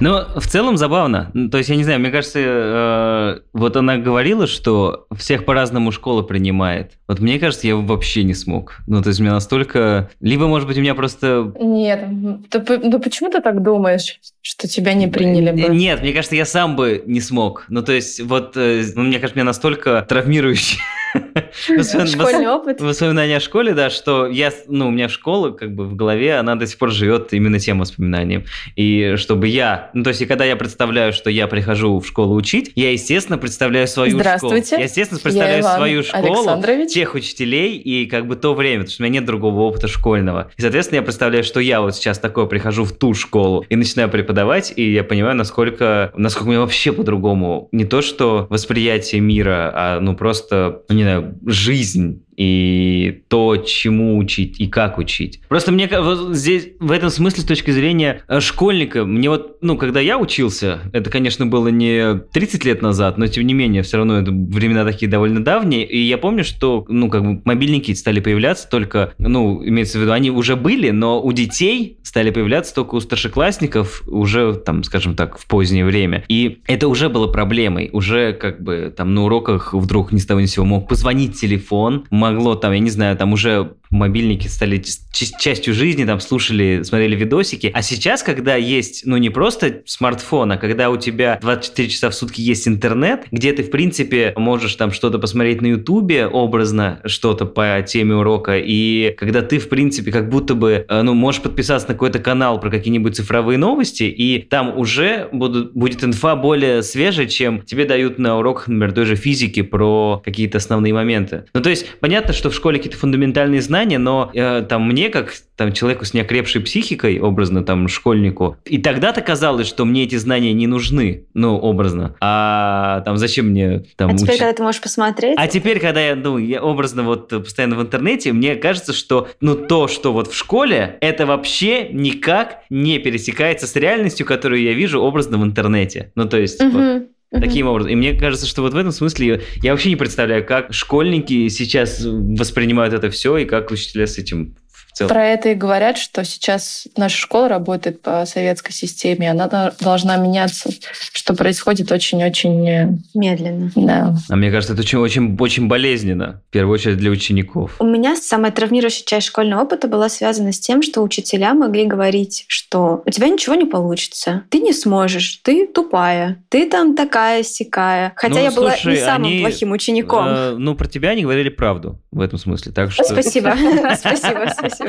Но 0.00 0.26
в 0.36 0.46
целом 0.46 0.76
забавно. 0.76 1.30
Ну, 1.32 1.48
То 1.48 1.58
есть, 1.58 1.70
я 1.70 1.76
не 1.76 1.84
знаю, 1.84 2.00
мне 2.00 2.10
кажется, 2.10 2.40
э, 2.42 3.38
вот 3.52 3.76
она 3.76 3.96
говорила, 3.96 4.46
что 4.46 5.06
всех 5.16 5.44
по-разному 5.44 5.92
школа 5.92 6.22
принимает. 6.22 6.92
Вот 7.08 7.20
мне 7.20 7.38
кажется, 7.38 7.66
я 7.68 7.76
вообще 7.76 8.24
не 8.24 8.34
смог. 8.34 8.78
Ну, 8.86 9.00
то 9.00 9.08
есть, 9.08 9.20
мне 9.20 9.30
настолько... 9.30 10.10
Либо, 10.20 10.48
может 10.48 10.68
быть, 10.68 10.76
у 10.76 10.80
меня 10.80 10.94
просто... 10.94 11.52
Нет, 11.58 12.04
ты 12.50 12.78
ну 12.78 12.98
почему 12.98 13.30
ты 13.30 13.40
так 13.40 13.62
думаешь, 13.62 14.20
что 14.42 14.68
тебя 14.68 14.92
не 14.94 15.06
приняли 15.06 15.52
бы? 15.52 15.74
Нет, 15.74 16.02
мне 16.02 16.12
кажется, 16.12 16.36
я 16.36 16.44
сам 16.44 16.76
бы 16.76 17.02
не 17.06 17.20
смог. 17.20 17.64
Ну, 17.68 17.82
то 17.82 17.92
есть, 17.92 18.20
вот, 18.20 18.56
э, 18.56 18.82
ну, 18.94 19.04
мне 19.04 19.18
кажется, 19.18 19.38
меня 19.38 19.46
настолько 19.46 20.04
травмирующий 20.06 20.78
Школьный 21.52 22.48
опыт. 22.48 22.80
воспоминания 22.80 23.36
о 23.36 23.40
школе, 23.40 23.74
да, 23.74 23.90
что 23.90 24.26
я, 24.26 24.52
ну, 24.68 24.88
у 24.88 24.90
меня 24.90 25.08
школа, 25.08 25.50
как 25.50 25.74
бы, 25.74 25.84
в 25.84 25.94
голове, 25.94 26.36
она 26.36 26.54
до 26.56 26.66
сих 26.66 26.78
пор 26.78 26.90
живет 26.90 27.32
именно 27.32 27.58
тем 27.58 27.78
воспоминанием. 27.78 28.44
И 28.76 29.14
чтобы 29.16 29.48
я, 29.48 29.90
ну, 29.94 30.02
то 30.02 30.10
есть, 30.10 30.22
и 30.22 30.26
когда 30.26 30.44
я 30.44 30.56
представляю, 30.56 31.12
что 31.12 31.30
я 31.30 31.46
прихожу 31.46 31.98
в 31.98 32.06
школу 32.06 32.34
учить, 32.34 32.72
я, 32.74 32.92
естественно, 32.92 33.38
представляю 33.38 33.86
свою 33.86 34.10
школу. 34.10 34.22
Здравствуйте. 34.22 34.76
Я, 34.76 34.84
естественно, 34.84 35.20
представляю 35.20 35.62
свою 35.62 36.02
школу, 36.02 36.62
тех 36.88 37.14
учителей 37.14 37.76
и 37.76 38.06
как 38.06 38.26
бы 38.26 38.36
то 38.36 38.54
время, 38.54 38.80
потому 38.80 38.92
что 38.92 39.02
у 39.02 39.06
меня 39.06 39.20
нет 39.20 39.26
другого 39.26 39.60
опыта 39.62 39.88
школьного. 39.88 40.50
И, 40.56 40.62
соответственно, 40.62 40.96
я 40.96 41.02
представляю, 41.02 41.44
что 41.44 41.60
я 41.60 41.80
вот 41.80 41.94
сейчас 41.94 42.18
такое 42.18 42.46
прихожу 42.46 42.84
в 42.84 42.92
ту 42.92 43.14
школу 43.14 43.64
и 43.68 43.76
начинаю 43.76 44.08
преподавать, 44.08 44.72
и 44.76 44.92
я 44.92 45.04
понимаю, 45.04 45.36
насколько, 45.36 46.12
насколько 46.16 46.48
у 46.48 46.50
меня 46.50 46.60
вообще 46.60 46.92
по-другому. 46.92 47.68
Не 47.72 47.84
то, 47.84 48.02
что 48.02 48.46
восприятие 48.50 49.20
мира, 49.20 49.72
а, 49.74 50.00
ну, 50.00 50.14
просто, 50.14 50.82
ну, 50.88 50.96
не 50.96 51.02
знаю, 51.02 51.25
жизнь 51.44 52.25
и 52.36 53.22
то, 53.28 53.56
чему 53.56 54.18
учить 54.18 54.60
и 54.60 54.66
как 54.66 54.98
учить. 54.98 55.40
Просто 55.48 55.72
мне 55.72 55.90
здесь, 56.32 56.68
в 56.78 56.92
этом 56.92 57.10
смысле, 57.10 57.42
с 57.42 57.46
точки 57.46 57.70
зрения 57.70 58.22
э, 58.28 58.40
школьника, 58.40 59.04
мне 59.04 59.30
вот, 59.30 59.58
ну, 59.62 59.76
когда 59.76 60.00
я 60.00 60.18
учился, 60.18 60.80
это, 60.92 61.10
конечно, 61.10 61.46
было 61.46 61.68
не 61.68 62.18
30 62.32 62.64
лет 62.64 62.82
назад, 62.82 63.18
но, 63.18 63.26
тем 63.26 63.46
не 63.46 63.54
менее, 63.54 63.82
все 63.82 63.98
равно 63.98 64.18
это 64.18 64.30
времена 64.30 64.84
такие 64.84 65.10
довольно 65.10 65.42
давние, 65.42 65.86
и 65.86 65.98
я 65.98 66.18
помню, 66.18 66.44
что, 66.44 66.84
ну, 66.88 67.08
как 67.08 67.22
бы 67.22 67.40
мобильники 67.44 67.92
стали 67.92 68.20
появляться 68.20 68.68
только, 68.68 69.14
ну, 69.18 69.66
имеется 69.66 69.98
в 69.98 70.02
виду, 70.02 70.12
они 70.12 70.30
уже 70.30 70.56
были, 70.56 70.90
но 70.90 71.22
у 71.22 71.32
детей 71.32 71.98
стали 72.02 72.30
появляться 72.30 72.74
только 72.74 72.96
у 72.96 73.00
старшеклассников 73.00 74.02
уже, 74.06 74.54
там, 74.54 74.82
скажем 74.84 75.14
так, 75.14 75.38
в 75.38 75.46
позднее 75.46 75.84
время. 75.84 76.24
И 76.28 76.58
это 76.66 76.88
уже 76.88 77.08
было 77.08 77.26
проблемой, 77.26 77.90
уже 77.92 78.32
как 78.32 78.62
бы 78.62 78.92
там 78.96 79.14
на 79.14 79.24
уроках 79.24 79.74
вдруг 79.74 80.12
ни 80.12 80.18
с 80.18 80.26
того 80.26 80.40
ни 80.40 80.46
с 80.46 80.52
сего 80.52 80.64
мог 80.64 80.88
позвонить 80.88 81.38
телефон, 81.38 82.04
могло 82.30 82.54
там, 82.56 82.72
я 82.72 82.78
не 82.78 82.90
знаю, 82.90 83.16
там 83.16 83.32
уже 83.32 83.72
мобильники 83.90 84.46
стали 84.48 84.82
частью 85.12 85.74
жизни, 85.74 86.04
там 86.04 86.20
слушали, 86.20 86.82
смотрели 86.82 87.16
видосики. 87.16 87.70
А 87.74 87.82
сейчас, 87.82 88.22
когда 88.22 88.56
есть, 88.56 89.02
ну 89.04 89.16
не 89.16 89.30
просто 89.30 89.82
смартфон, 89.86 90.52
а 90.52 90.56
когда 90.56 90.90
у 90.90 90.96
тебя 90.96 91.38
24 91.40 91.88
часа 91.88 92.10
в 92.10 92.14
сутки 92.14 92.40
есть 92.40 92.68
интернет, 92.68 93.26
где 93.30 93.52
ты, 93.52 93.62
в 93.62 93.70
принципе, 93.70 94.32
можешь 94.36 94.74
там 94.74 94.92
что-то 94.92 95.18
посмотреть 95.18 95.62
на 95.62 95.66
Ютубе, 95.66 96.26
образно 96.26 97.00
что-то 97.04 97.46
по 97.46 97.82
теме 97.86 98.14
урока, 98.14 98.58
и 98.58 99.14
когда 99.16 99.42
ты, 99.42 99.58
в 99.58 99.68
принципе, 99.68 100.10
как 100.10 100.28
будто 100.28 100.54
бы, 100.54 100.84
э, 100.88 101.02
ну, 101.02 101.14
можешь 101.14 101.42
подписаться 101.42 101.88
на 101.88 101.94
какой-то 101.94 102.18
канал 102.18 102.60
про 102.60 102.70
какие-нибудь 102.70 103.16
цифровые 103.16 103.58
новости, 103.58 104.04
и 104.04 104.38
там 104.38 104.76
уже 104.76 105.28
будут, 105.32 105.72
будет 105.74 106.04
инфа 106.04 106.36
более 106.36 106.82
свежая, 106.82 107.26
чем 107.26 107.62
тебе 107.62 107.84
дают 107.84 108.18
на 108.18 108.38
уроках, 108.38 108.68
например, 108.68 108.92
той 108.92 109.06
же 109.06 109.16
физики 109.16 109.62
про 109.62 110.20
какие-то 110.24 110.58
основные 110.58 110.92
моменты. 110.92 111.44
Ну, 111.54 111.60
то 111.60 111.70
есть, 111.70 111.86
понятно, 112.00 112.32
что 112.32 112.50
в 112.50 112.54
школе 112.54 112.78
какие-то 112.78 112.98
фундаментальные 112.98 113.60
знания, 113.60 113.75
но 113.84 114.30
э, 114.32 114.62
там 114.62 114.88
мне, 114.88 115.10
как 115.10 115.32
там 115.56 115.72
человеку 115.72 116.04
с 116.04 116.14
неокрепшей 116.14 116.60
психикой, 116.60 117.18
образно 117.18 117.64
там 117.64 117.88
школьнику, 117.88 118.56
и 118.64 118.78
тогда-то 118.78 119.22
казалось, 119.22 119.66
что 119.66 119.84
мне 119.84 120.04
эти 120.04 120.16
знания 120.16 120.52
не 120.52 120.66
нужны, 120.66 121.24
ну, 121.34 121.56
образно. 121.56 122.14
А 122.20 123.00
там 123.00 123.16
зачем 123.16 123.48
мне 123.48 123.84
там... 123.96 124.10
А 124.10 124.16
теперь, 124.16 124.34
уч... 124.34 124.38
когда 124.38 124.52
ты 124.52 124.62
можешь 124.62 124.80
посмотреть... 124.80 125.34
А 125.38 125.48
теперь, 125.48 125.80
когда 125.80 126.00
я, 126.00 126.14
ну, 126.14 126.38
я 126.38 126.62
образно 126.62 127.02
вот 127.02 127.28
постоянно 127.28 127.76
в 127.76 127.82
интернете, 127.82 128.32
мне 128.32 128.56
кажется, 128.56 128.92
что, 128.92 129.28
ну, 129.40 129.54
то, 129.54 129.88
что 129.88 130.12
вот 130.12 130.28
в 130.28 130.36
школе, 130.36 130.98
это 131.00 131.26
вообще 131.26 131.88
никак 131.88 132.62
не 132.70 132.98
пересекается 132.98 133.66
с 133.66 133.74
реальностью, 133.76 134.26
которую 134.26 134.62
я 134.62 134.74
вижу 134.74 135.00
образно 135.00 135.38
в 135.38 135.44
интернете. 135.44 136.12
Ну, 136.14 136.28
то 136.28 136.38
есть... 136.38 136.62
Угу. 136.62 136.78
Вот, 136.78 137.02
Таким 137.30 137.66
образом. 137.66 137.90
И 137.90 137.96
мне 137.96 138.12
кажется, 138.14 138.46
что 138.46 138.62
вот 138.62 138.72
в 138.72 138.76
этом 138.76 138.92
смысле 138.92 139.42
я 139.62 139.72
вообще 139.72 139.88
не 139.88 139.96
представляю, 139.96 140.46
как 140.46 140.72
школьники 140.72 141.48
сейчас 141.48 142.00
воспринимают 142.04 142.94
это 142.94 143.10
все 143.10 143.36
и 143.38 143.44
как 143.44 143.70
учителя 143.70 144.06
с 144.06 144.16
этим 144.16 144.56
целом. 144.96 145.10
Про 145.10 145.26
это 145.26 145.50
и 145.50 145.54
говорят, 145.54 145.98
что 145.98 146.24
сейчас 146.24 146.88
наша 146.96 147.16
школа 147.16 147.48
работает 147.48 148.00
по 148.00 148.24
советской 148.24 148.72
системе, 148.72 149.30
она 149.30 149.72
должна 149.80 150.16
меняться, 150.16 150.70
что 151.12 151.34
происходит 151.34 151.92
очень-очень 151.92 152.68
э, 152.68 152.88
медленно. 153.14 153.70
Да. 153.74 154.14
А 154.28 154.36
мне 154.36 154.50
кажется, 154.50 154.72
это 154.72 154.82
очень, 154.82 154.98
очень, 154.98 155.36
очень 155.38 155.68
болезненно, 155.68 156.42
в 156.48 156.50
первую 156.50 156.74
очередь 156.74 156.96
для 156.96 157.10
учеников. 157.10 157.76
У 157.78 157.84
меня 157.84 158.16
самая 158.16 158.52
травмирующая 158.52 159.04
часть 159.04 159.26
школьного 159.26 159.62
опыта 159.62 159.86
была 159.86 160.08
связана 160.08 160.52
с 160.52 160.60
тем, 160.60 160.82
что 160.82 161.02
учителя 161.02 161.52
могли 161.52 161.84
говорить, 161.84 162.46
что 162.48 163.02
у 163.04 163.10
тебя 163.10 163.28
ничего 163.28 163.54
не 163.54 163.66
получится, 163.66 164.44
ты 164.48 164.60
не 164.60 164.72
сможешь, 164.72 165.40
ты 165.42 165.66
тупая, 165.66 166.42
ты 166.48 166.68
там 166.70 166.96
такая 166.96 167.42
сякая. 167.42 168.12
Хотя 168.16 168.36
ну, 168.36 168.40
я 168.40 168.50
слушай, 168.50 168.84
была 168.84 168.94
не 168.94 169.00
самым 169.00 169.26
они, 169.26 169.40
плохим 169.40 169.72
учеником. 169.72 170.26
Э, 170.26 170.54
ну, 170.56 170.74
про 170.74 170.88
тебя 170.88 171.10
они 171.10 171.22
говорили 171.22 171.50
правду 171.50 172.00
в 172.10 172.20
этом 172.20 172.38
смысле. 172.38 172.72
Так 172.72 172.92
что... 172.92 173.04
Спасибо, 173.04 173.54
спасибо, 173.98 174.50
спасибо. 174.56 174.85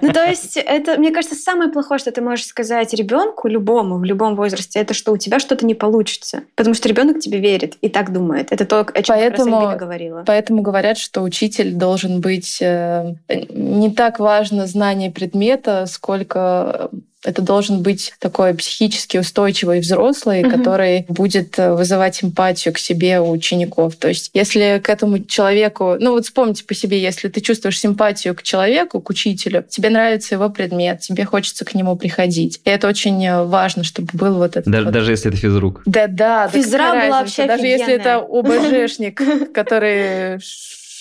Ну, 0.00 0.12
то 0.12 0.24
есть, 0.24 0.56
это, 0.56 0.96
мне 0.98 1.10
кажется, 1.10 1.36
самое 1.36 1.70
плохое, 1.70 1.98
что 1.98 2.10
ты 2.12 2.20
можешь 2.20 2.46
сказать 2.46 2.92
ребенку, 2.94 3.48
любому, 3.48 3.98
в 3.98 4.04
любом 4.04 4.36
возрасте, 4.36 4.80
это 4.80 4.94
что 4.94 5.12
у 5.12 5.16
тебя 5.16 5.38
что-то 5.38 5.66
не 5.66 5.74
получится. 5.74 6.42
Потому 6.54 6.74
что 6.74 6.88
ребенок 6.88 7.20
тебе 7.20 7.38
верит 7.38 7.76
и 7.80 7.88
так 7.88 8.12
думает. 8.12 8.52
Это 8.52 8.66
то, 8.66 8.80
о 8.80 9.02
чем 9.02 9.16
поэтому, 9.16 9.60
как 9.60 9.70
раз 9.70 9.78
говорила. 9.78 10.24
Поэтому 10.26 10.62
говорят, 10.62 10.98
что 10.98 11.22
учитель 11.22 11.72
должен 11.74 12.20
быть 12.20 12.58
э, 12.60 13.14
не 13.28 13.90
так 13.90 14.18
важно 14.18 14.66
знание 14.66 15.10
предмета, 15.10 15.86
сколько 15.86 16.90
это 17.24 17.42
должен 17.42 17.82
быть 17.82 18.14
такой 18.18 18.54
психически 18.54 19.18
устойчивый 19.18 19.80
взрослый, 19.80 20.42
угу. 20.42 20.50
который 20.50 21.04
будет 21.08 21.58
э, 21.58 21.72
вызывать 21.74 22.22
эмпатию 22.22 22.74
к 22.74 22.78
себе 22.78 23.20
у 23.20 23.30
учеников. 23.30 23.96
То 23.96 24.08
есть, 24.08 24.30
если 24.34 24.80
к 24.82 24.88
этому 24.88 25.20
человеку, 25.24 25.96
ну 25.98 26.12
вот 26.12 26.24
вспомните 26.24 26.64
по 26.64 26.74
себе, 26.74 27.00
если 27.00 27.28
ты 27.28 27.40
чувствуешь 27.40 27.78
симпатию 27.78 28.34
к 28.34 28.42
человеку, 28.42 29.00
к 29.00 29.10
учителю, 29.10 29.64
тебе 29.68 29.90
нравится 29.90 30.34
его 30.34 30.50
предмет, 30.50 31.00
тебе 31.00 31.24
хочется 31.24 31.64
к 31.64 31.74
нему 31.74 31.96
приходить. 31.96 32.60
И 32.64 32.70
это 32.70 32.88
очень 32.88 33.24
э, 33.24 33.44
важно, 33.44 33.84
чтобы 33.84 34.08
был 34.12 34.34
вот 34.34 34.56
этот. 34.56 34.70
Даже, 34.70 34.84
вот... 34.86 34.94
даже 34.94 35.12
если 35.12 35.30
это 35.30 35.38
физрук. 35.38 35.82
Да, 35.86 36.06
да. 36.06 36.48
Физра 36.48 36.92
была 36.92 37.20
вообще 37.20 37.46
Даже 37.46 37.66
если 37.66 37.94
это 37.94 38.16
ОБЖшник, 38.16 39.20
который 39.54 40.40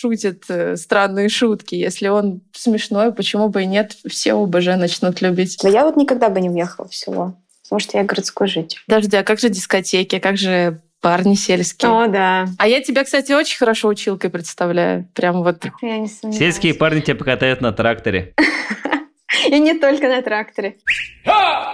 шутит 0.01 0.45
э, 0.49 0.75
странные 0.77 1.29
шутки. 1.29 1.75
Если 1.75 2.07
он 2.07 2.41
смешной, 2.53 3.13
почему 3.13 3.49
бы 3.49 3.63
и 3.63 3.65
нет, 3.67 3.95
все 4.07 4.33
ОБЖ 4.33 4.77
начнут 4.77 5.21
любить. 5.21 5.59
Но 5.63 5.69
я 5.69 5.85
вот 5.85 5.95
никогда 5.95 6.29
бы 6.29 6.41
не 6.41 6.49
уехала 6.49 6.87
в 6.87 6.95
село, 6.95 7.35
потому 7.63 7.79
что 7.79 7.97
я 7.97 8.03
городской 8.03 8.47
житель. 8.47 8.79
Подожди, 8.87 9.15
а 9.15 9.23
как 9.23 9.39
же 9.39 9.49
дискотеки, 9.49 10.17
как 10.19 10.37
же 10.37 10.81
парни 11.01 11.35
сельские. 11.35 11.91
О, 11.91 12.07
да. 12.07 12.47
А 12.57 12.67
я 12.67 12.81
тебя, 12.81 13.03
кстати, 13.03 13.31
очень 13.31 13.57
хорошо 13.57 13.89
училкой 13.89 14.29
представляю. 14.29 15.07
Прям 15.13 15.43
вот. 15.43 15.65
Я 15.81 15.97
не 15.99 16.07
Сельские 16.07 16.73
парни 16.73 17.01
тебя 17.01 17.15
покатают 17.15 17.61
на 17.61 17.71
тракторе. 17.71 18.33
И 19.47 19.59
не 19.59 19.73
только 19.73 20.07
на 20.07 20.21
тракторе. 20.21 20.77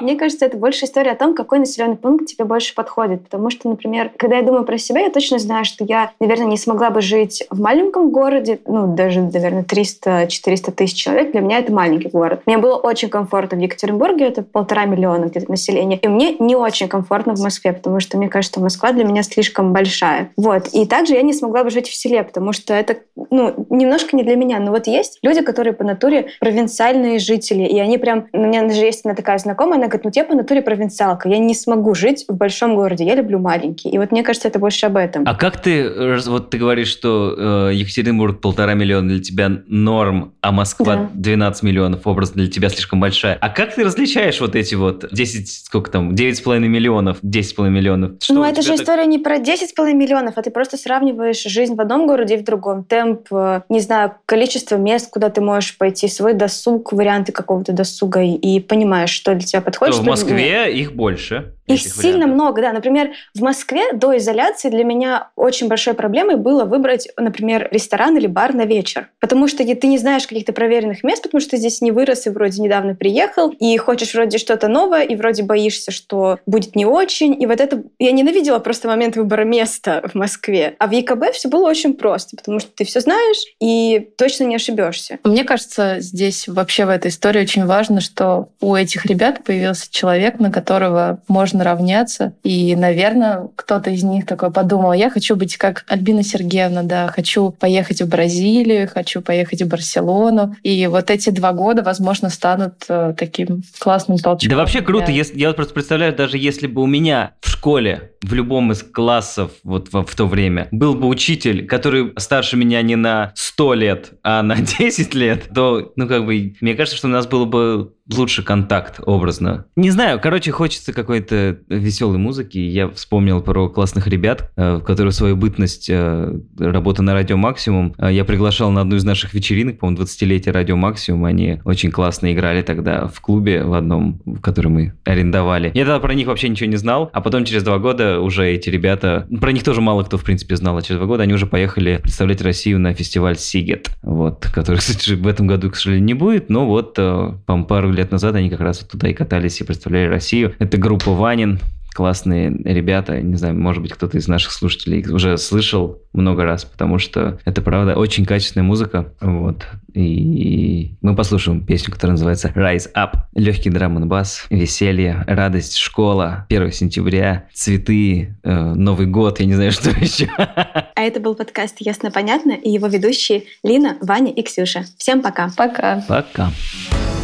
Мне 0.02 0.16
кажется, 0.16 0.46
это 0.46 0.58
больше 0.58 0.86
история 0.86 1.12
о 1.12 1.16
том, 1.16 1.34
какой 1.34 1.60
населенный 1.60 1.96
пункт 1.96 2.28
тебе 2.28 2.46
больше 2.46 2.74
подходит. 2.76 3.24
Потому 3.24 3.50
что, 3.50 3.70
например, 3.70 4.12
когда 4.18 4.38
я 4.38 4.42
думаю 4.42 4.64
про 4.64 4.78
себя, 4.78 5.02
я 5.02 5.10
точно 5.10 5.40
знаю, 5.40 5.66
что 5.66 5.84
я, 5.84 6.12
наверное, 6.20 6.48
не 6.48 6.58
смогла 6.58 6.90
бы 6.90 7.02
жить 7.02 7.46
в 7.50 7.60
маленьком 7.60 8.10
городе, 8.10 8.60
ну, 8.66 8.96
даже, 8.96 9.22
наверное, 9.22 9.64
300-400 9.64 10.72
тысяч 10.72 10.96
человек. 10.96 11.32
Для 11.32 11.42
меня 11.42 11.60
это 11.60 11.72
маленький 11.74 12.10
город. 12.10 12.42
Мне 12.46 12.58
было 12.58 12.76
очень 12.76 13.10
комфортно 13.10 13.58
в 13.58 13.62
Екатеринбурге, 13.62 14.26
это 14.26 14.44
полтора 14.44 14.86
миллиона 14.86 15.26
где-то 15.26 15.50
населения. 15.50 15.98
И 15.98 16.08
мне 16.08 16.36
не 16.40 16.56
очень 16.56 16.88
комфортно 16.88 17.36
в 17.36 17.40
Москве, 17.42 17.74
потому 17.74 18.00
что 18.00 18.18
мне 18.18 18.30
кажется, 18.30 18.60
Москва 18.60 18.92
для 18.92 19.04
меня 19.04 19.24
слишком 19.24 19.74
большая. 19.74 20.32
Вот. 20.38 20.68
И 20.74 20.86
также 20.86 21.14
я 21.14 21.22
не 21.22 21.34
смогла 21.34 21.64
бы 21.64 21.70
жить 21.70 21.88
в 21.88 21.96
селе, 21.96 22.24
потому 22.24 22.54
что 22.54 22.74
это, 22.74 22.98
ну, 23.30 23.68
немножко 23.70 24.16
не 24.16 24.24
для 24.24 24.36
меня. 24.36 24.60
Но 24.60 24.72
вот 24.72 24.88
есть 24.88 25.20
люди, 25.22 25.42
которые 25.42 25.74
по 25.74 25.84
натуре 25.84 26.28
провинциальные 26.40 27.20
жители, 27.20 27.64
и 27.64 27.80
они 27.80 27.98
прям... 27.98 28.28
У 28.34 28.40
меня 28.40 28.64
даже 28.64 28.82
есть 28.82 29.02
одна 29.02 29.16
такая 29.16 29.38
знакомая, 29.38 29.80
она 29.80 29.87
говорит, 29.88 30.06
ну 30.06 30.12
я 30.14 30.24
по 30.24 30.36
натуре 30.36 30.62
провинциалка, 30.62 31.30
я 31.30 31.40
не 31.40 31.56
смогу 31.56 31.94
жить 31.96 32.26
в 32.28 32.34
большом 32.34 32.76
городе, 32.76 33.06
я 33.06 33.16
люблю 33.16 33.40
маленький. 33.40 33.90
И 33.90 33.98
вот 33.98 34.12
мне 34.12 34.24
кажется, 34.24 34.48
это 34.48 34.60
больше 34.60 34.86
об 34.86 34.98
этом. 34.98 35.24
А 35.26 35.36
как 35.36 35.62
ты, 35.62 35.90
вот 36.28 36.50
ты 36.50 36.58
говоришь, 36.58 36.90
что 36.90 37.70
э, 37.70 37.74
Екатеринбург 37.74 38.42
полтора 38.42 38.74
миллиона 38.74 39.10
для 39.10 39.22
тебя 39.22 39.50
норм, 39.68 40.34
а 40.42 40.52
Москва 40.52 40.96
да. 40.96 41.10
12 41.14 41.64
миллионов, 41.64 42.08
образ 42.08 42.32
для 42.32 42.48
тебя 42.48 42.70
слишком 42.70 43.00
большая. 43.00 43.38
А 43.40 43.50
как 43.50 43.76
ты 43.76 43.84
различаешь 43.84 44.40
вот 44.42 44.56
эти 44.56 44.76
вот 44.76 45.06
10, 45.12 45.50
сколько 45.66 45.92
там, 45.92 46.14
9,5 46.14 46.60
миллионов, 46.60 47.18
10,5 47.24 47.70
миллионов? 47.70 48.12
Что, 48.22 48.34
ну 48.34 48.44
это 48.44 48.62
же 48.62 48.70
так... 48.74 48.82
история 48.82 49.06
не 49.06 49.20
про 49.20 49.38
10,5 49.38 49.94
миллионов, 49.94 50.34
а 50.38 50.42
ты 50.42 50.52
просто 50.52 50.78
сравниваешь 50.78 51.44
жизнь 51.44 51.76
в 51.76 51.82
одном 51.82 52.08
городе 52.08 52.36
и 52.36 52.38
в 52.38 52.44
другом. 52.44 52.84
Темп, 52.84 53.28
э, 53.32 53.62
не 53.70 53.80
знаю, 53.80 54.14
количество 54.26 54.76
мест, 54.76 55.10
куда 55.10 55.30
ты 55.30 55.42
можешь 55.42 55.78
пойти, 55.78 56.08
свой 56.08 56.34
досуг, 56.34 56.94
варианты 56.94 57.32
какого-то 57.32 57.74
досуга, 57.74 58.22
и 58.22 58.60
понимаешь, 58.60 59.10
что 59.10 59.34
для 59.34 59.46
тебя 59.46 59.62
подходит. 59.62 59.77
То 59.80 59.92
в 59.92 60.04
Москве 60.04 60.74
их 60.74 60.94
больше. 60.94 61.57
Их 61.68 61.82
сильно 61.82 62.20
вариантов. 62.20 62.34
много, 62.34 62.62
да. 62.62 62.74
Например, 62.74 63.12
в 63.34 63.42
Москве 63.42 63.94
до 63.94 64.18
изоляции 64.18 64.70
для 64.70 64.84
меня 64.84 65.30
очень 65.36 65.68
большой 65.68 65.94
проблемой 65.94 66.38
было 66.38 66.66
выбрать, 66.66 67.10
например, 67.18 67.68
ресторан 67.72 68.18
или 68.18 68.28
бар 68.28 68.54
на 68.54 68.66
вечер. 68.66 69.10
Потому 69.20 69.48
что 69.48 69.64
ты 69.64 69.88
не 69.88 69.98
знаешь 69.98 70.28
каких-то 70.28 70.54
проверенных 70.54 71.04
мест, 71.04 71.24
потому 71.24 71.42
что 71.42 71.52
ты 71.52 71.58
здесь 71.58 71.82
не 71.82 71.92
вырос 71.92 72.26
и 72.28 72.30
вроде 72.30 72.62
недавно 72.62 72.96
приехал, 72.96 73.50
и 73.50 73.76
хочешь 73.78 74.14
вроде 74.14 74.38
что-то 74.38 74.68
новое, 74.68 75.04
и 75.04 75.16
вроде 75.16 75.44
боишься, 75.44 75.92
что 75.92 76.40
будет 76.46 76.76
не 76.76 76.86
очень. 76.86 77.40
И 77.42 77.46
вот 77.46 77.60
это... 77.60 77.84
Я 78.00 78.12
ненавидела 78.12 78.60
просто 78.60 78.88
момент 78.88 79.16
выбора 79.16 79.44
места 79.44 80.04
в 80.12 80.16
Москве. 80.16 80.76
А 80.80 80.88
в 80.88 80.92
ЕКБ 80.92 81.34
все 81.34 81.50
было 81.50 81.68
очень 81.68 81.94
просто, 81.94 82.38
потому 82.38 82.60
что 82.60 82.72
ты 82.74 82.86
все 82.86 83.00
знаешь 83.00 83.44
и 83.60 84.10
точно 84.18 84.46
не 84.46 84.56
ошибешься. 84.56 85.20
Мне 85.24 85.44
кажется, 85.44 85.98
здесь 86.00 86.48
вообще 86.48 86.86
в 86.86 86.90
этой 86.90 87.10
истории 87.10 87.42
очень 87.42 87.66
важно, 87.66 88.02
что 88.02 88.50
у 88.62 88.76
этих 88.76 89.06
ребят 89.06 89.44
появился 89.44 89.88
человек, 89.92 90.40
на 90.40 90.52
которого 90.52 91.22
можно 91.28 91.57
можно 91.58 91.64
равняться. 91.64 92.34
И, 92.44 92.76
наверное, 92.76 93.50
кто-то 93.56 93.90
из 93.90 94.04
них 94.04 94.26
такой 94.26 94.52
подумал, 94.52 94.94
я 94.94 95.10
хочу 95.10 95.36
быть 95.36 95.58
как 95.58 95.84
Альбина 95.88 96.24
Сергеевна, 96.24 96.84
да, 96.84 97.08
хочу 97.08 97.52
поехать 97.52 98.02
в 98.02 98.08
Бразилию, 98.08 98.88
хочу 98.88 99.22
поехать 99.22 99.62
в 99.62 99.68
Барселону. 99.68 100.56
И 100.64 100.88
вот 100.88 101.10
эти 101.10 101.30
два 101.32 101.54
года, 101.54 101.84
возможно, 101.84 102.30
станут 102.30 102.86
э, 102.90 103.14
таким 103.18 103.64
классным 103.80 104.18
толчком. 104.18 104.50
Да 104.50 104.56
вообще 104.58 104.82
круто. 104.82 105.12
Если, 105.12 105.40
я 105.40 105.48
вот 105.48 105.56
просто 105.56 105.74
представляю, 105.74 106.16
даже 106.16 106.38
если 106.38 106.68
бы 106.68 106.82
у 106.82 106.86
меня 106.86 107.32
в 107.42 107.50
школе, 107.50 108.12
в 108.22 108.34
любом 108.34 108.72
из 108.72 108.84
классов 108.84 109.52
вот 109.64 109.92
в, 109.92 110.04
в 110.04 110.16
то 110.16 110.28
время, 110.28 110.68
был 110.72 110.96
бы 110.96 111.08
учитель, 111.08 111.66
который 111.66 112.14
старше 112.18 112.58
меня 112.58 112.82
не 112.82 112.96
на 112.96 113.32
100 113.36 113.74
лет, 113.74 114.14
а 114.24 114.42
на 114.44 114.56
10 114.80 115.14
лет, 115.14 115.50
то, 115.54 115.92
ну, 115.96 116.08
как 116.08 116.26
бы, 116.26 116.56
мне 116.62 116.76
кажется, 116.76 116.98
что 116.98 117.08
у 117.08 117.12
нас 117.12 117.28
было 117.28 117.46
бы 117.46 117.94
лучше 118.16 118.44
контакт 118.44 119.00
образно. 119.06 119.66
Не 119.76 119.92
знаю, 119.92 120.20
короче, 120.22 120.52
хочется 120.52 120.94
какой-то 120.94 121.60
веселой 121.68 122.18
музыки. 122.18 122.58
Я 122.58 122.90
вспомнил 122.90 123.42
про 123.42 123.70
классных 123.70 124.08
ребят, 124.08 124.52
э, 124.56 124.80
которые 124.86 125.12
свою 125.12 125.36
бытность 125.36 125.90
э, 125.90 126.40
работы 126.58 127.02
на 127.02 127.14
Радио 127.14 127.38
Максимум. 127.38 127.94
Э, 127.98 128.12
я 128.12 128.24
приглашал 128.24 128.72
на 128.72 128.82
одну 128.82 128.96
из 128.96 129.04
наших 129.04 129.34
вечеринок, 129.34 129.80
по-моему, 129.80 130.04
20-летие 130.04 130.52
Радио 130.52 130.78
Максимум. 130.78 131.26
Они 131.26 131.60
очень 131.66 131.92
классно 131.92 132.32
играли 132.32 132.62
тогда 132.62 133.08
в 133.08 133.20
клубе 133.20 133.64
в 133.64 133.74
одном, 133.74 134.22
который 134.42 134.68
мы 134.68 134.94
арендовали. 135.04 135.72
Я 135.74 135.84
тогда 135.84 136.00
про 136.00 136.14
них 136.14 136.28
вообще 136.28 136.50
ничего 136.50 136.70
не 136.70 136.78
знал, 136.78 137.10
а 137.12 137.22
потом 137.22 137.44
через 137.44 137.64
два 137.64 137.78
года 137.78 138.07
уже 138.20 138.50
эти 138.50 138.70
ребята, 138.70 139.28
про 139.40 139.52
них 139.52 139.64
тоже 139.64 139.82
мало 139.82 140.04
кто, 140.04 140.18
в 140.18 140.24
принципе, 140.24 140.56
знал, 140.56 140.78
а 140.78 140.82
через 140.82 140.98
два 140.98 141.08
года 141.08 141.24
они 141.24 141.34
уже 141.34 141.46
поехали 141.46 142.00
представлять 142.02 142.42
Россию 142.42 142.80
на 142.80 142.94
фестиваль 142.94 143.38
Сигет, 143.38 143.90
вот, 144.02 144.48
который, 144.54 144.78
кстати, 144.78 145.12
в 145.14 145.28
этом 145.28 145.48
году, 145.48 145.70
к 145.70 145.76
сожалению, 145.76 146.06
не 146.06 146.14
будет, 146.14 146.50
но 146.50 146.66
вот, 146.66 146.96
э, 146.98 147.34
по 147.46 147.64
пару 147.64 147.92
лет 147.92 148.12
назад 148.12 148.36
они 148.36 148.50
как 148.50 148.62
раз 148.62 148.80
туда 148.80 149.10
и 149.10 149.14
катались 149.14 149.60
и 149.62 149.64
представляли 149.64 150.08
Россию. 150.08 150.54
Это 150.60 150.78
группа 150.78 151.12
Ванин, 151.12 151.60
классные 151.98 152.56
ребята. 152.64 153.20
Не 153.20 153.38
знаю, 153.38 153.56
может 153.56 153.82
быть, 153.82 153.92
кто-то 153.92 154.20
из 154.20 154.28
наших 154.28 154.52
слушателей 154.52 155.00
их 155.00 155.10
уже 155.10 155.36
слышал 155.40 156.00
много 156.14 156.44
раз, 156.44 156.64
потому 156.64 157.00
что 157.00 157.40
это, 157.44 157.64
правда, 157.64 157.96
очень 157.96 158.24
качественная 158.24 158.68
музыка. 158.68 159.16
Вот. 159.20 159.66
И 159.96 160.96
мы 161.02 161.16
послушаем 161.16 161.66
песню, 161.66 161.92
которая 161.92 162.12
называется 162.12 162.50
Rise 162.50 162.94
Up. 162.96 163.22
Легкий 163.34 163.72
драм 163.72 164.08
бас, 164.08 164.46
веселье, 164.52 165.24
радость, 165.26 165.76
школа, 165.76 166.46
1 166.50 166.72
сентября, 166.72 167.48
цветы, 167.52 168.36
э, 168.44 168.74
Новый 168.76 169.08
год, 169.08 169.40
я 169.40 169.48
не 169.48 169.56
знаю, 169.56 169.72
что 169.72 169.90
еще. 169.90 170.30
А 170.38 171.02
это 171.02 171.20
был 171.20 171.34
подкаст 171.34 171.78
«Ясно-понятно» 171.80 172.52
и 172.52 172.70
его 172.70 172.86
ведущие 172.86 173.46
Лина, 173.64 173.98
Ваня 174.02 174.32
и 174.32 174.44
Ксюша. 174.44 174.86
Всем 175.00 175.24
пока. 175.24 175.50
Пока. 175.58 176.04
Пока. 176.08 176.52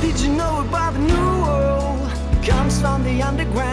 Did 0.01 0.19
you 0.19 0.35
know 0.35 0.65
about 0.67 0.93
the 0.95 1.13
new 1.13 1.45
world 1.45 2.09
comes 2.43 2.81
from 2.81 3.03
the 3.03 3.21
underground? 3.21 3.72